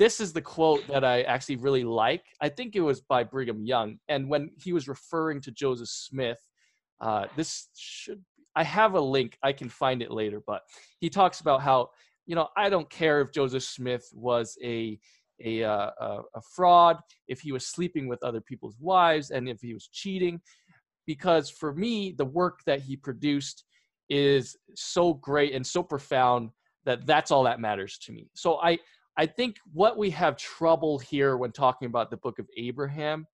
this 0.00 0.18
is 0.18 0.32
the 0.32 0.40
quote 0.40 0.86
that 0.86 1.04
I 1.04 1.20
actually 1.24 1.56
really 1.56 1.84
like. 1.84 2.24
I 2.40 2.48
think 2.48 2.74
it 2.74 2.80
was 2.80 3.02
by 3.02 3.22
Brigham 3.22 3.66
Young, 3.66 3.98
and 4.08 4.30
when 4.30 4.48
he 4.56 4.72
was 4.72 4.88
referring 4.88 5.42
to 5.42 5.50
Joseph 5.50 5.90
Smith, 5.90 6.38
uh, 7.02 7.26
this 7.36 7.68
should 7.76 8.24
I 8.56 8.64
have 8.64 8.94
a 8.94 9.00
link. 9.00 9.36
I 9.42 9.52
can 9.52 9.68
find 9.68 10.00
it 10.00 10.10
later, 10.10 10.42
but 10.46 10.62
he 11.00 11.10
talks 11.10 11.40
about 11.40 11.60
how 11.60 11.90
you 12.26 12.34
know 12.34 12.48
I 12.56 12.70
don't 12.70 12.88
care 12.88 13.20
if 13.20 13.30
Joseph 13.30 13.62
Smith 13.62 14.08
was 14.14 14.56
a 14.64 14.98
a, 15.44 15.64
uh, 15.64 15.90
a, 16.34 16.40
fraud, 16.54 16.98
if 17.28 17.40
he 17.40 17.52
was 17.52 17.66
sleeping 17.66 18.08
with 18.08 18.22
other 18.22 18.40
people's 18.40 18.76
wives, 18.78 19.30
and 19.30 19.48
if 19.48 19.60
he 19.60 19.74
was 19.74 19.88
cheating, 19.92 20.40
because 21.06 21.50
for 21.50 21.74
me 21.74 22.12
the 22.16 22.24
work 22.24 22.60
that 22.66 22.80
he 22.80 22.96
produced 22.96 23.64
is 24.08 24.56
so 24.74 25.14
great 25.14 25.54
and 25.54 25.66
so 25.66 25.82
profound 25.82 26.50
that 26.84 27.06
that's 27.06 27.30
all 27.30 27.44
that 27.44 27.60
matters 27.60 27.98
to 27.98 28.12
me. 28.12 28.28
So 28.34 28.60
I 28.60 28.78
I 29.16 29.26
think 29.26 29.56
what 29.72 29.98
we 29.98 30.10
have 30.10 30.36
trouble 30.36 30.98
here 30.98 31.36
when 31.36 31.52
talking 31.52 31.86
about 31.86 32.10
the 32.10 32.16
book 32.16 32.38
of 32.38 32.46
Abraham 32.56 33.26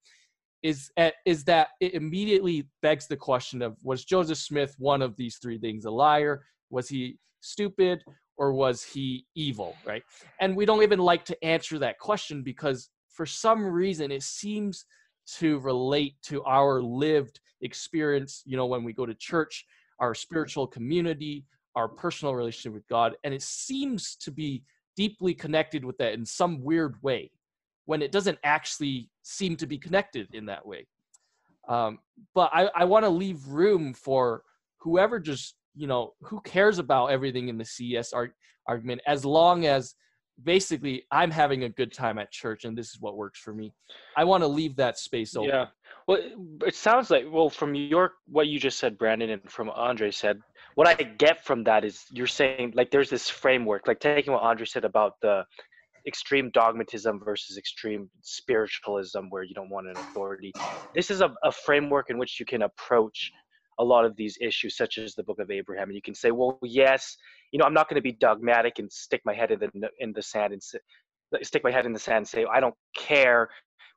is 0.63 0.91
eh, 0.97 1.11
is 1.25 1.45
that 1.45 1.69
it 1.81 1.95
immediately 1.95 2.69
begs 2.83 3.07
the 3.07 3.17
question 3.17 3.63
of 3.63 3.77
was 3.83 4.05
Joseph 4.05 4.39
Smith 4.39 4.75
one 4.79 5.03
of 5.03 5.17
these 5.17 5.37
three 5.37 5.59
things 5.59 5.85
a 5.85 5.91
liar? 5.91 6.45
Was 6.71 6.89
he 6.89 7.19
stupid 7.41 8.03
or 8.37 8.53
was 8.53 8.83
he 8.83 9.25
evil 9.35 9.77
right 9.85 10.03
and 10.41 10.57
we 10.57 10.67
don't 10.67 10.83
even 10.83 10.99
like 10.99 11.25
to 11.25 11.45
answer 11.45 11.79
that 11.79 11.99
question 11.99 12.43
because 12.43 12.91
for 13.09 13.27
some 13.27 13.65
reason 13.65 14.11
it 14.11 14.23
seems 14.23 14.85
to 15.27 15.59
relate 15.61 16.15
to 16.23 16.43
our 16.45 16.81
lived 16.83 17.41
experience 17.63 18.43
you 18.45 18.57
know 18.57 18.67
when 18.67 18.85
we 18.85 18.93
go 18.93 19.07
to 19.07 19.15
church 19.15 19.65
our 19.99 20.15
spiritual 20.15 20.67
community 20.67 21.45
our 21.75 21.89
personal 21.89 22.35
relationship 22.35 22.73
with 22.73 22.87
God 22.89 23.17
and 23.25 23.35
it 23.35 23.43
seems 23.43 24.17
to 24.17 24.31
be 24.31 24.63
deeply 24.97 25.35
connected 25.35 25.85
with 25.85 25.97
that 25.99 26.15
in 26.15 26.25
some 26.25 26.63
weird 26.63 26.97
way 27.03 27.31
when 27.85 28.03
it 28.03 28.13
doesn't 28.13 28.39
actually 28.45 29.09
seem 29.23 29.57
to 29.57 29.67
be 29.67 29.79
connected 29.79 30.29
in 30.35 30.47
that 30.47 30.67
way. 30.67 30.87
Um, 31.69 31.99
but 32.35 32.51
I, 32.53 32.69
I 32.75 32.85
want 32.85 33.05
to 33.05 33.09
leave 33.09 33.47
room 33.47 33.95
for 33.95 34.43
whoever 34.79 35.19
just, 35.19 35.55
you 35.77 35.87
know, 35.87 36.13
who 36.23 36.41
cares 36.41 36.79
about 36.79 37.07
everything 37.09 37.49
in 37.49 37.59
the 37.59 37.65
CES 37.65 38.13
arg- 38.13 38.33
argument 38.67 39.01
as 39.07 39.25
long 39.25 39.67
as 39.67 39.95
basically 40.43 41.05
I'm 41.11 41.31
having 41.31 41.65
a 41.65 41.69
good 41.69 41.93
time 41.93 42.19
at 42.19 42.31
church 42.31 42.65
and 42.65 42.77
this 42.77 42.89
is 42.91 42.97
what 43.01 43.17
works 43.17 43.39
for 43.41 43.55
me. 43.55 43.73
I 44.17 44.25
want 44.25 44.43
to 44.43 44.49
leave 44.49 44.77
that 44.77 44.99
space 44.99 45.37
open. 45.37 45.49
Yeah. 45.51 45.67
Well, 46.07 46.19
it- 46.19 46.33
it 46.69 46.75
sounds 46.75 47.11
like 47.11 47.25
well 47.31 47.51
from 47.51 47.75
your 47.75 48.15
what 48.27 48.47
you 48.49 48.59
just 48.59 48.79
said, 48.79 48.99
Brandon, 48.99 49.31
and 49.31 49.51
from 49.51 49.71
Andre 49.71 50.11
said, 50.11 50.41
what 50.75 50.87
I 50.87 50.95
get 50.95 51.45
from 51.45 51.65
that 51.65 51.85
is 51.85 52.05
you're 52.11 52.27
saying 52.27 52.73
like 52.75 52.91
there's 52.91 53.11
this 53.11 53.29
framework, 53.31 53.87
like 53.87 54.01
taking 54.01 54.33
what 54.35 54.43
Andre 54.43 54.67
said 54.67 54.85
about 54.85 55.15
the 55.23 55.45
extreme 56.07 56.51
dogmatism 56.53 57.21
versus 57.25 57.57
extreme 57.59 58.09
spiritualism, 58.23 59.23
where 59.31 59.43
you 59.43 59.55
don't 59.55 59.71
want 59.71 59.89
an 59.89 59.97
authority. 59.97 60.53
This 60.95 61.11
is 61.11 61.21
a, 61.21 61.35
a 61.43 61.51
framework 61.51 62.11
in 62.11 62.19
which 62.19 62.39
you 62.39 62.47
can 62.47 62.63
approach 62.63 63.33
a 63.79 63.85
lot 63.85 64.05
of 64.05 64.17
these 64.17 64.39
issues, 64.41 64.77
such 64.77 64.99
as 64.99 65.15
the 65.15 65.23
Book 65.23 65.39
of 65.39 65.51
Abraham, 65.51 65.89
and 65.89 65.95
you 65.95 66.03
can 66.03 66.15
say, 66.15 66.31
well, 66.31 66.59
yes, 66.63 67.17
you 67.53 67.59
know, 67.59 67.65
I'm 67.65 67.75
not 67.75 67.89
going 67.89 67.97
to 67.97 68.03
be 68.03 68.13
dogmatic 68.13 68.79
and 68.79 68.91
stick 68.91 69.23
my 69.25 69.35
head 69.35 69.51
in 69.51 69.59
the 69.61 69.89
in 69.99 70.13
the 70.13 70.23
sand 70.23 70.53
and 70.53 70.63
stick 71.43 71.65
my 71.65 71.71
head 71.71 71.87
in 71.87 71.93
the 71.93 71.99
sand 71.99 72.19
and 72.19 72.29
say 72.29 72.47
I 72.51 72.61
don't 72.61 72.75
care 72.97 73.49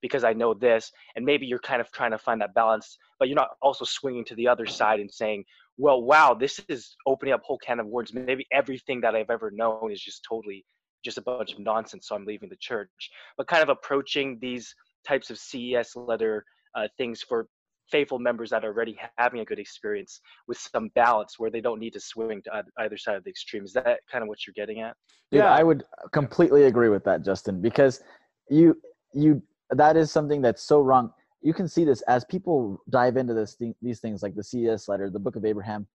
because 0.02 0.24
I 0.24 0.34
know 0.34 0.54
this, 0.54 0.92
and 1.16 1.26
maybe 1.26 1.46
you're 1.46 1.60
kind 1.60 1.82
of 1.82 1.92
trying 1.92 2.12
to 2.12 2.18
find 2.18 2.42
that 2.42 2.54
balance, 2.54 2.98
but 3.20 3.28
you're 3.28 3.36
not 3.36 3.50
also 3.62 3.86
swinging 3.86 4.24
to 4.26 4.36
the 4.36 4.48
other 4.48 4.66
side 4.66 5.00
and 5.00 5.12
saying, 5.12 5.44
well, 5.78 6.02
wow, 6.02 6.34
this 6.34 6.62
is 6.70 6.96
opening 7.06 7.34
up 7.34 7.42
whole 7.44 7.58
can 7.58 7.80
of 7.80 7.88
worms. 7.88 8.14
Maybe 8.14 8.46
everything 8.52 9.02
that 9.02 9.16
I've 9.16 9.30
ever 9.30 9.52
known 9.52 9.92
is 9.92 10.02
just 10.02 10.26
totally 10.28 10.66
just 11.04 11.18
a 11.18 11.22
bunch 11.22 11.54
of 11.54 11.60
nonsense, 11.60 12.08
so 12.08 12.16
I'm 12.16 12.26
leaving 12.26 12.50
the 12.50 12.58
church. 12.60 12.90
But 13.38 13.48
kind 13.48 13.64
of 13.64 13.70
approaching 13.70 14.38
these 14.42 14.74
types 15.08 15.30
of 15.30 15.38
CES 15.38 15.96
letter 15.96 16.46
uh, 16.76 16.88
things 16.98 17.22
for 17.22 17.48
faithful 17.90 18.20
members 18.20 18.50
that 18.50 18.64
are 18.64 18.70
already 18.74 18.98
having 19.18 19.40
a 19.42 19.46
good 19.46 19.60
experience 19.60 20.22
with 20.48 20.58
some 20.58 20.90
balance 20.96 21.38
where 21.38 21.50
they 21.50 21.62
don't 21.62 21.80
need 21.80 21.94
to 21.94 22.00
swing 22.00 22.42
to 22.44 22.64
either 22.80 22.98
side 22.98 23.16
of 23.16 23.24
the 23.24 23.30
extreme. 23.30 23.64
Is 23.64 23.74
that 23.74 24.00
kind 24.12 24.22
of 24.22 24.28
what 24.28 24.46
you're 24.46 24.54
getting 24.54 24.82
at? 24.82 24.96
Dude, 25.32 25.40
Yeah. 25.40 25.54
I 25.54 25.64
would 25.64 25.84
completely 26.12 26.64
agree 26.64 26.90
with 26.90 27.04
that, 27.06 27.24
Justin, 27.24 27.62
because 27.62 28.02
you 28.50 28.80
you 29.14 29.42
that 29.72 29.98
is 29.98 30.12
something 30.12 30.42
that's 30.42 30.64
so 30.64 30.82
wrong. 30.82 31.12
You 31.42 31.54
can 31.54 31.68
see 31.68 31.86
this 31.86 32.02
as 32.04 32.26
people 32.26 32.82
dive 32.90 33.18
into 33.18 33.34
this 33.34 33.54
thing, 33.54 33.76
these 33.82 34.00
things 34.00 34.22
like 34.24 34.36
the 34.36 34.44
CES 34.44 34.88
letter, 34.88 35.10
the 35.10 35.20
Book 35.20 35.36
of 35.36 35.46
Abraham. 35.46 35.88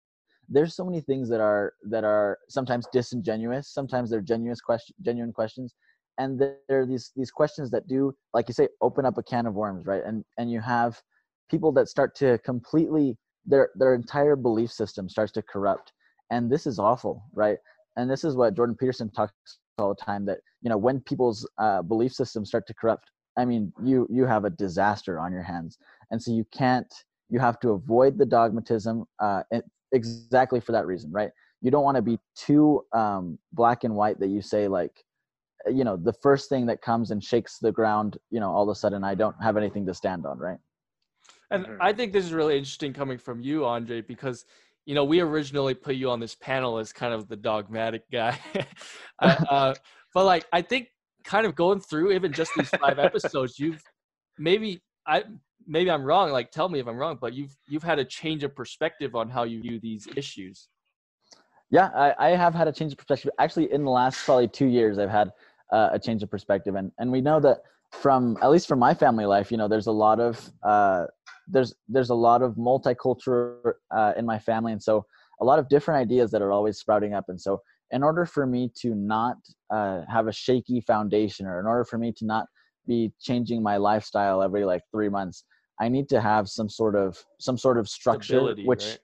There's 0.49 0.75
so 0.75 0.85
many 0.85 1.01
things 1.01 1.29
that 1.29 1.39
are 1.41 1.73
that 1.89 2.03
are 2.03 2.39
sometimes 2.49 2.87
disingenuous, 2.91 3.67
sometimes 3.69 4.09
they're 4.09 4.21
genuine 4.21 4.57
question, 4.63 4.95
genuine 5.01 5.33
questions, 5.33 5.73
and 6.17 6.39
there 6.39 6.57
are 6.69 6.85
these 6.85 7.11
these 7.15 7.31
questions 7.31 7.71
that 7.71 7.87
do, 7.87 8.13
like 8.33 8.47
you 8.47 8.53
say, 8.53 8.67
open 8.81 9.05
up 9.05 9.17
a 9.17 9.23
can 9.23 9.45
of 9.45 9.53
worms, 9.55 9.85
right? 9.85 10.03
And 10.05 10.23
and 10.37 10.51
you 10.51 10.61
have 10.61 11.01
people 11.53 11.71
that 11.71 11.87
start 11.87 12.15
to 12.15 12.37
completely 12.39 13.17
their 13.45 13.69
their 13.75 13.93
entire 13.93 14.35
belief 14.35 14.71
system 14.71 15.07
starts 15.07 15.31
to 15.33 15.41
corrupt, 15.41 15.93
and 16.31 16.51
this 16.51 16.65
is 16.65 16.79
awful, 16.79 17.15
right? 17.33 17.59
and 17.95 18.09
this 18.09 18.23
is 18.23 18.35
what 18.35 18.55
Jordan 18.55 18.75
Peterson 18.75 19.09
talks 19.09 19.59
all 19.77 19.89
the 19.89 20.03
time 20.03 20.25
that 20.25 20.39
you 20.61 20.69
know 20.69 20.77
when 20.77 20.99
people's 21.01 21.47
uh, 21.57 21.81
belief 21.81 22.13
systems 22.13 22.49
start 22.49 22.65
to 22.67 22.73
corrupt, 22.73 23.11
I 23.37 23.45
mean 23.45 23.73
you 23.83 24.07
you 24.09 24.25
have 24.25 24.45
a 24.45 24.49
disaster 24.49 25.19
on 25.19 25.31
your 25.31 25.43
hands, 25.43 25.77
and 26.11 26.21
so 26.21 26.31
you 26.31 26.45
can't 26.51 26.91
you 27.29 27.39
have 27.39 27.59
to 27.61 27.71
avoid 27.71 28.17
the 28.17 28.25
dogmatism 28.25 29.05
uh, 29.19 29.43
exactly 29.91 30.59
for 30.59 30.71
that 30.71 30.85
reason 30.85 31.11
right? 31.11 31.31
You 31.61 31.71
don't 31.71 31.83
want 31.83 31.95
to 31.95 32.01
be 32.01 32.19
too 32.35 32.83
um, 32.93 33.39
black 33.53 33.83
and 33.83 33.95
white 33.95 34.19
that 34.19 34.27
you 34.27 34.41
say 34.41 34.67
like 34.67 35.03
you 35.67 35.83
know 35.83 35.95
the 35.95 36.13
first 36.13 36.49
thing 36.49 36.65
that 36.65 36.81
comes 36.81 37.11
and 37.11 37.23
shakes 37.23 37.57
the 37.59 37.71
ground 37.71 38.17
you 38.31 38.39
know 38.39 38.49
all 38.51 38.63
of 38.63 38.69
a 38.69 38.75
sudden 38.75 39.01
i 39.01 39.15
don't 39.15 39.35
have 39.41 39.55
anything 39.55 39.85
to 39.85 39.93
stand 39.93 40.25
on 40.25 40.37
right 40.37 40.57
and 41.51 41.65
mm-hmm. 41.65 41.81
i 41.81 41.93
think 41.93 42.13
this 42.13 42.25
is 42.25 42.33
really 42.33 42.57
interesting 42.57 42.93
coming 42.93 43.17
from 43.17 43.41
you 43.41 43.65
andre 43.65 44.01
because 44.01 44.45
you 44.85 44.95
know 44.95 45.03
we 45.03 45.19
originally 45.19 45.73
put 45.73 45.95
you 45.95 46.09
on 46.09 46.19
this 46.19 46.35
panel 46.35 46.77
as 46.77 46.91
kind 46.91 47.13
of 47.13 47.27
the 47.27 47.35
dogmatic 47.35 48.09
guy. 48.11 48.37
Uh, 49.19 49.73
but 50.13 50.25
like 50.25 50.45
i 50.51 50.61
think 50.61 50.89
kind 51.23 51.45
of 51.45 51.55
going 51.55 51.79
through 51.79 52.11
even 52.11 52.33
just 52.33 52.51
these 52.57 52.69
five 52.71 52.99
episodes 53.07 53.57
you've 53.57 53.81
maybe 54.37 54.81
i 55.07 55.23
maybe 55.65 55.89
i'm 55.89 56.03
wrong 56.03 56.29
like 56.29 56.51
tell 56.51 56.67
me 56.67 56.79
if 56.79 56.87
i'm 56.87 56.97
wrong 56.97 57.17
but 57.21 57.33
you've 57.33 57.55
you've 57.69 57.83
had 57.83 57.99
a 57.99 58.03
change 58.03 58.43
of 58.43 58.53
perspective 58.53 59.15
on 59.15 59.29
how 59.29 59.43
you 59.43 59.61
view 59.61 59.79
these 59.79 60.09
issues. 60.17 60.67
Yeah 61.69 61.89
i, 61.95 62.13
I 62.19 62.29
have 62.35 62.53
had 62.53 62.67
a 62.67 62.73
change 62.73 62.91
of 62.91 62.97
perspective. 62.97 63.31
Actually 63.39 63.71
in 63.71 63.85
the 63.85 63.91
last 63.91 64.25
probably 64.25 64.49
two 64.49 64.67
years 64.67 64.99
i've 64.99 65.09
had 65.09 65.31
uh, 65.71 65.89
a 65.93 65.99
change 65.99 66.21
of 66.21 66.29
perspective. 66.29 66.75
And 66.75 66.91
and 66.99 67.11
we 67.11 67.21
know 67.21 67.39
that 67.39 67.59
from 67.91 68.37
at 68.41 68.49
least 68.51 68.67
from 68.67 68.79
my 68.79 68.93
family 68.93 69.25
life 69.25 69.51
you 69.51 69.57
know 69.57 69.67
there's 69.67 69.87
a 69.87 69.91
lot 69.91 70.19
of 70.19 70.51
uh, 70.63 71.05
there's 71.47 71.73
there's 71.87 72.09
a 72.09 72.15
lot 72.15 72.41
of 72.41 72.55
multicultural 72.55 73.73
uh, 73.95 74.13
in 74.17 74.25
my 74.25 74.39
family 74.39 74.71
and 74.71 74.81
so 74.81 75.05
a 75.41 75.45
lot 75.45 75.59
of 75.59 75.67
different 75.67 75.99
ideas 75.99 76.31
that 76.31 76.41
are 76.41 76.51
always 76.51 76.77
sprouting 76.77 77.13
up 77.13 77.25
and 77.27 77.39
so 77.39 77.61
in 77.91 78.01
order 78.03 78.25
for 78.25 78.45
me 78.45 78.71
to 78.75 78.95
not 78.95 79.37
uh, 79.69 80.01
have 80.11 80.27
a 80.27 80.31
shaky 80.31 80.81
foundation 80.81 81.45
or 81.45 81.59
in 81.59 81.65
order 81.65 81.83
for 81.83 81.97
me 81.97 82.11
to 82.11 82.25
not 82.25 82.47
be 82.87 83.11
changing 83.19 83.61
my 83.61 83.77
lifestyle 83.77 84.41
every 84.41 84.65
like 84.65 84.81
three 84.91 85.09
months 85.09 85.43
i 85.79 85.89
need 85.89 86.07
to 86.09 86.21
have 86.21 86.47
some 86.47 86.69
sort 86.69 86.95
of 86.95 87.23
some 87.39 87.57
sort 87.57 87.77
of 87.77 87.87
structure 87.87 88.35
Stability, 88.35 88.65
which 88.65 88.85
right? 88.85 88.99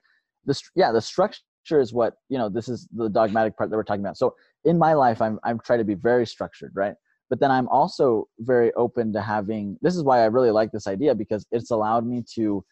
the 0.45 0.61
yeah 0.75 0.91
the 0.91 1.01
structure 1.01 1.41
is 1.71 1.93
what 1.93 2.15
you 2.29 2.37
know 2.37 2.49
this 2.49 2.67
is 2.67 2.87
the 2.95 3.09
dogmatic 3.09 3.55
part 3.57 3.69
that 3.69 3.75
we're 3.75 3.83
talking 3.83 4.03
about 4.03 4.17
so 4.17 4.33
in 4.65 4.77
my 4.77 4.93
life 4.93 5.21
i'm 5.21 5.39
i'm 5.43 5.59
trying 5.59 5.79
to 5.79 5.85
be 5.85 5.93
very 5.93 6.25
structured 6.25 6.71
right 6.75 6.95
but 7.29 7.39
then 7.39 7.51
i'm 7.51 7.67
also 7.69 8.27
very 8.39 8.73
open 8.73 9.13
to 9.13 9.21
having 9.21 9.77
this 9.81 9.95
is 9.95 10.03
why 10.03 10.21
i 10.21 10.25
really 10.25 10.51
like 10.51 10.71
this 10.71 10.87
idea 10.87 11.13
because 11.13 11.45
it's 11.51 11.71
allowed 11.71 12.05
me 12.05 12.23
to 12.35 12.63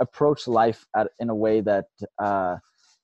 approach 0.00 0.48
life 0.48 0.86
at, 0.96 1.08
in 1.18 1.28
a 1.30 1.34
way 1.34 1.60
that 1.60 1.86
uh, 2.22 2.56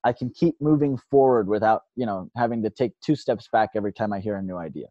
i 0.05 0.13
can 0.13 0.31
keep 0.31 0.55
moving 0.61 0.99
forward 1.11 1.49
without 1.49 1.83
you 1.95 2.07
know 2.07 2.31
having 2.37 2.63
to 2.63 2.71
take 2.71 2.93
two 3.05 3.17
steps 3.17 3.49
back 3.53 3.71
every 3.75 3.93
time 3.93 4.13
i 4.13 4.19
hear 4.19 4.37
a 4.37 4.43
new 4.43 4.57
idea 4.57 4.87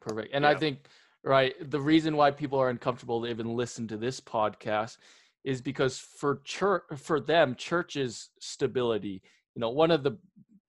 perfect 0.00 0.30
and 0.34 0.44
yeah. 0.44 0.50
i 0.50 0.54
think 0.54 0.78
right 1.22 1.54
the 1.70 1.80
reason 1.80 2.16
why 2.16 2.30
people 2.30 2.58
are 2.58 2.70
uncomfortable 2.70 3.22
to 3.22 3.28
even 3.28 3.54
listen 3.54 3.86
to 3.86 3.96
this 3.96 4.20
podcast 4.20 4.96
is 5.44 5.60
because 5.60 5.98
for 5.98 6.40
church 6.44 6.82
for 6.96 7.20
them 7.20 7.54
church 7.54 7.96
is 7.96 8.30
stability 8.40 9.22
you 9.54 9.60
know 9.60 9.70
one 9.70 9.90
of 9.90 10.02
the 10.02 10.16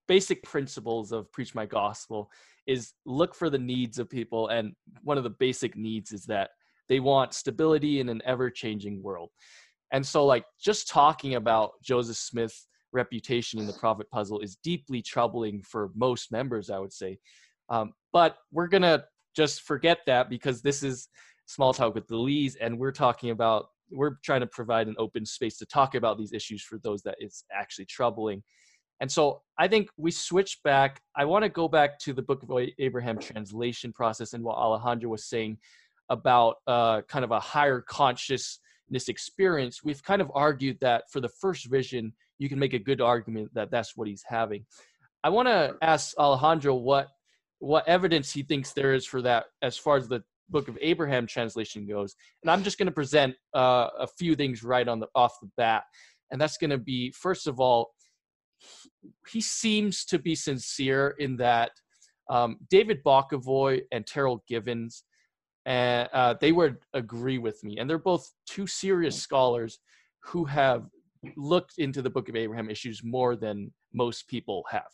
basic 0.07 0.43
principles 0.43 1.11
of 1.13 1.31
preach 1.31 1.55
my 1.55 1.65
gospel 1.65 2.29
is 2.67 2.93
look 3.05 3.35
for 3.35 3.49
the 3.49 3.57
needs 3.57 3.99
of 3.99 4.09
people 4.09 4.47
and 4.49 4.73
one 5.03 5.17
of 5.17 5.23
the 5.23 5.29
basic 5.29 5.75
needs 5.75 6.11
is 6.11 6.25
that 6.25 6.51
they 6.89 6.99
want 6.99 7.33
stability 7.33 7.99
in 7.99 8.09
an 8.09 8.21
ever 8.25 8.49
changing 8.49 9.01
world 9.01 9.29
and 9.91 10.05
so 10.05 10.25
like 10.25 10.45
just 10.59 10.87
talking 10.87 11.35
about 11.35 11.71
joseph 11.83 12.17
smith's 12.17 12.67
reputation 12.93 13.59
in 13.59 13.67
the 13.67 13.73
prophet 13.73 14.09
puzzle 14.11 14.39
is 14.39 14.57
deeply 14.63 15.01
troubling 15.01 15.61
for 15.63 15.91
most 15.95 16.31
members 16.31 16.69
i 16.69 16.77
would 16.77 16.93
say 16.93 17.17
um, 17.69 17.93
but 18.11 18.35
we're 18.51 18.67
gonna 18.67 19.03
just 19.35 19.61
forget 19.61 19.99
that 20.05 20.29
because 20.29 20.61
this 20.61 20.83
is 20.83 21.07
small 21.45 21.73
talk 21.73 21.95
with 21.95 22.07
the 22.07 22.17
lees 22.17 22.55
and 22.57 22.77
we're 22.77 22.91
talking 22.91 23.29
about 23.29 23.67
we're 23.91 24.15
trying 24.23 24.41
to 24.41 24.47
provide 24.47 24.87
an 24.87 24.95
open 24.97 25.25
space 25.25 25.57
to 25.57 25.65
talk 25.65 25.95
about 25.95 26.17
these 26.17 26.33
issues 26.33 26.63
for 26.63 26.79
those 26.79 27.01
that 27.03 27.15
it's 27.19 27.43
actually 27.53 27.85
troubling. 27.85 28.41
And 29.01 29.11
so 29.11 29.41
I 29.57 29.67
think 29.67 29.89
we 29.97 30.11
switch 30.11 30.59
back. 30.63 31.01
I 31.15 31.25
want 31.25 31.43
to 31.43 31.49
go 31.49 31.67
back 31.67 31.99
to 32.01 32.13
the 32.13 32.21
Book 32.21 32.43
of 32.43 32.51
Abraham 32.77 33.17
translation 33.17 33.91
process 33.91 34.33
and 34.33 34.43
what 34.43 34.55
Alejandro 34.55 35.09
was 35.09 35.25
saying 35.25 35.57
about 36.09 36.57
uh, 36.67 37.01
kind 37.01 37.25
of 37.25 37.31
a 37.31 37.39
higher 37.39 37.81
consciousness 37.81 39.07
experience. 39.07 39.83
We've 39.83 40.03
kind 40.03 40.21
of 40.21 40.31
argued 40.35 40.77
that 40.81 41.05
for 41.11 41.19
the 41.19 41.29
first 41.29 41.65
vision, 41.65 42.13
you 42.37 42.47
can 42.47 42.59
make 42.59 42.73
a 42.73 42.79
good 42.79 43.01
argument 43.01 43.51
that 43.55 43.71
that's 43.71 43.97
what 43.97 44.07
he's 44.07 44.23
having. 44.25 44.65
I 45.23 45.29
want 45.29 45.47
to 45.47 45.75
ask 45.81 46.15
Alejandro 46.17 46.75
what 46.75 47.07
what 47.57 47.87
evidence 47.87 48.31
he 48.31 48.41
thinks 48.41 48.73
there 48.73 48.93
is 48.93 49.05
for 49.05 49.21
that 49.21 49.45
as 49.61 49.77
far 49.77 49.97
as 49.97 50.07
the 50.07 50.23
Book 50.49 50.67
of 50.67 50.77
Abraham 50.81 51.27
translation 51.27 51.87
goes. 51.87 52.15
And 52.43 52.51
I'm 52.51 52.63
just 52.63 52.77
going 52.77 52.87
to 52.87 52.91
present 52.91 53.35
uh, 53.55 53.87
a 53.99 54.07
few 54.07 54.35
things 54.35 54.63
right 54.63 54.87
on 54.87 54.99
the 54.99 55.07
off 55.15 55.39
the 55.41 55.49
bat, 55.57 55.83
and 56.29 56.39
that's 56.39 56.57
going 56.57 56.71
to 56.71 56.77
be 56.77 57.11
first 57.11 57.47
of 57.47 57.59
all, 57.59 57.91
he, 59.29 59.41
seems 59.41 60.05
to 60.05 60.19
be 60.19 60.35
sincere 60.35 61.15
in 61.19 61.37
that 61.37 61.71
um, 62.29 62.57
David 62.69 63.03
Bokovoy 63.03 63.81
and 63.91 64.05
Terryl 64.05 64.39
Givens, 64.47 65.03
and 65.65 66.09
uh, 66.13 66.35
they 66.39 66.51
would 66.51 66.77
agree 66.93 67.37
with 67.37 67.63
me, 67.63 67.77
and 67.77 67.89
they're 67.89 67.99
both 67.99 68.31
two 68.47 68.67
serious 68.67 69.21
scholars 69.21 69.79
who 70.23 70.45
have 70.45 70.85
looked 71.35 71.77
into 71.77 72.01
the 72.01 72.09
Book 72.09 72.29
of 72.29 72.35
Abraham 72.35 72.69
issues 72.69 73.03
more 73.03 73.35
than 73.35 73.71
most 73.93 74.27
people 74.27 74.63
have. 74.69 74.89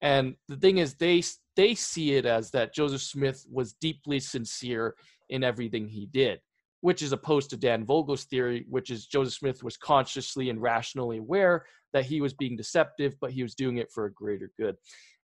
And 0.00 0.34
the 0.48 0.56
thing 0.56 0.78
is, 0.78 0.94
they 0.94 1.22
they 1.56 1.74
see 1.74 2.14
it 2.14 2.26
as 2.26 2.50
that 2.50 2.74
Joseph 2.74 3.02
Smith 3.02 3.44
was 3.50 3.74
deeply 3.74 4.18
sincere 4.18 4.94
in 5.28 5.44
everything 5.44 5.86
he 5.86 6.06
did, 6.06 6.40
which 6.80 7.02
is 7.02 7.12
opposed 7.12 7.50
to 7.50 7.56
Dan 7.56 7.84
Vogel's 7.84 8.24
theory, 8.24 8.66
which 8.68 8.90
is 8.90 9.06
Joseph 9.06 9.34
Smith 9.34 9.62
was 9.62 9.76
consciously 9.76 10.50
and 10.50 10.60
rationally 10.60 11.18
aware 11.18 11.64
that 11.92 12.04
he 12.04 12.20
was 12.20 12.32
being 12.32 12.56
deceptive, 12.56 13.14
but 13.20 13.32
he 13.32 13.42
was 13.42 13.54
doing 13.54 13.78
it 13.78 13.90
for 13.90 14.06
a 14.06 14.12
greater 14.12 14.50
good. 14.58 14.76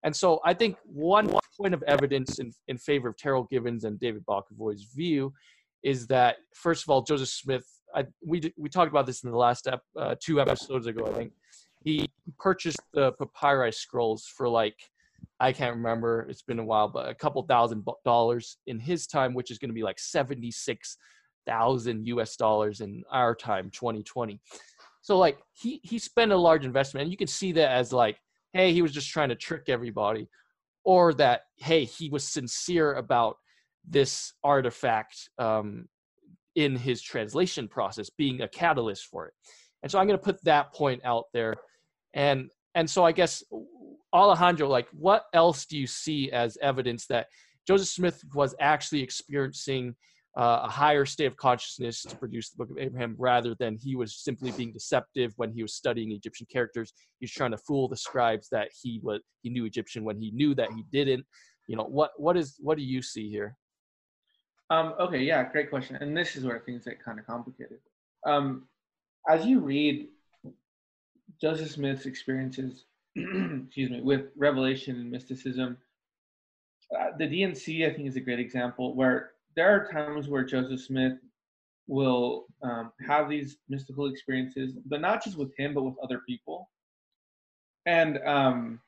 And 0.05 0.15
so 0.15 0.41
I 0.45 0.55
think 0.55 0.77
one 0.85 1.33
point 1.61 1.75
of 1.75 1.83
evidence 1.85 2.39
in, 2.39 2.53
in 2.69 2.79
favor 2.79 3.09
of 3.09 3.17
Terryl 3.17 3.49
Givens 3.51 3.85
and 3.85 3.99
David 3.99 4.25
Bokovoy's 4.27 4.85
view 4.95 5.33
is 5.83 6.07
that, 6.09 6.37
first 6.55 6.85
of 6.85 6.91
all, 6.91 7.03
Joseph 7.03 7.29
Smith, 7.29 7.67
I, 7.95 8.05
we, 8.25 8.53
we 8.57 8.69
talked 8.69 8.91
about 8.91 9.07
this 9.07 9.25
in 9.25 9.31
the 9.31 9.37
last 9.37 9.67
ep, 9.67 9.83
uh, 9.97 10.15
two 10.23 10.41
episodes 10.41 10.87
ago, 10.87 11.07
I 11.07 11.13
think. 11.13 11.33
He 11.85 12.09
purchased 12.39 12.81
the 12.93 13.13
papyri 13.13 13.73
scrolls 13.73 14.27
for 14.27 14.49
like 14.49 14.77
I 15.41 15.53
can't 15.53 15.77
remember. 15.77 16.27
It's 16.29 16.43
been 16.43 16.59
a 16.59 16.65
while, 16.65 16.89
but 16.89 17.09
a 17.09 17.15
couple 17.15 17.41
thousand 17.43 17.87
dollars 18.05 18.57
in 18.67 18.81
his 18.81 19.07
time, 19.07 19.35
which 19.35 19.53
is 19.53 19.59
going 19.59 19.71
to 19.71 19.75
be 19.75 19.83
like 19.83 19.99
76,000 19.99 22.07
US 22.07 22.37
dollars 22.37 22.81
in 22.81 23.03
our 23.11 23.35
time, 23.35 23.71
2020. 23.71 24.41
So 25.09 25.17
like 25.17 25.39
he, 25.55 25.81
he 25.85 25.99
spent 25.99 26.33
a 26.33 26.37
large 26.37 26.67
investment 26.67 27.05
and 27.05 27.11
you 27.11 27.17
can 27.17 27.29
see 27.29 27.53
that 27.53 27.71
as 27.71 27.95
like, 27.95 28.21
Hey, 28.53 28.75
he 28.75 28.83
was 28.83 28.93
just 28.93 29.09
trying 29.09 29.31
to 29.31 29.35
trick 29.35 29.71
everybody 29.71 30.29
or 30.85 31.15
that, 31.15 31.45
Hey, 31.57 31.85
he 31.85 32.11
was 32.11 32.25
sincere 32.25 32.93
about 32.93 33.37
this 33.89 34.35
artifact, 34.45 35.31
um, 35.39 35.89
in 36.57 36.77
his 36.77 37.01
translation 37.01 37.69
process 37.69 38.11
being 38.11 38.43
a 38.43 38.49
catalyst 38.49 39.07
for 39.07 39.25
it. 39.25 39.33
And 39.83 39.91
so 39.91 39.99
I'm 39.99 40.07
going 40.07 40.19
to 40.19 40.23
put 40.23 40.45
that 40.45 40.75
point 40.75 41.01
out 41.07 41.25
there. 41.33 41.55
And, 42.13 42.51
and 42.75 42.91
so 42.91 43.03
I 43.03 43.13
guess 43.13 43.43
Alejandro, 44.13 44.69
like 44.69 44.89
what 44.93 45.25
else 45.33 45.65
do 45.65 45.79
you 45.79 45.87
see 45.87 46.31
as 46.33 46.59
evidence 46.61 47.07
that 47.07 47.29
Joseph 47.67 47.89
Smith 47.89 48.23
was 48.35 48.55
actually 48.61 49.03
experiencing 49.03 49.97
uh, 50.39 50.61
a 50.65 50.69
higher 50.69 51.05
state 51.05 51.27
of 51.27 51.37
consciousness 51.37 52.03
to 52.03 52.17
produce 52.17 52.51
the 52.51 52.57
Book 52.57 52.71
of 52.71 52.79
Abraham 52.79 53.17
rather 53.19 53.55
than 53.57 53.77
he 53.77 53.97
was 53.97 54.17
simply 54.17 54.53
being 54.53 54.73
deceptive 54.73 55.33
when 55.37 55.53
he 55.53 55.63
was 55.63 55.75
studying 55.75 56.13
Egyptian 56.13 56.47
characters. 56.51 56.93
He's 57.19 57.33
trying 57.33 57.51
to 57.51 57.59
fool 57.59 57.89
the 57.89 57.97
scribes 57.97 58.49
that 58.51 58.69
he 58.81 59.01
was 59.03 59.21
he 59.43 59.51
knew 59.51 59.65
Egyptian 59.65 60.05
when 60.05 60.19
he 60.19 60.31
knew 60.31 60.55
that 60.55 60.71
he 60.73 60.85
didn't. 60.93 61.27
You 61.67 61.77
know 61.77 61.85
what 61.85 62.13
what 62.17 62.37
is 62.37 62.57
what 62.61 62.79
do 62.79 62.85
you 62.85 63.03
see 63.03 63.29
here? 63.29 63.57
Um, 64.71 64.95
okay, 65.01 65.23
yeah, 65.23 65.51
great 65.51 65.71
question. 65.71 65.97
And 65.97 66.17
this 66.17 66.37
is 66.37 66.45
where 66.45 66.61
things 66.61 66.85
get 66.85 67.03
kind 67.03 67.19
of 67.19 67.27
complicated. 67.27 67.79
Um, 68.25 68.69
as 69.29 69.45
you 69.45 69.61
read 69.61 70.09
Joseph 71.41 71.71
Smith's 71.71 72.07
experiences 72.07 72.85
excuse 73.17 73.91
me, 73.91 74.01
with 74.01 74.27
revelation 74.37 74.97
and 74.97 75.11
mysticism. 75.11 75.79
Uh, 76.97 77.17
the 77.19 77.27
D&C, 77.27 77.85
I 77.85 77.93
think, 77.93 78.09
is 78.09 78.17
a 78.17 78.21
great 78.21 78.39
example 78.39 78.95
where 78.95 79.33
there 79.59 79.75
are 79.75 79.89
times 79.93 80.29
where 80.29 80.45
Joseph 80.45 80.81
Smith 80.81 81.19
will 81.89 82.47
um, 82.63 82.93
have 83.05 83.29
these 83.29 83.57
mystical 83.69 84.07
experiences, 84.07 84.79
but 84.87 85.01
not 85.01 85.25
just 85.25 85.37
with 85.37 85.53
him, 85.59 85.75
but 85.75 85.83
with 85.83 85.97
other 86.01 86.21
people. 86.29 86.71
And 87.85 88.21
um, 88.25 88.81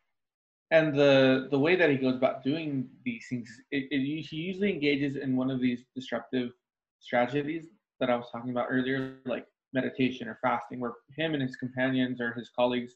and 0.70 0.94
the 0.94 1.48
the 1.50 1.58
way 1.58 1.74
that 1.74 1.90
he 1.90 1.96
goes 1.96 2.14
about 2.14 2.44
doing 2.44 2.88
these 3.04 3.26
things, 3.28 3.50
it, 3.72 3.88
it, 3.90 4.22
he 4.22 4.36
usually 4.36 4.72
engages 4.72 5.16
in 5.16 5.36
one 5.36 5.50
of 5.50 5.60
these 5.60 5.86
disruptive 5.96 6.52
strategies 7.00 7.66
that 7.98 8.08
I 8.08 8.14
was 8.14 8.26
talking 8.30 8.50
about 8.50 8.68
earlier, 8.70 9.16
like 9.26 9.46
meditation 9.72 10.28
or 10.28 10.38
fasting, 10.40 10.78
where 10.78 10.92
him 11.16 11.34
and 11.34 11.42
his 11.42 11.56
companions 11.56 12.20
or 12.20 12.32
his 12.34 12.48
colleagues 12.54 12.94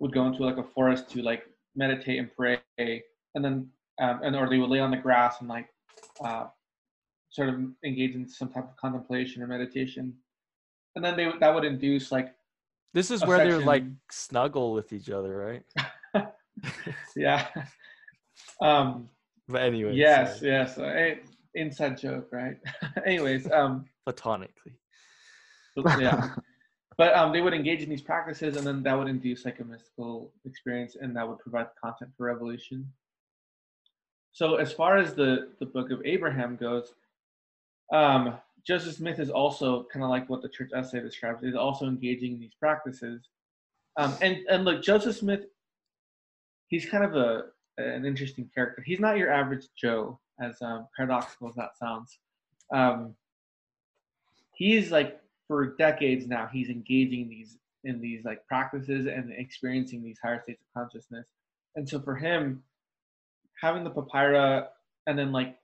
would 0.00 0.12
go 0.12 0.26
into 0.26 0.44
like 0.44 0.58
a 0.58 0.68
forest 0.74 1.08
to 1.12 1.22
like 1.22 1.44
meditate 1.74 2.18
and 2.18 2.30
pray, 2.36 2.60
and 2.76 3.42
then 3.42 3.70
um, 4.02 4.20
and 4.22 4.36
or 4.36 4.50
they 4.50 4.58
would 4.58 4.68
lay 4.68 4.80
on 4.80 4.90
the 4.90 4.98
grass 4.98 5.40
and 5.40 5.48
like 5.48 5.68
uh, 6.22 6.44
sort 7.34 7.48
of 7.48 7.56
engage 7.84 8.14
in 8.14 8.28
some 8.28 8.48
type 8.48 8.64
of 8.64 8.76
contemplation 8.76 9.42
or 9.42 9.48
meditation. 9.48 10.14
and 10.94 11.04
then 11.04 11.16
they 11.16 11.30
that 11.40 11.52
would 11.52 11.64
induce 11.64 12.12
like 12.12 12.32
this 12.92 13.10
is 13.10 13.26
where 13.26 13.38
they're 13.38 13.58
like 13.58 13.82
snuggle 14.10 14.72
with 14.72 14.92
each 14.92 15.10
other, 15.10 15.36
right? 16.14 16.28
yeah. 17.16 17.48
Um, 18.62 19.08
but 19.48 19.62
anyway. 19.62 19.94
Yes, 19.94 20.38
yes. 20.40 20.78
Uh, 20.78 21.16
inside 21.56 21.98
joke, 21.98 22.28
right? 22.30 22.56
Anyways, 23.04 23.50
um, 23.50 23.86
platonically. 24.04 24.78
Yeah. 25.76 26.30
but 26.96 27.16
um, 27.16 27.32
they 27.32 27.40
would 27.40 27.52
engage 27.52 27.82
in 27.82 27.90
these 27.90 28.00
practices, 28.00 28.56
and 28.56 28.64
then 28.64 28.84
that 28.84 28.96
would 28.96 29.08
induce 29.08 29.44
like 29.44 29.58
a 29.58 29.64
mystical 29.64 30.32
experience, 30.44 30.96
and 31.00 31.16
that 31.16 31.28
would 31.28 31.40
provide 31.40 31.66
content 31.82 32.12
for 32.16 32.26
revelation. 32.26 32.86
So, 34.30 34.54
as 34.54 34.72
far 34.72 34.98
as 34.98 35.14
the 35.14 35.50
the 35.58 35.66
Book 35.66 35.90
of 35.90 36.00
Abraham 36.04 36.54
goes, 36.54 36.94
um, 37.92 38.38
Joseph 38.66 38.94
Smith 38.94 39.18
is 39.18 39.30
also 39.30 39.86
kind 39.92 40.02
of 40.02 40.10
like 40.10 40.28
what 40.28 40.42
the 40.42 40.48
church 40.48 40.70
essay 40.74 41.00
describes, 41.00 41.42
is 41.42 41.54
also 41.54 41.86
engaging 41.86 42.32
in 42.32 42.40
these 42.40 42.54
practices. 42.58 43.28
Um, 43.96 44.14
and 44.22 44.38
and 44.48 44.64
look, 44.64 44.82
Joseph 44.82 45.16
Smith, 45.16 45.44
he's 46.68 46.86
kind 46.86 47.04
of 47.04 47.14
a 47.14 47.44
an 47.76 48.04
interesting 48.04 48.50
character. 48.54 48.82
He's 48.84 49.00
not 49.00 49.18
your 49.18 49.32
average 49.32 49.66
Joe, 49.76 50.18
as 50.40 50.60
um, 50.62 50.88
paradoxical 50.96 51.48
as 51.48 51.54
that 51.56 51.76
sounds. 51.78 52.18
Um, 52.72 53.14
he's 54.54 54.90
like 54.90 55.20
for 55.46 55.76
decades 55.76 56.26
now, 56.26 56.48
he's 56.50 56.70
engaging 56.70 57.22
in 57.22 57.28
these 57.28 57.58
in 57.84 58.00
these 58.00 58.24
like 58.24 58.46
practices 58.46 59.06
and 59.06 59.30
experiencing 59.32 60.02
these 60.02 60.18
higher 60.22 60.40
states 60.42 60.62
of 60.62 60.80
consciousness. 60.80 61.26
And 61.76 61.86
so 61.88 62.00
for 62.00 62.16
him, 62.16 62.62
having 63.60 63.84
the 63.84 63.90
papyra 63.90 64.68
and 65.06 65.18
then 65.18 65.32
like 65.32 65.56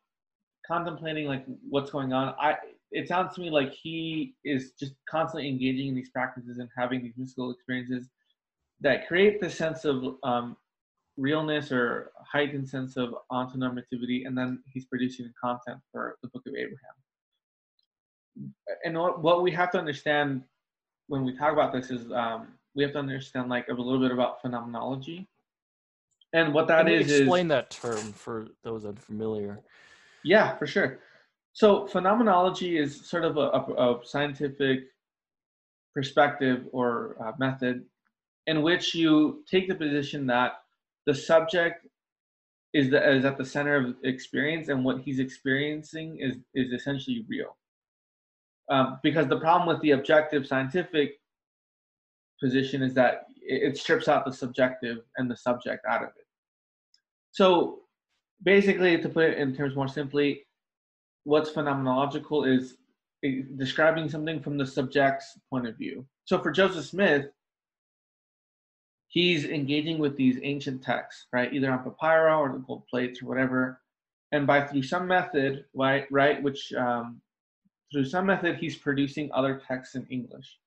contemplating 0.70 1.26
like 1.26 1.44
what's 1.68 1.90
going 1.90 2.12
on, 2.12 2.34
I 2.40 2.54
it 2.92 3.08
sounds 3.08 3.34
to 3.34 3.40
me 3.40 3.50
like 3.50 3.72
he 3.72 4.34
is 4.44 4.72
just 4.78 4.92
constantly 5.08 5.48
engaging 5.48 5.88
in 5.88 5.94
these 5.94 6.10
practices 6.10 6.58
and 6.58 6.68
having 6.76 7.02
these 7.02 7.14
mystical 7.16 7.50
experiences 7.52 8.08
that 8.80 9.06
create 9.06 9.40
the 9.40 9.48
sense 9.50 9.84
of 9.84 10.16
um, 10.24 10.56
realness 11.16 11.70
or 11.70 12.10
heightened 12.32 12.68
sense 12.68 12.96
of 12.96 13.14
ontonormativity, 13.30 14.26
and 14.26 14.36
then 14.36 14.62
he's 14.72 14.86
producing 14.86 15.30
content 15.42 15.78
for 15.92 16.16
the 16.22 16.28
Book 16.28 16.42
of 16.46 16.54
Abraham. 16.54 16.96
And 18.84 18.96
what 19.22 19.42
we 19.42 19.50
have 19.52 19.70
to 19.72 19.78
understand 19.78 20.42
when 21.08 21.24
we 21.24 21.36
talk 21.36 21.52
about 21.52 21.72
this 21.72 21.90
is 21.90 22.10
um, 22.12 22.48
we 22.74 22.82
have 22.82 22.92
to 22.92 22.98
understand 22.98 23.48
like 23.48 23.68
a 23.68 23.72
little 23.72 24.00
bit 24.00 24.12
about 24.12 24.40
phenomenology, 24.40 25.28
and 26.32 26.54
what 26.54 26.68
that 26.68 26.86
Can 26.86 26.94
is. 26.94 27.10
Explain 27.10 27.46
is, 27.46 27.50
that 27.50 27.70
term 27.70 28.12
for 28.12 28.48
those 28.62 28.84
unfamiliar. 28.84 29.60
Yeah, 30.24 30.56
for 30.56 30.66
sure. 30.66 31.00
So 31.52 31.86
phenomenology 31.86 32.78
is 32.78 33.06
sort 33.08 33.24
of 33.24 33.36
a, 33.36 33.40
a, 33.40 34.00
a 34.00 34.00
scientific 34.04 34.84
perspective 35.94 36.66
or 36.72 37.16
uh, 37.24 37.32
method 37.38 37.84
in 38.46 38.62
which 38.62 38.94
you 38.94 39.44
take 39.50 39.68
the 39.68 39.74
position 39.74 40.26
that 40.26 40.52
the 41.06 41.14
subject 41.14 41.86
is 42.72 42.90
the, 42.90 43.16
is 43.16 43.24
at 43.24 43.36
the 43.36 43.44
center 43.44 43.76
of 43.76 43.96
experience 44.04 44.68
and 44.68 44.84
what 44.84 45.00
he's 45.00 45.18
experiencing 45.18 46.18
is 46.20 46.36
is 46.54 46.72
essentially 46.72 47.24
real 47.28 47.56
um, 48.70 49.00
because 49.02 49.26
the 49.26 49.40
problem 49.40 49.66
with 49.66 49.80
the 49.82 49.90
objective 49.90 50.46
scientific 50.46 51.14
position 52.40 52.82
is 52.82 52.94
that 52.94 53.26
it, 53.42 53.72
it 53.72 53.76
strips 53.76 54.06
out 54.06 54.24
the 54.24 54.32
subjective 54.32 54.98
and 55.16 55.28
the 55.30 55.36
subject 55.36 55.84
out 55.86 56.02
of 56.02 56.10
it 56.10 56.26
so 57.32 57.80
basically 58.42 59.00
to 59.00 59.08
put 59.08 59.24
it 59.24 59.38
in 59.38 59.54
terms 59.54 59.74
more 59.76 59.88
simply 59.88 60.46
what's 61.24 61.50
phenomenological 61.50 62.48
is 62.48 62.76
eh, 63.24 63.42
describing 63.56 64.08
something 64.08 64.40
from 64.40 64.56
the 64.56 64.66
subject's 64.66 65.38
point 65.50 65.66
of 65.66 65.76
view. 65.76 66.06
So 66.24 66.38
for 66.38 66.50
joseph 66.50 66.86
smith 66.86 67.26
he's 69.10 69.44
engaging 69.44 69.98
with 69.98 70.16
these 70.16 70.38
ancient 70.42 70.82
texts, 70.82 71.26
right, 71.32 71.52
either 71.52 71.70
on 71.70 71.82
papyri 71.82 72.32
or 72.32 72.52
the 72.52 72.58
gold 72.58 72.86
plates 72.88 73.20
or 73.20 73.26
whatever, 73.26 73.80
and 74.32 74.46
by 74.46 74.64
through 74.64 74.84
some 74.84 75.06
method, 75.06 75.64
right, 75.74 76.06
right, 76.12 76.40
which 76.42 76.72
um, 76.74 77.20
through 77.92 78.04
some 78.04 78.24
method 78.24 78.56
he's 78.56 78.76
producing 78.76 79.28
other 79.32 79.60
texts 79.66 79.96
in 79.96 80.06
English. 80.10 80.58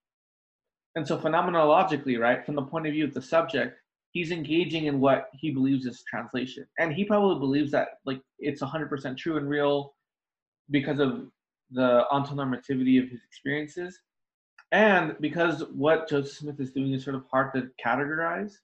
And 0.96 1.08
so 1.08 1.18
phenomenologically, 1.18 2.20
right, 2.20 2.46
from 2.46 2.56
the 2.56 2.62
point 2.62 2.86
of 2.86 2.92
view 2.92 3.06
of 3.06 3.14
the 3.14 3.22
subject, 3.22 3.80
he's 4.14 4.32
engaging 4.32 4.86
in 4.86 5.00
what 5.00 5.30
he 5.34 5.52
believes 5.52 5.86
is 5.86 6.04
translation, 6.10 6.66
and 6.80 6.94
he 6.94 7.04
probably 7.04 7.40
believes 7.40 7.72
that 7.72 8.00
like 8.06 8.22
it's 8.40 8.62
100% 8.62 9.18
true 9.18 9.38
and 9.38 9.50
real 9.50 9.94
because 10.72 11.00
of 11.00 11.28
the 11.72 12.06
ontonormativity 12.12 13.04
of 13.04 13.10
his 13.10 13.22
experiences 13.28 14.00
and 14.74 15.16
because 15.22 15.64
what 15.72 16.10
Joseph 16.10 16.36
Smith 16.36 16.60
is 16.60 16.72
doing 16.72 16.94
is 16.94 17.04
sort 17.04 17.16
of 17.16 17.26
hard 17.30 17.54
to 17.54 17.70
categorize, 17.84 18.56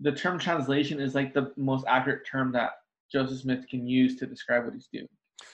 the 0.00 0.10
term 0.10 0.38
translation 0.38 0.98
is 0.98 1.14
like 1.14 1.34
the 1.34 1.52
most 1.58 1.84
accurate 1.86 2.26
term 2.26 2.52
that 2.52 2.70
Joseph 3.12 3.40
Smith 3.40 3.68
can 3.68 3.86
use 3.86 4.16
to 4.16 4.26
describe 4.26 4.64
what 4.64 4.72
he's 4.72 4.88
doing. 4.90 5.06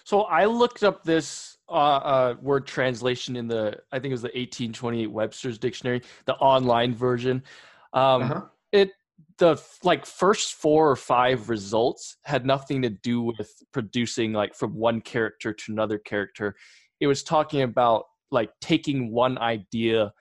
So 0.05 0.23
I 0.23 0.45
looked 0.45 0.85
up 0.85 1.03
this 1.03 1.59
uh, 1.69 1.73
uh, 1.73 2.35
word 2.41 2.65
translation 2.65 3.35
in 3.35 3.49
the, 3.49 3.77
I 3.91 3.99
think 3.99 4.13
it 4.13 4.15
was 4.15 4.23
the 4.23 4.29
1828 4.29 5.09
Webster's 5.09 5.59
Dictionary, 5.59 6.03
the 6.27 6.35
online 6.35 6.95
version. 6.95 7.43
Um, 7.93 8.23
uh-huh. 8.23 8.41
It 8.75 8.91
the 9.39 9.61
like 9.83 10.05
first 10.05 10.55
four 10.55 10.91
or 10.91 10.97
five 10.97 11.49
results 11.49 12.17
had 12.25 12.45
nothing 12.45 12.83
to 12.83 12.91
do 12.91 13.23
with 13.23 13.51
producing 13.73 14.33
like 14.33 14.55
from 14.55 14.75
one 14.75 15.01
character 15.01 15.53
to 15.53 15.73
another 15.73 15.99
character. 15.99 16.55
It 17.01 17.07
was 17.07 17.23
talking 17.23 17.63
about 17.63 18.05
like 18.31 18.51
taking 18.61 19.13
one 19.13 19.39
idea 19.39 20.13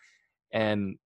and 0.54 0.98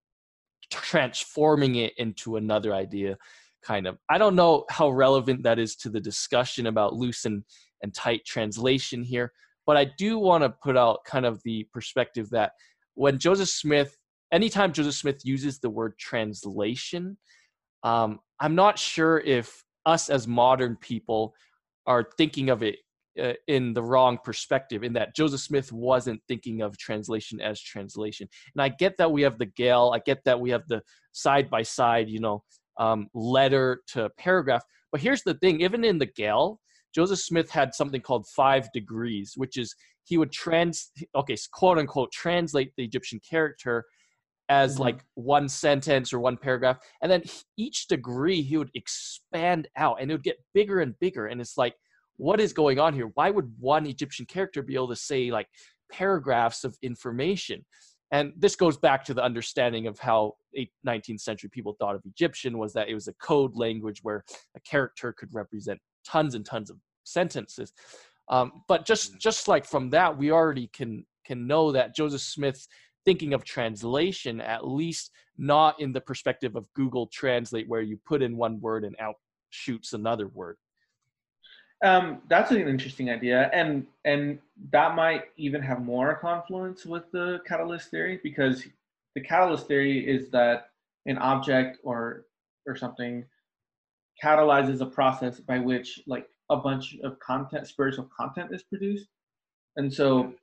transforming 0.70 1.76
it 1.76 1.94
into 1.96 2.36
another 2.36 2.74
idea 2.74 3.16
kind 3.62 3.86
of 3.86 3.98
i 4.08 4.18
don't 4.18 4.36
know 4.36 4.64
how 4.70 4.90
relevant 4.90 5.42
that 5.42 5.58
is 5.58 5.74
to 5.74 5.88
the 5.88 6.00
discussion 6.00 6.66
about 6.66 6.94
loose 6.94 7.24
and, 7.24 7.42
and 7.82 7.94
tight 7.94 8.24
translation 8.24 9.02
here 9.02 9.32
but 9.66 9.76
i 9.76 9.86
do 9.96 10.18
want 10.18 10.44
to 10.44 10.50
put 10.62 10.76
out 10.76 10.98
kind 11.04 11.26
of 11.26 11.42
the 11.42 11.66
perspective 11.72 12.28
that 12.30 12.52
when 12.94 13.18
joseph 13.18 13.48
smith 13.48 13.96
anytime 14.30 14.72
joseph 14.72 14.94
smith 14.94 15.24
uses 15.24 15.58
the 15.58 15.70
word 15.70 15.98
translation 15.98 17.16
um, 17.82 18.18
i'm 18.40 18.54
not 18.54 18.78
sure 18.78 19.20
if 19.20 19.64
us 19.86 20.10
as 20.10 20.26
modern 20.26 20.76
people 20.76 21.34
are 21.86 22.08
thinking 22.18 22.50
of 22.50 22.62
it 22.62 22.76
uh, 23.20 23.32
in 23.48 23.72
the 23.72 23.82
wrong 23.82 24.18
perspective 24.22 24.84
in 24.84 24.92
that 24.92 25.16
Joseph 25.16 25.40
Smith 25.40 25.72
wasn't 25.72 26.20
thinking 26.28 26.62
of 26.62 26.78
translation 26.78 27.40
as 27.40 27.60
translation. 27.60 28.28
And 28.54 28.62
I 28.62 28.68
get 28.68 28.96
that 28.98 29.10
we 29.10 29.22
have 29.22 29.38
the 29.38 29.46
GAEL, 29.46 29.92
I 29.92 29.98
get 29.98 30.22
that 30.24 30.38
we 30.38 30.50
have 30.50 30.62
the 30.68 30.82
side 31.12 31.50
by 31.50 31.62
side, 31.62 32.08
you 32.08 32.20
know, 32.20 32.44
um, 32.78 33.08
letter 33.14 33.80
to 33.88 34.08
paragraph. 34.18 34.62
But 34.92 35.00
here's 35.00 35.22
the 35.22 35.34
thing 35.34 35.60
even 35.62 35.84
in 35.84 35.98
the 35.98 36.06
GAEL, 36.06 36.58
Joseph 36.94 37.18
Smith 37.18 37.50
had 37.50 37.74
something 37.74 38.00
called 38.00 38.26
five 38.36 38.68
degrees, 38.72 39.32
which 39.36 39.56
is 39.56 39.74
he 40.04 40.16
would 40.16 40.30
trans, 40.30 40.90
okay, 41.16 41.36
quote 41.52 41.78
unquote, 41.78 42.12
translate 42.12 42.72
the 42.76 42.84
Egyptian 42.84 43.20
character 43.28 43.84
as 44.48 44.74
mm-hmm. 44.74 44.82
like 44.82 45.04
one 45.14 45.48
sentence 45.48 46.12
or 46.12 46.20
one 46.20 46.36
paragraph. 46.36 46.78
And 47.02 47.10
then 47.10 47.22
each 47.56 47.86
degree 47.88 48.42
he 48.42 48.56
would 48.56 48.70
expand 48.74 49.68
out 49.76 50.00
and 50.00 50.10
it 50.10 50.14
would 50.14 50.22
get 50.22 50.42
bigger 50.54 50.80
and 50.80 50.98
bigger. 51.00 51.26
And 51.26 51.40
it's 51.40 51.56
like, 51.56 51.74
what 52.16 52.40
is 52.40 52.52
going 52.52 52.78
on 52.78 52.94
here? 52.94 53.10
Why 53.14 53.30
would 53.30 53.52
one 53.58 53.86
Egyptian 53.86 54.26
character 54.26 54.62
be 54.62 54.74
able 54.74 54.88
to 54.88 54.96
say 54.96 55.30
like 55.30 55.48
paragraphs 55.90 56.64
of 56.64 56.76
information? 56.82 57.64
And 58.10 58.32
this 58.36 58.56
goes 58.56 58.78
back 58.78 59.04
to 59.04 59.14
the 59.14 59.22
understanding 59.22 59.86
of 59.86 59.98
how 59.98 60.34
19th 60.86 61.20
century 61.20 61.50
people 61.50 61.76
thought 61.78 61.94
of 61.94 62.02
Egyptian 62.06 62.56
was 62.56 62.72
that 62.72 62.88
it 62.88 62.94
was 62.94 63.06
a 63.06 63.12
code 63.14 63.54
language 63.54 64.00
where 64.02 64.24
a 64.56 64.60
character 64.60 65.12
could 65.12 65.28
represent 65.32 65.78
tons 66.06 66.34
and 66.34 66.44
tons 66.44 66.70
of 66.70 66.78
sentences. 67.04 67.72
Um, 68.30 68.62
but 68.66 68.84
just 68.84 69.14
mm. 69.14 69.18
just 69.18 69.48
like 69.48 69.64
from 69.64 69.90
that, 69.90 70.16
we 70.16 70.30
already 70.30 70.68
can 70.72 71.04
can 71.24 71.46
know 71.46 71.72
that 71.72 71.94
Joseph 71.94 72.22
Smith's 72.22 72.68
thinking 73.08 73.32
of 73.32 73.42
translation, 73.42 74.38
at 74.38 74.68
least 74.68 75.12
not 75.38 75.80
in 75.80 75.92
the 75.92 76.00
perspective 76.00 76.56
of 76.56 76.70
Google 76.74 77.06
Translate, 77.06 77.66
where 77.66 77.80
you 77.80 77.98
put 78.04 78.20
in 78.20 78.36
one 78.36 78.60
word 78.60 78.84
and 78.84 78.94
out 79.00 79.14
shoots 79.48 79.94
another 79.94 80.28
word. 80.28 80.58
Um, 81.82 82.20
that's 82.28 82.50
an 82.50 82.68
interesting 82.68 83.08
idea, 83.08 83.48
and 83.54 83.86
and 84.04 84.40
that 84.72 84.94
might 84.94 85.22
even 85.38 85.62
have 85.62 85.80
more 85.80 86.16
confluence 86.16 86.84
with 86.84 87.04
the 87.10 87.40
catalyst 87.46 87.90
theory 87.90 88.20
because 88.22 88.66
the 89.14 89.22
catalyst 89.22 89.68
theory 89.68 90.06
is 90.06 90.28
that 90.30 90.68
an 91.06 91.16
object 91.16 91.78
or 91.84 92.26
or 92.66 92.76
something 92.76 93.24
catalyzes 94.22 94.82
a 94.82 94.86
process 94.86 95.40
by 95.40 95.58
which 95.58 96.02
like 96.06 96.26
a 96.50 96.56
bunch 96.58 96.96
of 97.02 97.18
content, 97.20 97.66
spiritual 97.66 98.10
content, 98.14 98.52
is 98.52 98.64
produced, 98.64 99.08
and 99.76 99.90
so 99.90 100.34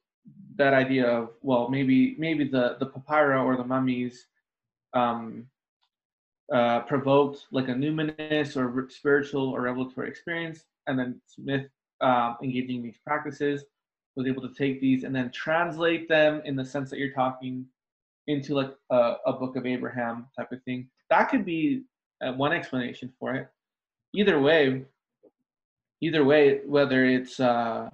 that 0.55 0.73
idea 0.73 1.05
of 1.05 1.29
well 1.41 1.67
maybe 1.69 2.15
maybe 2.17 2.45
the 2.45 2.77
the 2.79 2.85
papyra 2.85 3.43
or 3.43 3.57
the 3.57 3.63
mummies 3.63 4.27
um, 4.93 5.45
uh, 6.53 6.79
provoked 6.81 7.45
like 7.51 7.67
a 7.67 7.73
numinous 7.73 8.55
or 8.55 8.89
spiritual 8.89 9.49
or 9.49 9.61
revelatory 9.61 10.07
experience 10.07 10.65
and 10.87 10.97
then 10.97 11.19
Smith 11.25 11.67
uh, 12.01 12.35
engaging 12.43 12.77
in 12.77 12.83
these 12.83 12.99
practices. 13.05 13.63
was 14.15 14.27
able 14.27 14.41
to 14.41 14.53
take 14.53 14.79
these 14.79 15.03
and 15.03 15.13
then 15.15 15.29
translate 15.31 16.07
them 16.07 16.41
in 16.45 16.55
the 16.55 16.65
sense 16.65 16.89
that 16.89 16.99
you're 16.99 17.11
talking 17.13 17.65
into 18.27 18.55
like 18.55 18.73
a, 18.91 19.15
a 19.25 19.33
book 19.33 19.55
of 19.55 19.65
Abraham 19.65 20.27
type 20.37 20.51
of 20.51 20.63
thing. 20.63 20.87
That 21.09 21.29
could 21.29 21.45
be 21.45 21.83
uh, 22.25 22.33
one 22.33 22.53
explanation 22.53 23.11
for 23.19 23.35
it. 23.35 23.47
Either 24.13 24.39
way, 24.39 24.85
either 26.01 26.23
way, 26.23 26.61
whether 26.65 27.05
it's 27.05 27.39
uh, 27.39 27.89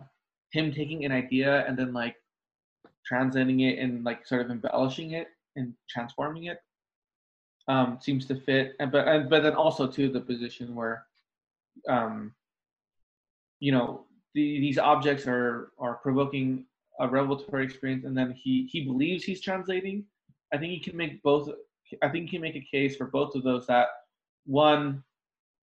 him 0.52 0.72
taking 0.72 1.06
an 1.06 1.12
idea 1.12 1.66
and 1.68 1.78
then 1.78 1.94
like 1.94 2.16
translating 3.06 3.62
it 3.62 3.80
and 3.80 4.04
like 4.04 4.26
sort 4.26 4.42
of 4.42 4.52
embellishing 4.52 5.12
it 5.12 5.28
and 5.56 5.74
transforming 5.90 6.46
it, 6.46 6.60
um, 7.68 7.98
seems 8.02 8.26
to 8.28 8.36
fit. 8.36 8.74
And 8.80 8.92
but 8.92 9.08
and, 9.08 9.30
but 9.30 9.44
then 9.44 9.54
also 9.54 9.88
to 9.88 10.10
the 10.10 10.22
position 10.22 10.76
where, 10.76 11.06
um, 11.90 12.34
you 13.60 13.72
know, 13.72 14.06
the, 14.34 14.60
these 14.60 14.78
objects 14.78 15.28
are 15.28 15.72
are 15.80 15.96
provoking 15.96 16.66
a 17.00 17.08
revelatory 17.08 17.64
experience, 17.64 18.06
and 18.06 18.18
then 18.18 18.32
he 18.32 18.68
he 18.72 18.86
believes 18.86 19.24
he's 19.24 19.42
translating. 19.42 20.06
I 20.54 20.58
think 20.58 20.72
he 20.72 20.80
can 20.80 20.98
make 20.98 21.22
both. 21.24 21.50
I 22.02 22.10
think 22.10 22.30
he 22.30 22.38
can 22.38 22.42
make 22.42 22.56
a 22.56 22.68
case 22.72 22.96
for 22.96 23.06
both 23.06 23.36
of 23.36 23.44
those. 23.44 23.68
That 23.68 23.88
one, 24.46 25.04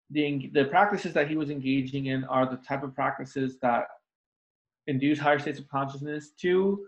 the 0.10 0.52
the 0.54 0.66
practices 0.66 1.14
that 1.14 1.30
he 1.30 1.36
was 1.36 1.50
engaging 1.50 2.08
in 2.08 2.24
are 2.26 2.46
the 2.46 2.58
type 2.58 2.84
of 2.84 2.94
practices 2.96 3.58
that 3.62 3.88
induce 4.88 5.20
higher 5.20 5.40
states 5.40 5.60
of 5.60 5.68
consciousness. 5.70 6.32
Two, 6.38 6.88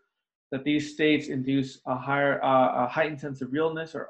that 0.51 0.63
these 0.63 0.93
states 0.93 1.27
induce 1.27 1.79
a 1.87 1.95
higher, 1.95 2.43
uh, 2.43 2.85
a 2.85 2.87
heightened 2.87 3.19
sense 3.19 3.41
of 3.41 3.51
realness 3.51 3.95
or 3.95 4.09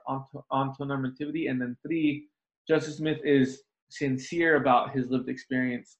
ontonormativity. 0.52 1.50
And 1.50 1.62
then 1.62 1.78
three, 1.86 2.28
Joseph 2.68 2.96
Smith 2.96 3.20
is 3.24 3.62
sincere 3.90 4.58
about 4.58 4.92
his 4.92 5.10
lived 5.10 5.30
experience, 5.30 5.98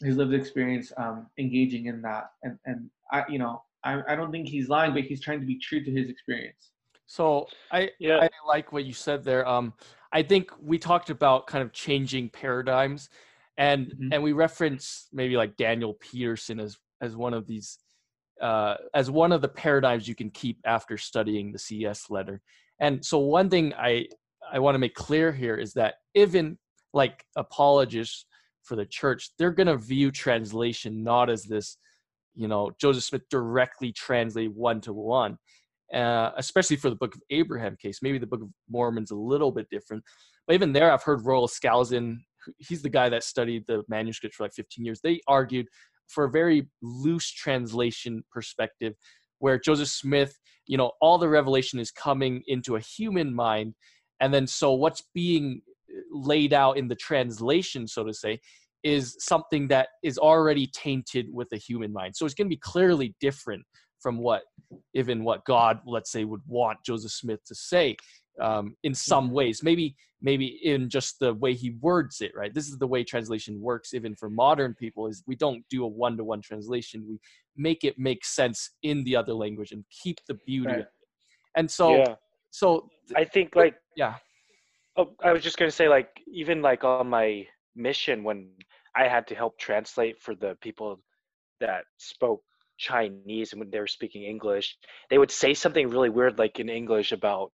his 0.00 0.16
lived 0.16 0.34
experience 0.34 0.92
um, 0.96 1.26
engaging 1.38 1.86
in 1.86 2.02
that. 2.02 2.30
And, 2.42 2.58
and 2.66 2.90
I, 3.10 3.24
you 3.28 3.38
know, 3.38 3.62
I, 3.84 4.02
I 4.08 4.16
don't 4.16 4.30
think 4.30 4.48
he's 4.48 4.68
lying, 4.68 4.92
but 4.92 5.02
he's 5.04 5.20
trying 5.20 5.40
to 5.40 5.46
be 5.46 5.58
true 5.58 5.82
to 5.82 5.90
his 5.90 6.10
experience. 6.10 6.70
So 7.06 7.46
I, 7.72 7.90
yeah. 7.98 8.18
I 8.20 8.28
like 8.46 8.72
what 8.72 8.84
you 8.84 8.92
said 8.92 9.24
there. 9.24 9.48
Um, 9.48 9.72
I 10.12 10.22
think 10.22 10.50
we 10.60 10.78
talked 10.78 11.10
about 11.10 11.46
kind 11.46 11.62
of 11.62 11.72
changing 11.72 12.28
paradigms 12.28 13.08
and, 13.56 13.86
mm-hmm. 13.86 14.12
and 14.12 14.22
we 14.22 14.32
reference 14.32 15.08
maybe 15.12 15.36
like 15.36 15.56
Daniel 15.56 15.94
Peterson 15.94 16.60
as, 16.60 16.76
as 17.00 17.16
one 17.16 17.32
of 17.32 17.46
these 17.46 17.78
uh, 18.40 18.74
as 18.94 19.10
one 19.10 19.32
of 19.32 19.42
the 19.42 19.48
paradigms 19.48 20.08
you 20.08 20.14
can 20.14 20.30
keep 20.30 20.58
after 20.64 20.96
studying 20.96 21.52
the 21.52 21.58
CES 21.58 22.10
letter. 22.10 22.40
And 22.80 23.04
so 23.04 23.18
one 23.18 23.50
thing 23.50 23.74
I 23.74 24.06
I 24.50 24.58
want 24.58 24.74
to 24.74 24.78
make 24.78 24.94
clear 24.94 25.32
here 25.32 25.56
is 25.56 25.74
that 25.74 25.96
even 26.14 26.58
like 26.94 27.24
apologists 27.36 28.24
for 28.62 28.76
the 28.76 28.86
church, 28.86 29.30
they're 29.38 29.50
going 29.50 29.66
to 29.66 29.76
view 29.76 30.10
translation 30.10 31.02
not 31.02 31.28
as 31.30 31.44
this, 31.44 31.76
you 32.34 32.48
know, 32.48 32.70
Joseph 32.80 33.04
Smith 33.04 33.28
directly 33.30 33.92
translate 33.92 34.54
one 34.54 34.80
to 34.82 34.92
one, 34.92 35.38
uh, 35.92 36.30
especially 36.36 36.76
for 36.76 36.90
the 36.90 36.96
Book 36.96 37.14
of 37.14 37.22
Abraham 37.30 37.76
case. 37.76 38.00
Maybe 38.02 38.18
the 38.18 38.26
Book 38.26 38.42
of 38.42 38.48
Mormon's 38.70 39.10
a 39.10 39.16
little 39.16 39.52
bit 39.52 39.68
different, 39.70 40.04
but 40.46 40.54
even 40.54 40.72
there, 40.72 40.92
I've 40.92 41.02
heard 41.02 41.24
Royal 41.24 41.48
Skousen. 41.48 42.18
He's 42.58 42.82
the 42.82 42.88
guy 42.88 43.08
that 43.08 43.24
studied 43.24 43.64
the 43.66 43.82
manuscripts 43.88 44.36
for 44.36 44.44
like 44.44 44.54
15 44.54 44.84
years. 44.84 45.00
They 45.02 45.20
argued 45.26 45.66
for 46.08 46.24
a 46.24 46.30
very 46.30 46.68
loose 46.82 47.30
translation 47.30 48.24
perspective 48.32 48.94
where 49.38 49.58
Joseph 49.58 49.88
Smith, 49.88 50.36
you 50.66 50.76
know, 50.76 50.92
all 51.00 51.18
the 51.18 51.28
revelation 51.28 51.78
is 51.78 51.90
coming 51.90 52.42
into 52.46 52.76
a 52.76 52.80
human 52.80 53.34
mind. 53.34 53.74
And 54.20 54.34
then 54.34 54.46
so 54.46 54.72
what's 54.72 55.02
being 55.14 55.62
uh, 55.90 56.00
laid 56.10 56.52
out 56.52 56.76
in 56.76 56.88
the 56.88 56.96
translation, 56.96 57.86
so 57.86 58.04
to 58.04 58.12
say, 58.12 58.40
is 58.82 59.16
something 59.20 59.68
that 59.68 59.88
is 60.02 60.18
already 60.18 60.66
tainted 60.68 61.26
with 61.32 61.48
a 61.52 61.56
human 61.56 61.92
mind. 61.92 62.16
So 62.16 62.24
it's 62.24 62.34
going 62.34 62.46
to 62.46 62.54
be 62.54 62.60
clearly 62.60 63.14
different 63.20 63.64
from 64.00 64.18
what 64.18 64.42
even 64.94 65.24
what 65.24 65.44
God, 65.44 65.80
let's 65.86 66.12
say, 66.12 66.24
would 66.24 66.42
want 66.46 66.78
Joseph 66.84 67.10
Smith 67.10 67.40
to 67.46 67.54
say 67.54 67.96
um, 68.40 68.76
in 68.82 68.94
some 68.94 69.30
ways. 69.30 69.62
Maybe 69.62 69.96
maybe 70.20 70.46
in 70.64 70.88
just 70.88 71.18
the 71.20 71.34
way 71.34 71.54
he 71.54 71.70
words 71.80 72.20
it. 72.20 72.32
Right. 72.34 72.52
This 72.52 72.68
is 72.68 72.78
the 72.78 72.86
way 72.86 73.04
translation 73.04 73.60
works, 73.60 73.94
even 73.94 74.14
for 74.14 74.28
modern 74.30 74.74
people. 74.74 75.06
Is 75.06 75.22
we 75.26 75.36
don't 75.36 75.64
do 75.70 75.84
a 75.84 75.88
one 75.88 76.16
to 76.16 76.24
one 76.24 76.40
translation. 76.40 77.04
We 77.08 77.20
make 77.56 77.84
it 77.84 77.98
make 77.98 78.24
sense 78.24 78.70
in 78.82 79.04
the 79.04 79.16
other 79.16 79.34
language 79.34 79.72
and 79.72 79.84
keep 79.90 80.18
the 80.26 80.34
beauty. 80.46 80.72
Right. 80.72 80.86
And 81.56 81.70
so, 81.70 81.96
yeah. 81.96 82.14
so 82.50 82.88
I 83.16 83.24
think 83.24 83.56
like 83.56 83.74
yeah. 83.96 84.14
Oh, 84.96 85.10
I 85.22 85.32
was 85.32 85.42
just 85.42 85.58
gonna 85.58 85.70
say 85.70 85.88
like 85.88 86.08
even 86.32 86.62
like 86.62 86.84
on 86.84 87.08
my 87.08 87.46
mission 87.76 88.24
when 88.24 88.48
I 88.96 89.06
had 89.06 89.26
to 89.28 89.34
help 89.34 89.58
translate 89.58 90.20
for 90.20 90.34
the 90.34 90.56
people 90.60 91.00
that 91.60 91.84
spoke 91.98 92.42
Chinese 92.78 93.52
and 93.52 93.60
when 93.60 93.70
they 93.70 93.80
were 93.80 93.86
speaking 93.86 94.22
English, 94.22 94.76
they 95.10 95.18
would 95.18 95.30
say 95.30 95.54
something 95.54 95.88
really 95.88 96.10
weird 96.10 96.38
like 96.38 96.58
in 96.60 96.68
English 96.68 97.12
about 97.12 97.52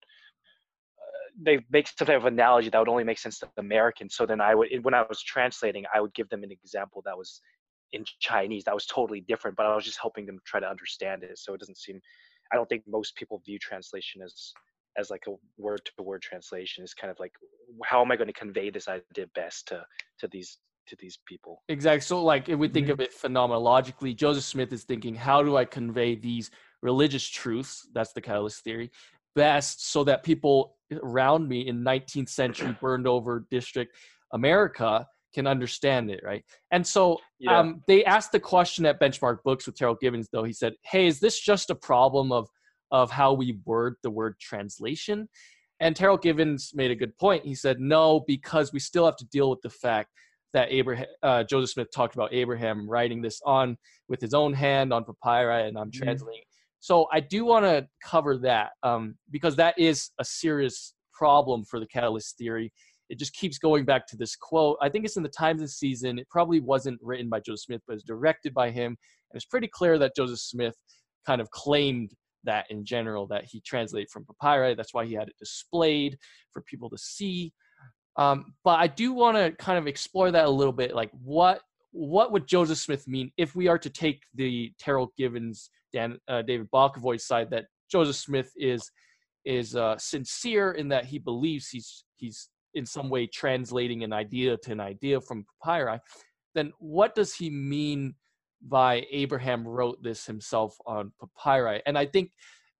they 1.41 1.61
make 1.71 1.89
some 1.89 2.07
type 2.07 2.19
of 2.19 2.27
analogy 2.27 2.71
that 2.71 2.79
would 2.79 2.89
only 2.89 3.05
make 3.05 3.19
sense 3.19 3.39
to 3.41 3.49
Americans. 3.59 4.15
So 4.15 4.27
then 4.27 4.41
I 4.41 4.55
would, 4.55 4.69
when 4.83 4.95
I 4.95 5.03
was 5.09 5.23
translating, 5.23 5.85
I 5.93 6.01
would 6.01 6.15
give 6.15 6.29
them 6.29 6.45
an 6.45 6.53
example 6.53 7.03
that 7.05 7.17
was 7.17 7.41
in 7.93 8.05
Chinese 8.21 8.65
that 8.65 8.75
was 8.75 8.87
totally 8.87 9.21
different, 9.21 9.57
but 9.57 9.67
I 9.67 9.75
was 9.75 9.85
just 9.85 10.01
helping 10.01 10.27
them 10.27 10.39
try 10.45 10.61
to 10.61 10.69
understand 10.69 11.23
it. 11.23 11.39
So 11.39 11.55
it 11.55 11.61
doesn't 11.61 11.79
seem, 11.79 12.01
I 12.53 12.57
don't 12.57 12.69
think 12.69 12.83
most 12.87 13.17
people 13.17 13.41
view 13.45 13.59
translation 13.59 14.23
as 14.23 14.53
as 14.97 15.11
like 15.11 15.25
a 15.27 15.33
word 15.59 15.81
to 15.85 16.03
word 16.05 16.23
translation. 16.23 16.85
Is 16.85 16.95
kind 16.95 17.11
of 17.11 17.19
like, 17.19 17.33
how 17.85 18.01
am 18.01 18.13
I 18.13 18.17
going 18.17 18.29
to 18.29 18.33
convey 18.33 18.71
this 18.71 18.87
idea 18.89 19.27
best 19.35 19.69
to 19.69 19.85
to 20.21 20.29
these 20.29 20.59
to 20.89 20.97
these 21.01 21.19
people? 21.27 21.63
Exactly. 21.69 22.03
So 22.03 22.23
like 22.23 22.49
if 22.49 22.59
we 22.59 22.69
think 22.69 22.87
mm-hmm. 22.87 22.93
of 22.93 23.01
it 23.01 23.13
phenomenologically, 23.13 24.15
Joseph 24.15 24.45
Smith 24.45 24.73
is 24.73 24.85
thinking, 24.85 25.15
how 25.15 25.43
do 25.43 25.57
I 25.57 25.65
convey 25.65 26.15
these 26.15 26.51
religious 26.83 27.27
truths? 27.27 27.89
That's 27.93 28.13
the 28.13 28.21
catalyst 28.21 28.63
theory 28.63 28.91
best 29.35 29.91
so 29.91 30.05
that 30.05 30.23
people 30.23 30.77
around 31.03 31.49
me 31.49 31.67
in 31.69 31.85
19th 31.85 32.29
century 32.29 32.77
burned 32.81 33.07
over 33.07 33.47
district 33.51 33.97
America 34.33 35.07
can 35.35 35.47
understand 35.47 36.11
it, 36.11 36.21
right? 36.25 36.45
And 36.71 36.87
so 36.87 37.19
yeah. 37.39 37.59
um, 37.59 37.83
they 37.89 38.05
asked 38.05 38.33
the 38.33 38.41
question 38.41 38.87
at 38.87 39.01
Benchmark 39.01 39.39
Books 39.45 39.67
with 39.67 39.77
Terryl 39.77 39.99
Givens, 40.01 40.29
though. 40.33 40.45
He 40.45 40.53
said, 40.53 40.75
"Hey, 40.83 41.07
is 41.07 41.21
this 41.21 41.39
just 41.39 41.71
a 41.71 41.75
problem 41.75 42.33
of 42.33 42.49
of 42.91 43.11
how 43.11 43.33
we 43.33 43.59
word 43.65 43.97
the 44.03 44.11
word 44.11 44.39
translation?" 44.41 45.29
And 45.81 45.97
Terryl 45.97 46.23
Givens 46.23 46.71
made 46.75 46.93
a 46.93 46.97
good 46.97 47.17
point. 47.19 47.45
He 47.45 47.55
said, 47.55 47.81
"No, 47.81 48.21
because 48.27 48.73
we 48.73 48.79
still 48.79 49.05
have 49.05 49.17
to 49.17 49.27
deal 49.27 49.51
with 49.51 49.61
the 49.63 49.71
fact 49.71 50.11
that 50.53 50.71
Abraham, 50.71 51.07
uh, 51.23 51.43
Joseph 51.43 51.71
Smith 51.71 51.89
talked 51.93 52.15
about 52.15 52.33
Abraham 52.33 52.89
writing 52.89 53.21
this 53.21 53.41
on 53.45 53.77
with 54.09 54.21
his 54.21 54.35
own 54.35 54.53
hand 54.53 54.93
on 54.93 55.05
papyri, 55.05 55.69
and 55.69 55.77
I'm 55.77 55.91
mm-hmm. 55.91 56.05
translating 56.05 56.45
so 56.85 57.07
I 57.11 57.21
do 57.21 57.47
want 57.47 57.65
to 57.65 57.89
cover 58.03 58.37
that 58.41 58.73
um, 58.83 59.15
because 59.31 59.57
that 59.57 59.79
is 59.79 60.11
a 60.21 60.25
serious 60.25 60.93
problem 61.15 61.65
for 61.65 61.81
the 61.81 61.87
catalyst 61.87 62.37
theory. 62.37 62.75
It 63.09 63.19
just 63.19 63.33
keeps 63.33 63.57
going 63.57 63.87
back 63.87 64.07
to 64.09 64.19
this 64.19 64.37
quote. 64.37 64.77
I 64.83 64.91
think 64.91 65.07
it's 65.07 65.17
in 65.17 65.23
the 65.23 65.31
Times 65.31 65.63
and 65.63 65.71
Season. 65.71 66.19
It 66.19 66.29
probably 66.29 66.61
wasn't 66.61 67.01
written 67.01 67.31
by 67.31 67.41
Joseph 67.41 67.61
Smith, 67.61 67.81
but 67.89 67.95
it's 67.95 68.05
directed 68.05 68.53
by 68.53 68.71
him. 68.71 68.89
And 68.89 69.37
it's 69.37 69.47
pretty 69.47 69.67
clear 69.67 69.99
that 69.99 70.15
Joseph 70.15 70.41
Smith 70.41 70.75
kind 71.27 71.41
of 71.41 71.51
claimed 71.53 72.11
that 72.45 72.67
in 72.69 72.85
general, 72.85 73.27
that 73.29 73.47
he 73.47 73.63
translated 73.63 74.11
from 74.11 74.27
papyri. 74.27 74.75
That's 74.75 74.93
why 74.93 75.07
he 75.07 75.15
had 75.15 75.29
it 75.29 75.37
displayed 75.39 76.19
for 76.53 76.61
people 76.61 76.91
to 76.91 76.99
see. 76.99 77.55
Um, 78.19 78.53
but 78.63 78.79
I 78.79 78.89
do 78.89 79.15
want 79.15 79.39
to 79.39 79.53
kind 79.53 79.79
of 79.79 79.87
explore 79.87 80.31
that 80.31 80.45
a 80.45 80.51
little 80.51 80.71
bit. 80.75 80.95
Like, 80.95 81.13
what 81.13 81.63
what 81.93 82.31
would 82.33 82.47
Joseph 82.47 82.77
Smith 82.77 83.09
mean 83.09 83.31
if 83.39 83.57
we 83.57 83.69
are 83.69 83.79
to 83.79 83.89
take 83.89 84.21
the 84.35 84.71
Terryl 84.79 85.09
Givens, 85.17 85.71
Dan, 85.95 86.19
uh, 86.29 86.43
David 86.43 86.69
Bokovoy's 86.71 87.25
side 87.25 87.51
that 87.51 87.67
Joseph 87.91 88.17
Smith 88.17 88.51
is 88.57 88.91
is 89.45 89.77
uh, 89.77 89.97
sincere 89.99 90.73
in 90.73 90.89
that 90.89 91.05
he 91.05 91.19
believes 91.19 91.69
he's 91.69 92.05
he's 92.17 92.49
in 92.75 92.85
some 92.85 93.09
way 93.09 93.27
translating 93.27 94.03
an 94.03 94.13
idea 94.13 94.57
to 94.57 94.73
an 94.73 94.81
idea 94.81 95.21
from 95.21 95.47
papyri, 95.63 95.99
then 96.55 96.73
what 96.79 97.15
does 97.15 97.35
he 97.35 97.51
mean 97.51 98.15
by 98.69 99.07
Abraham 99.11 99.67
wrote 99.67 100.03
this 100.03 100.27
himself 100.27 100.77
on 100.87 101.13
papyri? 101.21 101.83
And 101.87 101.97
I 101.97 102.07
think 102.07 102.33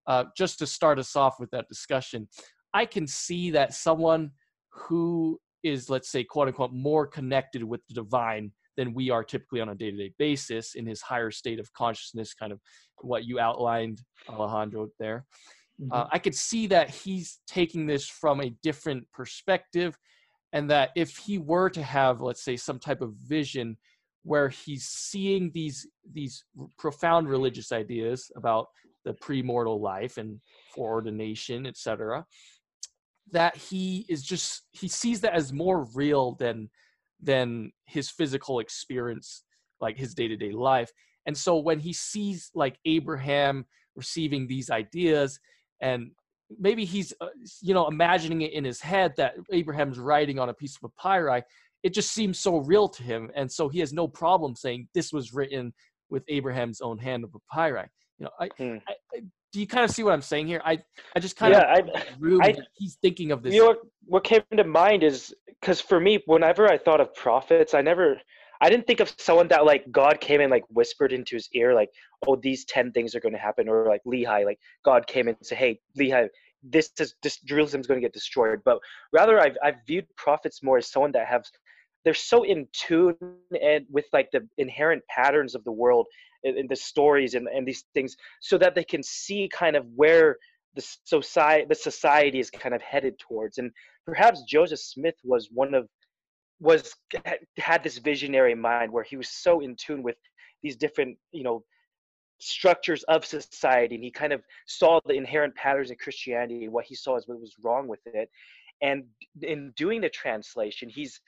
uh, 0.07 0.25
just 0.37 0.59
to 0.59 0.67
start 0.67 0.99
us 0.99 1.17
off 1.17 1.39
with 1.39 1.51
that 1.51 1.69
discussion, 1.69 2.29
I 2.73 2.87
can 2.87 3.07
see 3.07 3.51
that 3.53 3.73
someone 3.75 4.33
who 4.71 5.39
is, 5.63 5.89
let's 5.89 6.11
say, 6.11 6.25
quote 6.25 6.49
unquote, 6.49 6.73
more 6.73 7.07
connected 7.07 7.63
with 7.63 7.81
the 7.89 7.95
divine 7.95 8.53
than 8.77 8.95
we 8.95 9.11
are 9.11 9.25
typically 9.25 9.61
on 9.61 9.69
a 9.69 9.75
day-to-day 9.75 10.13
basis 10.19 10.75
in 10.75 10.87
his 10.87 11.01
higher 11.01 11.31
state 11.31 11.59
of 11.59 11.73
consciousness 11.73 12.35
kind 12.35 12.53
of 12.53 12.61
what 13.03 13.25
you 13.25 13.39
outlined 13.39 14.01
alejandro 14.29 14.89
there 14.99 15.25
uh, 15.27 15.85
mm-hmm. 15.85 15.93
uh, 15.93 16.07
i 16.13 16.19
could 16.19 16.35
see 16.35 16.67
that 16.67 16.91
he's 16.91 17.41
taking 17.47 17.87
this 17.87 18.07
from 18.07 18.41
a 18.41 18.51
different 18.63 19.05
perspective 19.13 19.97
and 20.53 20.71
that 20.71 20.91
if 20.95 21.17
he 21.17 21.39
were 21.39 21.69
to 21.69 21.83
have 21.83 22.21
let's 22.21 22.45
say 22.45 22.57
some 22.57 22.79
type 22.79 23.01
of 23.01 23.15
vision 23.27 23.77
where 24.23 24.49
he's 24.49 24.87
seeing 24.87 25.51
these 25.53 25.87
these 26.13 26.45
profound 26.79 27.29
religious 27.29 27.73
ideas 27.73 28.31
about 28.37 28.67
the 29.05 29.13
premortal 29.15 29.81
life 29.81 30.17
and 30.17 30.41
foreordination 30.75 31.67
etc 31.67 32.25
that 33.31 33.57
he 33.57 34.05
is 34.09 34.23
just 34.23 34.63
he 34.73 34.89
sees 34.89 35.21
that 35.21 35.35
as 35.35 35.53
more 35.53 35.87
real 35.95 36.35
than 36.37 36.69
than 37.21 37.73
his 37.87 38.11
physical 38.11 38.61
experience 38.61 39.45
like 39.81 39.97
his 39.97 40.15
day-to-day 40.15 40.53
life. 40.53 40.91
And 41.27 41.37
so 41.37 41.59
when 41.59 41.79
he 41.79 41.93
sees 41.93 42.51
like 42.55 42.79
Abraham 42.85 43.65
receiving 43.97 44.47
these 44.47 44.71
ideas 44.71 45.39
and 45.81 46.11
maybe 46.59 46.85
he's 46.85 47.13
uh, 47.21 47.27
you 47.63 47.75
know 47.75 47.87
imagining 47.87 48.43
it 48.43 48.53
in 48.53 48.65
his 48.65 48.81
head 48.81 49.15
that 49.17 49.35
Abraham's 49.53 49.99
writing 49.99 50.39
on 50.39 50.49
a 50.49 50.55
piece 50.55 50.77
of 50.83 50.91
papyri 50.97 51.43
it 51.83 51.93
just 51.93 52.13
seems 52.13 52.39
so 52.39 52.57
real 52.59 52.89
to 52.89 53.03
him. 53.03 53.31
And 53.37 53.51
so 53.51 53.69
he 53.69 53.79
has 53.81 53.93
no 53.93 54.09
problem 54.09 54.57
saying 54.57 54.89
this 54.95 55.13
was 55.13 55.35
written 55.35 55.73
with 56.09 56.25
Abraham's 56.29 56.81
own 56.81 56.97
hand 56.97 57.25
of 57.25 57.37
papyri. 57.53 57.87
You 58.19 58.25
know 58.25 58.31
I, 58.41 58.49
hmm. 58.57 58.77
I, 58.89 58.95
I 59.15 59.21
do 59.55 59.61
you 59.61 59.69
kind 59.69 59.85
of 59.85 59.91
see 59.93 60.03
what 60.03 60.13
I'm 60.13 60.21
saying 60.21 60.49
here? 60.49 60.61
I, 60.65 60.83
I 61.15 61.21
just 61.21 61.37
kind 61.37 61.53
yeah, 61.53 61.79
of 61.79 61.89
I, 62.21 62.49
I, 62.49 62.57
he's 62.73 62.97
thinking 62.97 63.31
of 63.31 63.41
this. 63.41 63.55
You 63.55 63.61
know 63.61 63.67
what, 63.69 63.79
what 64.05 64.25
came 64.25 64.43
to 64.57 64.65
mind 64.65 65.05
is 65.05 65.33
because 65.61 65.81
for 65.81 66.01
me, 66.01 66.21
whenever 66.27 66.69
I 66.69 66.77
thought 66.77 67.01
of 67.01 67.15
prophets, 67.15 67.73
I 67.73 67.81
never 67.81 68.21
I 68.61 68.69
didn't 68.69 68.89
think 68.89 68.99
of 68.99 69.15
someone 69.17 69.47
that 69.49 69.65
like 69.65 69.85
God 69.93 70.21
came 70.21 70.41
and 70.41 70.51
like 70.51 70.65
whispered 70.71 71.13
into 71.13 71.37
his 71.37 71.49
ear, 71.53 71.73
like, 71.73 71.89
oh, 72.27 72.35
these 72.35 72.65
10 72.65 72.91
things 72.91 73.15
are 73.15 73.21
going 73.21 73.33
to 73.33 73.39
happen. 73.39 73.69
Or 73.69 73.87
like 73.87 74.03
Lehi, 74.05 74.45
like 74.45 74.59
God 74.85 75.07
came 75.07 75.29
and 75.29 75.37
said, 75.41 75.59
hey, 75.59 75.79
Lehi, 75.97 76.27
this 76.65 76.91
is 76.99 77.15
this 77.23 77.39
Jerusalem's 77.43 77.87
going 77.87 78.01
to 78.01 78.05
get 78.05 78.13
destroyed. 78.13 78.59
But 78.65 78.81
rather, 79.13 79.39
I've, 79.39 79.57
I've 79.63 79.77
viewed 79.87 80.09
prophets 80.17 80.65
more 80.65 80.79
as 80.79 80.91
someone 80.91 81.13
that 81.13 81.29
have, 81.29 81.45
they're 82.05 82.15
so 82.15 82.43
in 82.43 82.69
tune 82.73 83.17
and 83.61 83.87
with 83.91 84.07
like 84.13 84.31
the 84.33 84.47
inherent 84.59 85.03
patterns 85.09 85.55
of 85.55 85.65
the 85.65 85.73
world 85.73 86.07
and, 86.45 86.69
the 86.69 86.77
stories 86.77 87.35
and, 87.35 87.49
and 87.49 87.67
these 87.67 87.85
things 87.95 88.17
so 88.41 88.59
that 88.59 88.75
they 88.75 88.85
can 88.85 89.03
see 89.03 89.49
kind 89.53 89.77
of 89.77 89.87
where 89.95 90.37
the 90.75 90.87
society 91.05 91.65
the 91.69 91.75
society 91.75 92.39
is 92.39 92.51
kind 92.51 92.75
of 92.75 92.83
headed 92.83 93.19
towards. 93.19 93.59
And 93.59 93.71
perhaps 94.07 94.43
joseph 94.43 94.81
smith 94.81 95.15
was 95.25 95.49
one 95.53 95.75
of 95.75 95.89
was 96.61 96.95
had 97.57 97.83
this 97.83 97.99
visionary 97.99 98.55
mind 98.55 98.93
where 98.93 99.05
he 99.05 99.17
was 99.17 99.29
so 99.29 99.61
in 99.61 99.77
tune 99.77 100.03
with 100.03 100.17
these 100.63 100.77
different 100.77 101.17
you 101.33 101.43
know 101.43 101.65
structures 102.39 103.05
of 103.05 103.25
society. 103.25 103.95
And 103.95 104.05
he 104.05 104.11
kind 104.11 104.33
of 104.33 104.43
saw 104.67 105.01
the 105.07 105.15
inherent 105.15 105.55
patterns 105.55 105.91
in 105.91 105.97
christianity 105.97 106.65
and 106.65 106.73
what 106.73 106.85
he 106.85 106.95
saw 106.95 107.17
as 107.17 107.27
what 107.27 107.41
was 107.41 107.55
wrong 107.63 107.89
with 107.89 108.01
it. 108.07 108.29
And 108.83 109.05
in 109.41 109.73
doing 109.77 110.01
the 110.03 110.11
translation 110.11 110.89
he's 110.89 111.21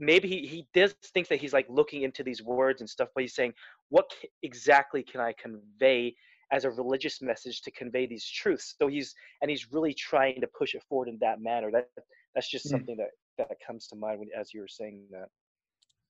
maybe 0.00 0.28
he, 0.28 0.46
he 0.46 0.66
does 0.74 0.94
think 1.14 1.28
that 1.28 1.40
he's 1.40 1.52
like 1.52 1.66
looking 1.68 2.02
into 2.02 2.22
these 2.22 2.42
words 2.42 2.80
and 2.80 2.90
stuff 2.90 3.08
but 3.14 3.22
he's 3.22 3.34
saying 3.34 3.52
what 3.90 4.10
exactly 4.42 5.02
can 5.02 5.20
i 5.20 5.32
convey 5.40 6.14
as 6.52 6.64
a 6.64 6.70
religious 6.70 7.22
message 7.22 7.62
to 7.62 7.70
convey 7.70 8.06
these 8.06 8.26
truths 8.26 8.74
so 8.80 8.88
he's 8.88 9.14
and 9.42 9.50
he's 9.50 9.72
really 9.72 9.94
trying 9.94 10.40
to 10.40 10.48
push 10.58 10.74
it 10.74 10.82
forward 10.88 11.08
in 11.08 11.18
that 11.20 11.40
manner 11.40 11.70
that 11.70 11.88
that's 12.34 12.48
just 12.48 12.66
mm. 12.66 12.70
something 12.70 12.96
that 12.96 13.10
that 13.48 13.56
comes 13.64 13.86
to 13.88 13.96
mind 13.96 14.18
when 14.18 14.28
as 14.38 14.52
you 14.52 14.60
were 14.60 14.68
saying 14.68 15.04
that. 15.10 15.28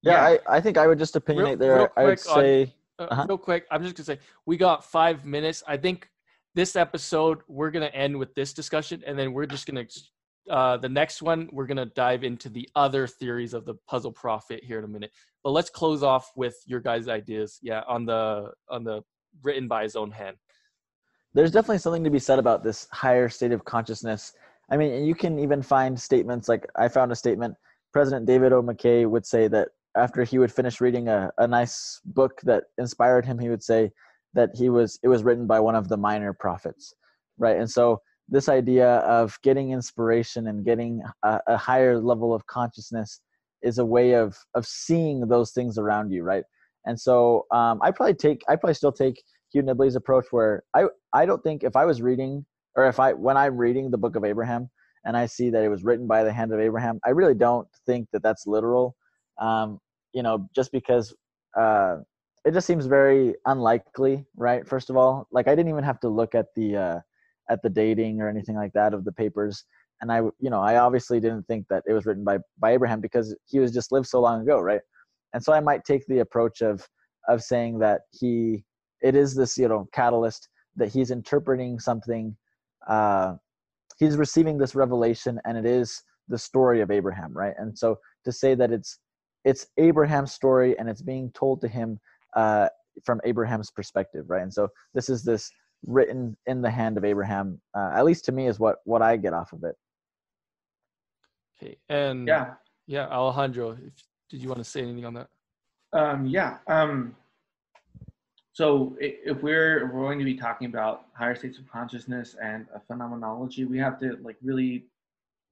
Yeah, 0.03 0.31
yeah. 0.31 0.39
I, 0.49 0.57
I 0.57 0.61
think 0.61 0.79
I 0.79 0.87
would 0.87 0.99
just 0.99 1.15
opinionate 1.15 1.49
real, 1.49 1.57
there. 1.57 1.77
Real 1.77 1.89
I 1.97 2.05
would 2.05 2.21
say 2.21 2.75
on, 2.99 3.07
uh, 3.07 3.09
uh-huh. 3.11 3.27
real 3.29 3.39
quick. 3.39 3.67
I'm 3.71 3.83
just 3.83 3.97
gonna 3.97 4.05
say 4.05 4.19
we 4.47 4.57
got 4.57 4.85
five 4.85 5.25
minutes. 5.25 5.63
I 5.67 5.77
think 5.77 6.09
this 6.55 6.77
episode 6.77 7.41
we're 7.49 7.71
gonna 7.71 7.87
end 7.87 8.17
with 8.19 8.35
this 8.35 8.53
discussion, 8.53 9.03
and 9.07 9.19
then 9.19 9.33
we're 9.33 9.47
just 9.47 9.67
gonna 9.67 9.87
uh, 10.51 10.77
the 10.77 10.89
next 10.89 11.23
one 11.23 11.49
we're 11.53 11.67
gonna 11.67 11.87
dive 11.87 12.25
into 12.25 12.49
the 12.49 12.69
other 12.75 13.07
theories 13.07 13.55
of 13.55 13.65
the 13.65 13.75
puzzle 13.89 14.13
prophet 14.13 14.63
here 14.65 14.79
in 14.79 14.85
a 14.85 14.89
minute. 14.89 15.13
But 15.43 15.51
let's 15.51 15.71
close 15.71 16.03
off 16.03 16.31
with 16.37 16.57
your 16.67 16.81
guys' 16.81 17.09
ideas. 17.09 17.59
Yeah, 17.63 17.83
on 17.89 18.05
the 18.05 18.51
on 18.69 18.85
the 18.85 19.03
written 19.43 19.69
by 19.69 19.85
his 19.85 19.97
own 19.97 20.11
hand. 20.11 20.37
There's 21.33 21.53
definitely 21.53 21.79
something 21.79 22.05
to 22.05 22.11
be 22.11 22.19
said 22.19 22.41
about 22.41 22.65
this 22.65 22.89
higher 22.93 23.29
state 23.29 23.53
of 23.53 23.65
consciousness 23.65 24.33
I 24.71 24.77
mean, 24.77 25.05
you 25.05 25.15
can 25.15 25.39
even 25.39 25.63
find 25.63 26.01
statements 26.01 26.49
like 26.49 26.67
I 26.77 26.89
found 26.89 27.11
a 27.11 27.17
statement. 27.17 27.57
President 27.93 28.27
David 28.27 28.53
O. 28.53 28.63
McKay 28.63 29.09
would 29.09 29.27
say 29.27 29.49
that 29.49 29.69
after 29.97 30.23
he 30.23 30.39
would 30.39 30.53
finish 30.53 30.81
reading 30.81 31.09
a, 31.09 31.31
a 31.39 31.49
nice 31.49 32.01
book 32.05 32.41
that 32.45 32.65
inspired 32.79 33.27
him, 33.27 33.39
he 33.39 33.49
would 33.49 33.65
say 33.65 33.91
that 34.35 34.51
he 34.55 34.69
was 34.69 34.99
it 35.03 35.09
was 35.09 35.25
written 35.25 35.47
by 35.49 35.59
one 35.59 35.75
of 35.75 35.89
the 35.89 35.97
minor 35.97 36.33
prophets, 36.33 36.95
right? 37.37 37.57
And 37.57 37.69
so 37.69 38.01
this 38.31 38.49
idea 38.49 38.99
of 38.99 39.37
getting 39.43 39.73
inspiration 39.73 40.47
and 40.47 40.65
getting 40.65 41.03
a, 41.25 41.41
a 41.49 41.57
higher 41.57 41.99
level 41.99 42.33
of 42.33 42.47
consciousness 42.47 43.21
is 43.63 43.79
a 43.79 43.85
way 43.85 44.13
of 44.15 44.37
of 44.55 44.67
seeing 44.67 45.29
those 45.29 45.51
things 45.51 45.77
around 45.77 46.11
you, 46.11 46.23
right? 46.23 46.45
And 46.87 46.99
so 46.99 47.47
um, 47.53 47.81
I 47.83 47.91
probably 47.91 48.15
take 48.15 48.43
I 48.49 48.57
probably 48.57 48.75
still 48.75 48.93
take 48.93 49.23
Hugh 49.53 49.63
Nibley's 49.63 49.97
approach 49.97 50.27
where 50.31 50.63
I 50.75 50.85
I 51.13 51.27
don't 51.27 51.43
think 51.43 51.65
if 51.65 51.77
I 51.77 51.85
was 51.85 52.01
reading 52.01 52.47
or 52.77 52.87
if 52.87 53.01
I 53.01 53.13
when 53.13 53.37
I'm 53.37 53.57
reading 53.57 53.91
the 53.91 53.99
book 53.99 54.17
of 54.17 54.25
Abraham 54.25 54.71
and 55.05 55.17
I 55.17 55.27
see 55.27 55.51
that 55.51 55.65
it 55.65 55.69
was 55.69 55.83
written 55.83 56.07
by 56.07 56.25
the 56.25 56.33
hand 56.33 56.53
of 56.53 56.61
Abraham, 56.61 57.01
I 57.05 57.11
really 57.11 57.35
don't 57.35 57.67
think 57.87 58.09
that 58.13 58.23
that's 58.23 58.47
literal. 58.47 58.97
Um, 59.41 59.79
you 60.13 60.23
know, 60.23 60.49
just 60.55 60.73
because 60.73 61.15
uh, 61.59 61.97
it 62.45 62.53
just 62.53 62.67
seems 62.67 62.87
very 62.87 63.35
unlikely, 63.47 64.25
right? 64.37 64.67
First 64.67 64.91
of 64.91 64.97
all, 64.97 65.27
like 65.33 65.49
I 65.49 65.55
didn't 65.55 65.71
even 65.71 65.85
have 65.85 66.01
to 66.01 66.09
look 66.09 66.35
at 66.35 66.47
the 66.55 66.77
uh, 66.77 67.01
at 67.51 67.63
the 67.63 67.71
dating 67.71 68.21
or 68.21 68.29
anything 68.29 68.57
like 68.57 68.73
that 68.73 68.95
of 68.95 69.05
the 69.05 69.13
papers, 69.13 69.65
and 70.01 70.11
I, 70.11 70.19
you 70.39 70.49
know, 70.51 70.61
I 70.61 70.77
obviously 70.77 71.21
didn't 71.21 71.47
think 71.47 71.67
that 71.69 71.83
it 71.87 71.93
was 71.93 72.07
written 72.07 72.25
by 72.25 72.39
by 72.59 72.73
Abraham 72.73 73.01
because 73.01 73.37
he 73.47 73.59
was 73.59 73.73
just 73.73 73.93
lived 73.93 74.07
so 74.07 74.21
long 74.21 74.41
ago, 74.41 74.61
right? 74.61 74.81
And 75.35 75.43
so 75.43 75.53
I 75.53 75.61
might 75.61 75.85
take 75.85 76.07
the 76.07 76.21
approach 76.21 76.63
of 76.63 76.87
of 77.29 77.43
saying 77.43 77.79
that 77.81 78.03
he 78.11 78.65
it 79.03 79.15
is 79.15 79.35
this 79.35 79.57
you 79.59 79.69
know 79.69 79.89
catalyst 79.93 80.49
that 80.77 80.89
he's 80.89 81.11
interpreting 81.11 81.79
something 81.79 82.37
uh, 82.89 83.35
he's 83.99 84.17
receiving 84.17 84.59
this 84.59 84.75
revelation 84.75 85.41
and 85.45 85.59
it 85.59 85.67
is 85.67 86.03
the 86.29 86.39
story 86.39 86.81
of 86.81 86.91
abraham 86.91 87.33
right? 87.37 87.55
And 87.59 87.77
so 87.77 87.99
to 88.25 88.33
say 88.33 88.55
that 88.55 88.73
it's 88.73 88.99
it's 89.45 89.67
abraham's 89.79 90.33
story 90.33 90.79
and 90.79 90.89
it's 90.89 91.03
being 91.03 91.31
told 91.33 91.61
to 91.63 91.69
him 91.69 91.99
uh, 92.37 92.69
from 93.05 93.21
abraham's 93.25 93.71
perspective 93.71 94.27
right? 94.29 94.43
And 94.43 94.53
so 94.53 94.69
this 94.95 95.09
is 95.09 95.23
this 95.23 95.51
written 95.87 96.37
in 96.47 96.61
the 96.63 96.71
hand 96.71 96.97
of 96.97 97.05
abraham 97.05 97.61
uh, 97.75 97.91
at 97.95 98.05
least 98.05 98.25
to 98.25 98.33
me 98.33 98.47
is 98.47 98.59
what 98.59 98.77
what 98.85 99.03
i 99.03 99.17
get 99.17 99.33
off 99.33 99.53
of 99.53 99.65
it. 99.65 99.75
Okay 101.63 101.77
and 101.89 102.29
yeah. 102.29 102.55
yeah 102.87 103.07
alejandro 103.09 103.73
if, 103.73 103.93
did 104.29 104.43
you 104.43 104.49
want 104.49 104.59
to 104.59 104.65
say 104.65 104.81
anything 104.83 105.05
on 105.05 105.15
that? 105.15 105.29
Um 105.93 106.27
yeah 106.27 106.59
um 106.69 107.17
so 108.53 108.97
if 109.01 109.43
we're, 109.43 109.87
if 109.87 109.93
we're 109.93 110.03
going 110.03 110.19
to 110.19 110.25
be 110.25 110.35
talking 110.35 110.67
about 110.67 111.07
higher 111.15 111.35
states 111.35 111.59
of 111.59 111.67
consciousness 111.71 112.37
and 112.43 112.67
a 112.75 112.81
phenomenology, 112.81 113.65
we 113.65 113.79
have 113.79 113.99
to 114.01 114.19
like 114.23 114.37
really, 114.43 114.85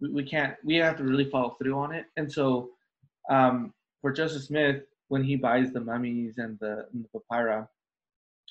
we, 0.01 0.11
we 0.11 0.23
can't, 0.23 0.57
we 0.65 0.75
have 0.77 0.97
to 0.97 1.05
really 1.05 1.31
follow 1.31 1.57
through 1.59 1.79
on 1.79 1.95
it. 1.95 2.07
And 2.17 2.31
so 2.31 2.71
um, 3.31 3.73
for 4.03 4.13
Joseph 4.13 4.43
Smith, 4.43 4.83
when 5.09 5.23
he 5.23 5.37
buys 5.37 5.73
the 5.73 5.81
mummies 5.81 6.39
and 6.39 6.59
the, 6.61 6.87
and 6.93 7.05
the 7.05 7.21
papyri, 7.21 7.65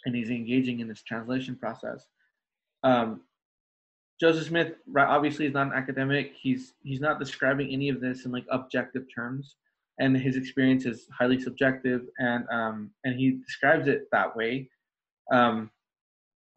and 0.08 0.16
he's 0.16 0.30
engaging 0.30 0.80
in 0.80 0.88
this 0.88 1.03
translation 1.03 1.55
process, 1.55 2.08
um, 2.84 3.20
Joseph 4.20 4.47
Smith 4.47 4.74
obviously 4.97 5.45
is 5.45 5.53
not 5.53 5.68
an 5.68 5.74
academic. 5.74 6.34
He's 6.41 6.74
he's 6.82 7.01
not 7.01 7.20
describing 7.20 7.70
any 7.72 7.89
of 7.89 7.99
this 8.01 8.26
in 8.26 8.32
like 8.32 8.45
objective 8.49 9.03
terms. 9.14 9.58
And 9.99 10.16
his 10.16 10.38
experience 10.38 10.86
is 10.86 11.08
highly 11.12 11.39
subjective 11.39 12.01
and 12.20 12.45
um, 12.51 12.91
and 13.03 13.20
he 13.20 13.32
describes 13.32 13.88
it 13.88 14.08
that 14.12 14.36
way. 14.36 14.70
Um, 15.32 15.70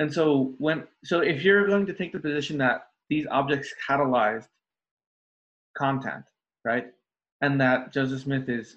and 0.01 0.13
so 0.13 0.55
when 0.59 0.85
so 1.05 1.21
if 1.21 1.45
you're 1.45 1.67
going 1.67 1.87
to 1.87 1.93
take 1.93 2.13
the 2.13 2.19
position 2.19 2.59
that 2.59 2.87
these 3.09 3.27
objects 3.31 3.73
catalyzed 3.87 4.49
content 5.77 6.25
right 6.65 6.87
and 7.43 7.61
that 7.61 7.93
joseph 7.93 8.23
smith 8.23 8.49
is 8.49 8.77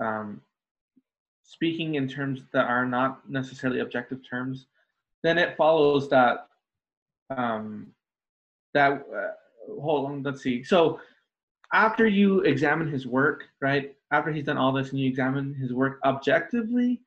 um, 0.00 0.40
speaking 1.52 1.94
in 1.96 2.08
terms 2.08 2.42
that 2.52 2.66
are 2.66 2.86
not 2.86 3.28
necessarily 3.28 3.80
objective 3.80 4.20
terms 4.28 4.66
then 5.22 5.38
it 5.38 5.56
follows 5.56 6.08
that 6.08 6.48
um, 7.30 7.86
that 8.74 8.92
uh, 8.92 9.80
hold 9.80 10.10
on 10.10 10.22
let's 10.22 10.42
see 10.42 10.62
so 10.62 11.00
after 11.72 12.06
you 12.06 12.40
examine 12.40 12.88
his 12.88 13.06
work, 13.06 13.44
right? 13.60 13.94
After 14.10 14.30
he's 14.30 14.44
done 14.44 14.58
all 14.58 14.72
this 14.72 14.90
and 14.90 15.00
you 15.00 15.08
examine 15.08 15.54
his 15.54 15.72
work 15.72 15.98
objectively, 16.04 17.00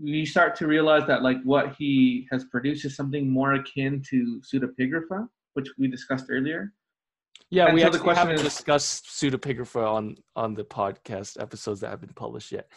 you 0.00 0.26
start 0.26 0.54
to 0.56 0.66
realize 0.66 1.06
that 1.06 1.22
like 1.22 1.42
what 1.44 1.74
he 1.76 2.28
has 2.30 2.44
produced 2.44 2.84
is 2.84 2.94
something 2.94 3.28
more 3.28 3.54
akin 3.54 4.02
to 4.10 4.40
pseudepigrapha, 4.42 5.28
which 5.54 5.68
we 5.78 5.88
discussed 5.88 6.26
earlier. 6.30 6.72
Yeah, 7.48 7.66
and 7.66 7.74
we 7.74 7.80
so 7.80 7.88
actually 7.88 8.14
haven't 8.14 8.34
is, 8.36 8.42
discussed 8.42 9.06
pseudepigrapha 9.06 9.84
on 9.84 10.16
on 10.36 10.54
the 10.54 10.64
podcast 10.64 11.40
episodes 11.40 11.80
that 11.80 11.90
have 11.90 12.00
been 12.00 12.12
published 12.12 12.52
yet. 12.52 12.70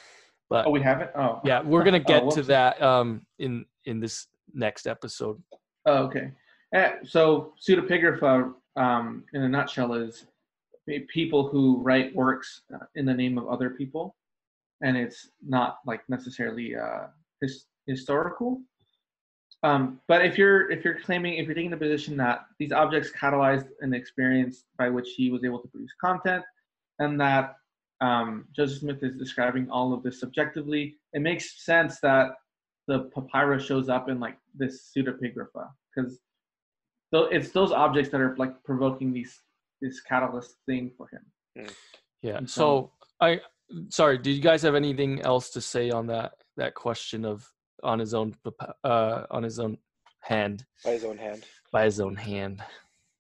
But 0.50 0.68
oh, 0.68 0.70
we 0.70 0.82
haven't. 0.82 1.12
Oh, 1.16 1.42
yeah, 1.44 1.62
we're 1.62 1.84
gonna 1.84 2.00
get 2.14 2.24
oh, 2.24 2.32
to 2.32 2.44
that 2.44 2.82
um, 2.82 3.26
in 3.40 3.66
in 3.86 4.00
this 4.00 4.28
next 4.54 4.88
episode. 4.88 5.42
Oh, 5.86 6.04
okay. 6.06 6.32
Yeah, 6.72 6.96
so 7.04 7.54
pseudepigrapha, 7.62 8.54
um, 8.76 9.24
in 9.34 9.44
a 9.44 9.50
nutshell, 9.50 9.94
is 9.94 10.26
people 11.08 11.48
who 11.48 11.82
write 11.82 12.16
works 12.16 12.62
uh, 12.74 12.86
in 12.96 13.06
the 13.06 13.14
name 13.14 13.38
of 13.38 13.48
other 13.48 13.70
people, 13.70 14.16
and 14.82 14.98
it's 14.98 15.30
not 15.46 15.78
like 15.86 16.02
necessarily 16.10 16.76
uh, 16.76 17.08
his, 17.42 17.66
historical. 17.88 18.62
Um, 19.62 20.02
but 20.08 20.26
if 20.26 20.38
you're 20.38 20.70
if 20.72 20.84
you're 20.84 21.00
claiming 21.00 21.36
if 21.36 21.46
you're 21.46 21.56
taking 21.56 21.72
the 21.72 21.78
position 21.78 22.18
that 22.18 22.42
these 22.60 22.72
objects 22.72 23.12
catalyzed 23.18 23.68
an 23.80 23.94
experience 23.94 24.66
by 24.78 24.90
which 24.90 25.10
he 25.16 25.32
was 25.32 25.44
able 25.46 25.60
to 25.60 25.68
produce 25.70 25.94
content, 26.02 26.44
and 27.00 27.20
that 27.22 27.56
um, 28.04 28.46
Joseph 28.54 28.80
Smith 28.80 29.02
is 29.02 29.16
describing 29.16 29.70
all 29.70 29.94
of 29.94 30.04
this 30.04 30.20
subjectively, 30.20 30.98
it 31.14 31.22
makes 31.22 31.64
sense 31.64 32.02
that 32.02 32.32
the 32.88 33.10
papyrus 33.16 33.66
shows 33.66 33.88
up 33.88 34.10
in 34.10 34.20
like 34.20 34.38
this 34.54 34.92
pseudepigrapha 34.92 35.70
because 35.96 36.20
it's 37.32 37.52
those 37.52 37.72
objects 37.72 38.12
that 38.12 38.20
are 38.20 38.36
like 38.38 38.62
provoking 38.66 39.14
these 39.14 39.40
this 39.82 40.02
catalyst 40.02 40.56
thing 40.66 40.92
for 40.98 41.08
him. 41.08 41.22
Hmm. 41.58 41.74
Yeah. 42.22 42.40
So 42.46 42.92
I 43.22 43.40
sorry. 43.90 44.18
Did 44.18 44.36
you 44.36 44.42
guys 44.42 44.62
have 44.64 44.76
anything 44.76 45.22
else 45.22 45.50
to 45.52 45.62
say 45.62 45.90
on 45.90 46.08
that 46.08 46.34
that 46.58 46.74
question 46.76 47.24
of 47.24 47.48
on 47.84 48.00
his 48.00 48.14
own 48.14 48.36
uh 48.84 49.24
on 49.32 49.44
his 49.44 49.60
own 49.60 49.78
hand 50.20 50.66
by 50.84 50.92
his 50.92 51.06
own 51.06 51.18
hand 51.18 51.46
by 51.72 51.86
his 51.86 52.02
own 52.02 52.16
hand? 52.16 52.62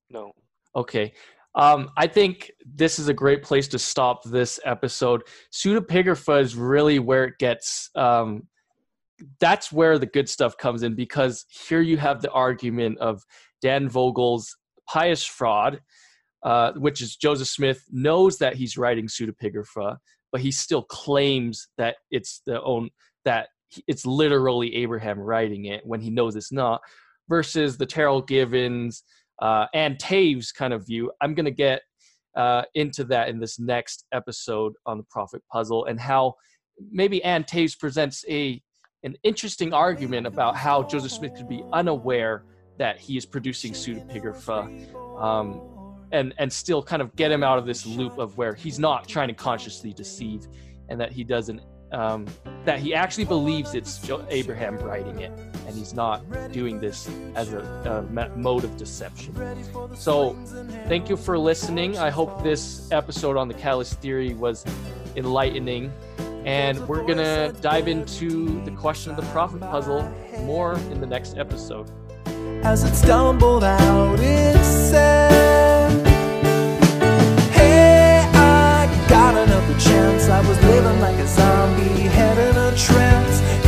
No. 0.10 0.34
Okay. 0.76 1.14
Um, 1.56 1.91
I 1.97 2.08
think 2.08 2.51
this 2.66 2.97
is 2.97 3.08
a 3.08 3.14
great 3.14 3.43
place 3.43 3.68
to 3.70 3.80
stop 3.80 4.24
this 4.24 4.60
episode. 4.66 5.24
Pseudepigrapha 5.51 6.41
is 6.41 6.56
really 6.56 6.99
where 6.99 7.26
it 7.26 7.38
gets. 7.38 7.89
Um, 7.95 8.47
that's 9.39 9.72
where 9.72 9.99
the 9.99 10.08
good 10.08 10.28
stuff 10.28 10.58
comes 10.58 10.84
in 10.84 10.95
because 10.95 11.45
here 11.68 11.82
you 11.82 11.97
have 11.97 12.22
the 12.22 12.32
argument 12.32 12.97
of 12.97 13.24
Dan 13.62 13.88
Vogel's 13.88 14.56
pious 14.89 15.24
fraud, 15.24 15.80
uh, 16.43 16.74
which 16.74 17.01
is 17.01 17.16
Joseph 17.16 17.47
Smith 17.47 17.84
knows 17.91 18.39
that 18.39 18.56
he's 18.56 18.78
writing 18.78 19.08
pseudepigrapha, 19.08 19.97
but 20.32 20.41
he 20.41 20.51
still 20.51 20.84
claims 20.84 21.68
that 21.78 21.97
it's 22.10 22.41
the 22.45 22.62
own 22.64 22.89
that 23.26 23.49
it's 23.88 24.06
literally 24.06 24.76
Abraham 24.76 25.20
writing 25.20 25.66
it 25.66 25.86
when 25.86 26.01
he 26.01 26.10
knows 26.10 26.36
it's 26.36 26.51
not. 26.51 26.82
Versus 27.30 27.78
the 27.78 27.88
Terryl 27.88 28.28
Givens 28.28 29.04
uh, 29.44 29.68
and 29.74 29.98
Taves 29.98 30.54
kind 30.54 30.74
of 30.74 30.88
view. 30.88 31.12
I'm 31.22 31.36
going 31.36 31.46
to 31.46 31.52
get 31.52 31.82
uh, 32.36 32.64
into 32.76 33.04
that 33.04 33.28
in 33.28 33.39
this 33.39 33.60
next 33.60 34.06
episode 34.14 34.74
on 34.86 34.98
the 34.98 35.04
Prophet 35.12 35.44
Puzzle 35.52 35.86
and 35.86 36.00
how 36.00 36.36
maybe 36.91 37.22
Ann 37.24 37.44
Taves 37.44 37.78
presents 37.78 38.24
a 38.30 38.62
an 39.04 39.18
interesting 39.24 39.74
argument 39.74 40.26
about 40.26 40.56
how 40.56 40.82
Joseph 40.82 41.12
Smith 41.12 41.36
could 41.36 41.50
be 41.50 41.62
unaware 41.74 42.46
that 42.78 42.98
he 42.98 43.18
is 43.18 43.26
producing 43.26 43.74
pseudepigrapha 43.74 45.22
um, 45.22 45.60
and 46.14 46.34
and 46.38 46.52
still 46.52 46.82
kind 46.82 47.02
of 47.02 47.14
get 47.18 47.30
him 47.30 47.44
out 47.44 47.60
of 47.60 47.66
this 47.66 47.86
loop 47.86 48.18
of 48.18 48.38
where 48.38 48.54
he's 48.54 48.80
not 48.80 49.10
trying 49.10 49.28
to 49.28 49.34
consciously 49.34 49.91
deceive 49.91 50.48
and 50.88 51.00
that 51.02 51.12
he 51.12 51.26
doesn't 51.26 51.60
um, 51.94 52.26
that 52.66 52.80
he 52.80 52.94
actually 52.94 53.26
believes 53.26 53.76
it's 53.76 54.10
Abraham 54.30 54.78
writing 54.80 55.20
it, 55.20 55.32
and 55.68 55.76
he's 55.76 55.94
not 55.94 56.24
doing 56.52 56.80
this 56.80 57.10
as 57.36 57.54
a, 57.54 57.60
a, 57.60 58.38
mode 58.38 58.64
of 58.64 58.76
deception. 58.78 59.36
So, 59.96 60.34
thank 60.88 61.10
you 61.10 61.18
for 61.18 61.38
listening. 61.38 61.98
I 61.98 62.10
hope 62.10 62.44
this 62.44 62.91
episode 62.91 63.38
on 63.38 63.48
the 63.48 63.54
catalyst 63.54 64.00
theory 64.02 64.34
was 64.34 64.66
enlightening, 65.16 65.91
and 66.46 66.86
we're 66.88 67.06
gonna 67.06 67.54
dive 67.62 67.88
into 67.88 68.64
the 68.66 68.72
question 68.72 69.12
of 69.12 69.18
the 69.18 69.32
prophet 69.32 69.62
puzzle 69.62 70.04
more 70.41 70.76
in 70.91 71.00
the 71.00 71.08
next 71.08 71.38
episode. 71.38 71.91
As 72.64 72.84
it 72.84 72.96
stumbled 72.96 73.64
out, 73.64 74.20
it 74.20 74.64
said. 74.64 75.33
running 79.34 79.54
up 79.54 79.80
chance. 79.80 80.30
I 80.30 80.40
was 80.48 80.58
living 80.64 81.00
like 81.00 81.18
a 81.18 81.28
zombie, 81.28 82.08
head 82.18 82.38
in 82.38 82.56
a 82.56 82.78
trance. 82.78 83.62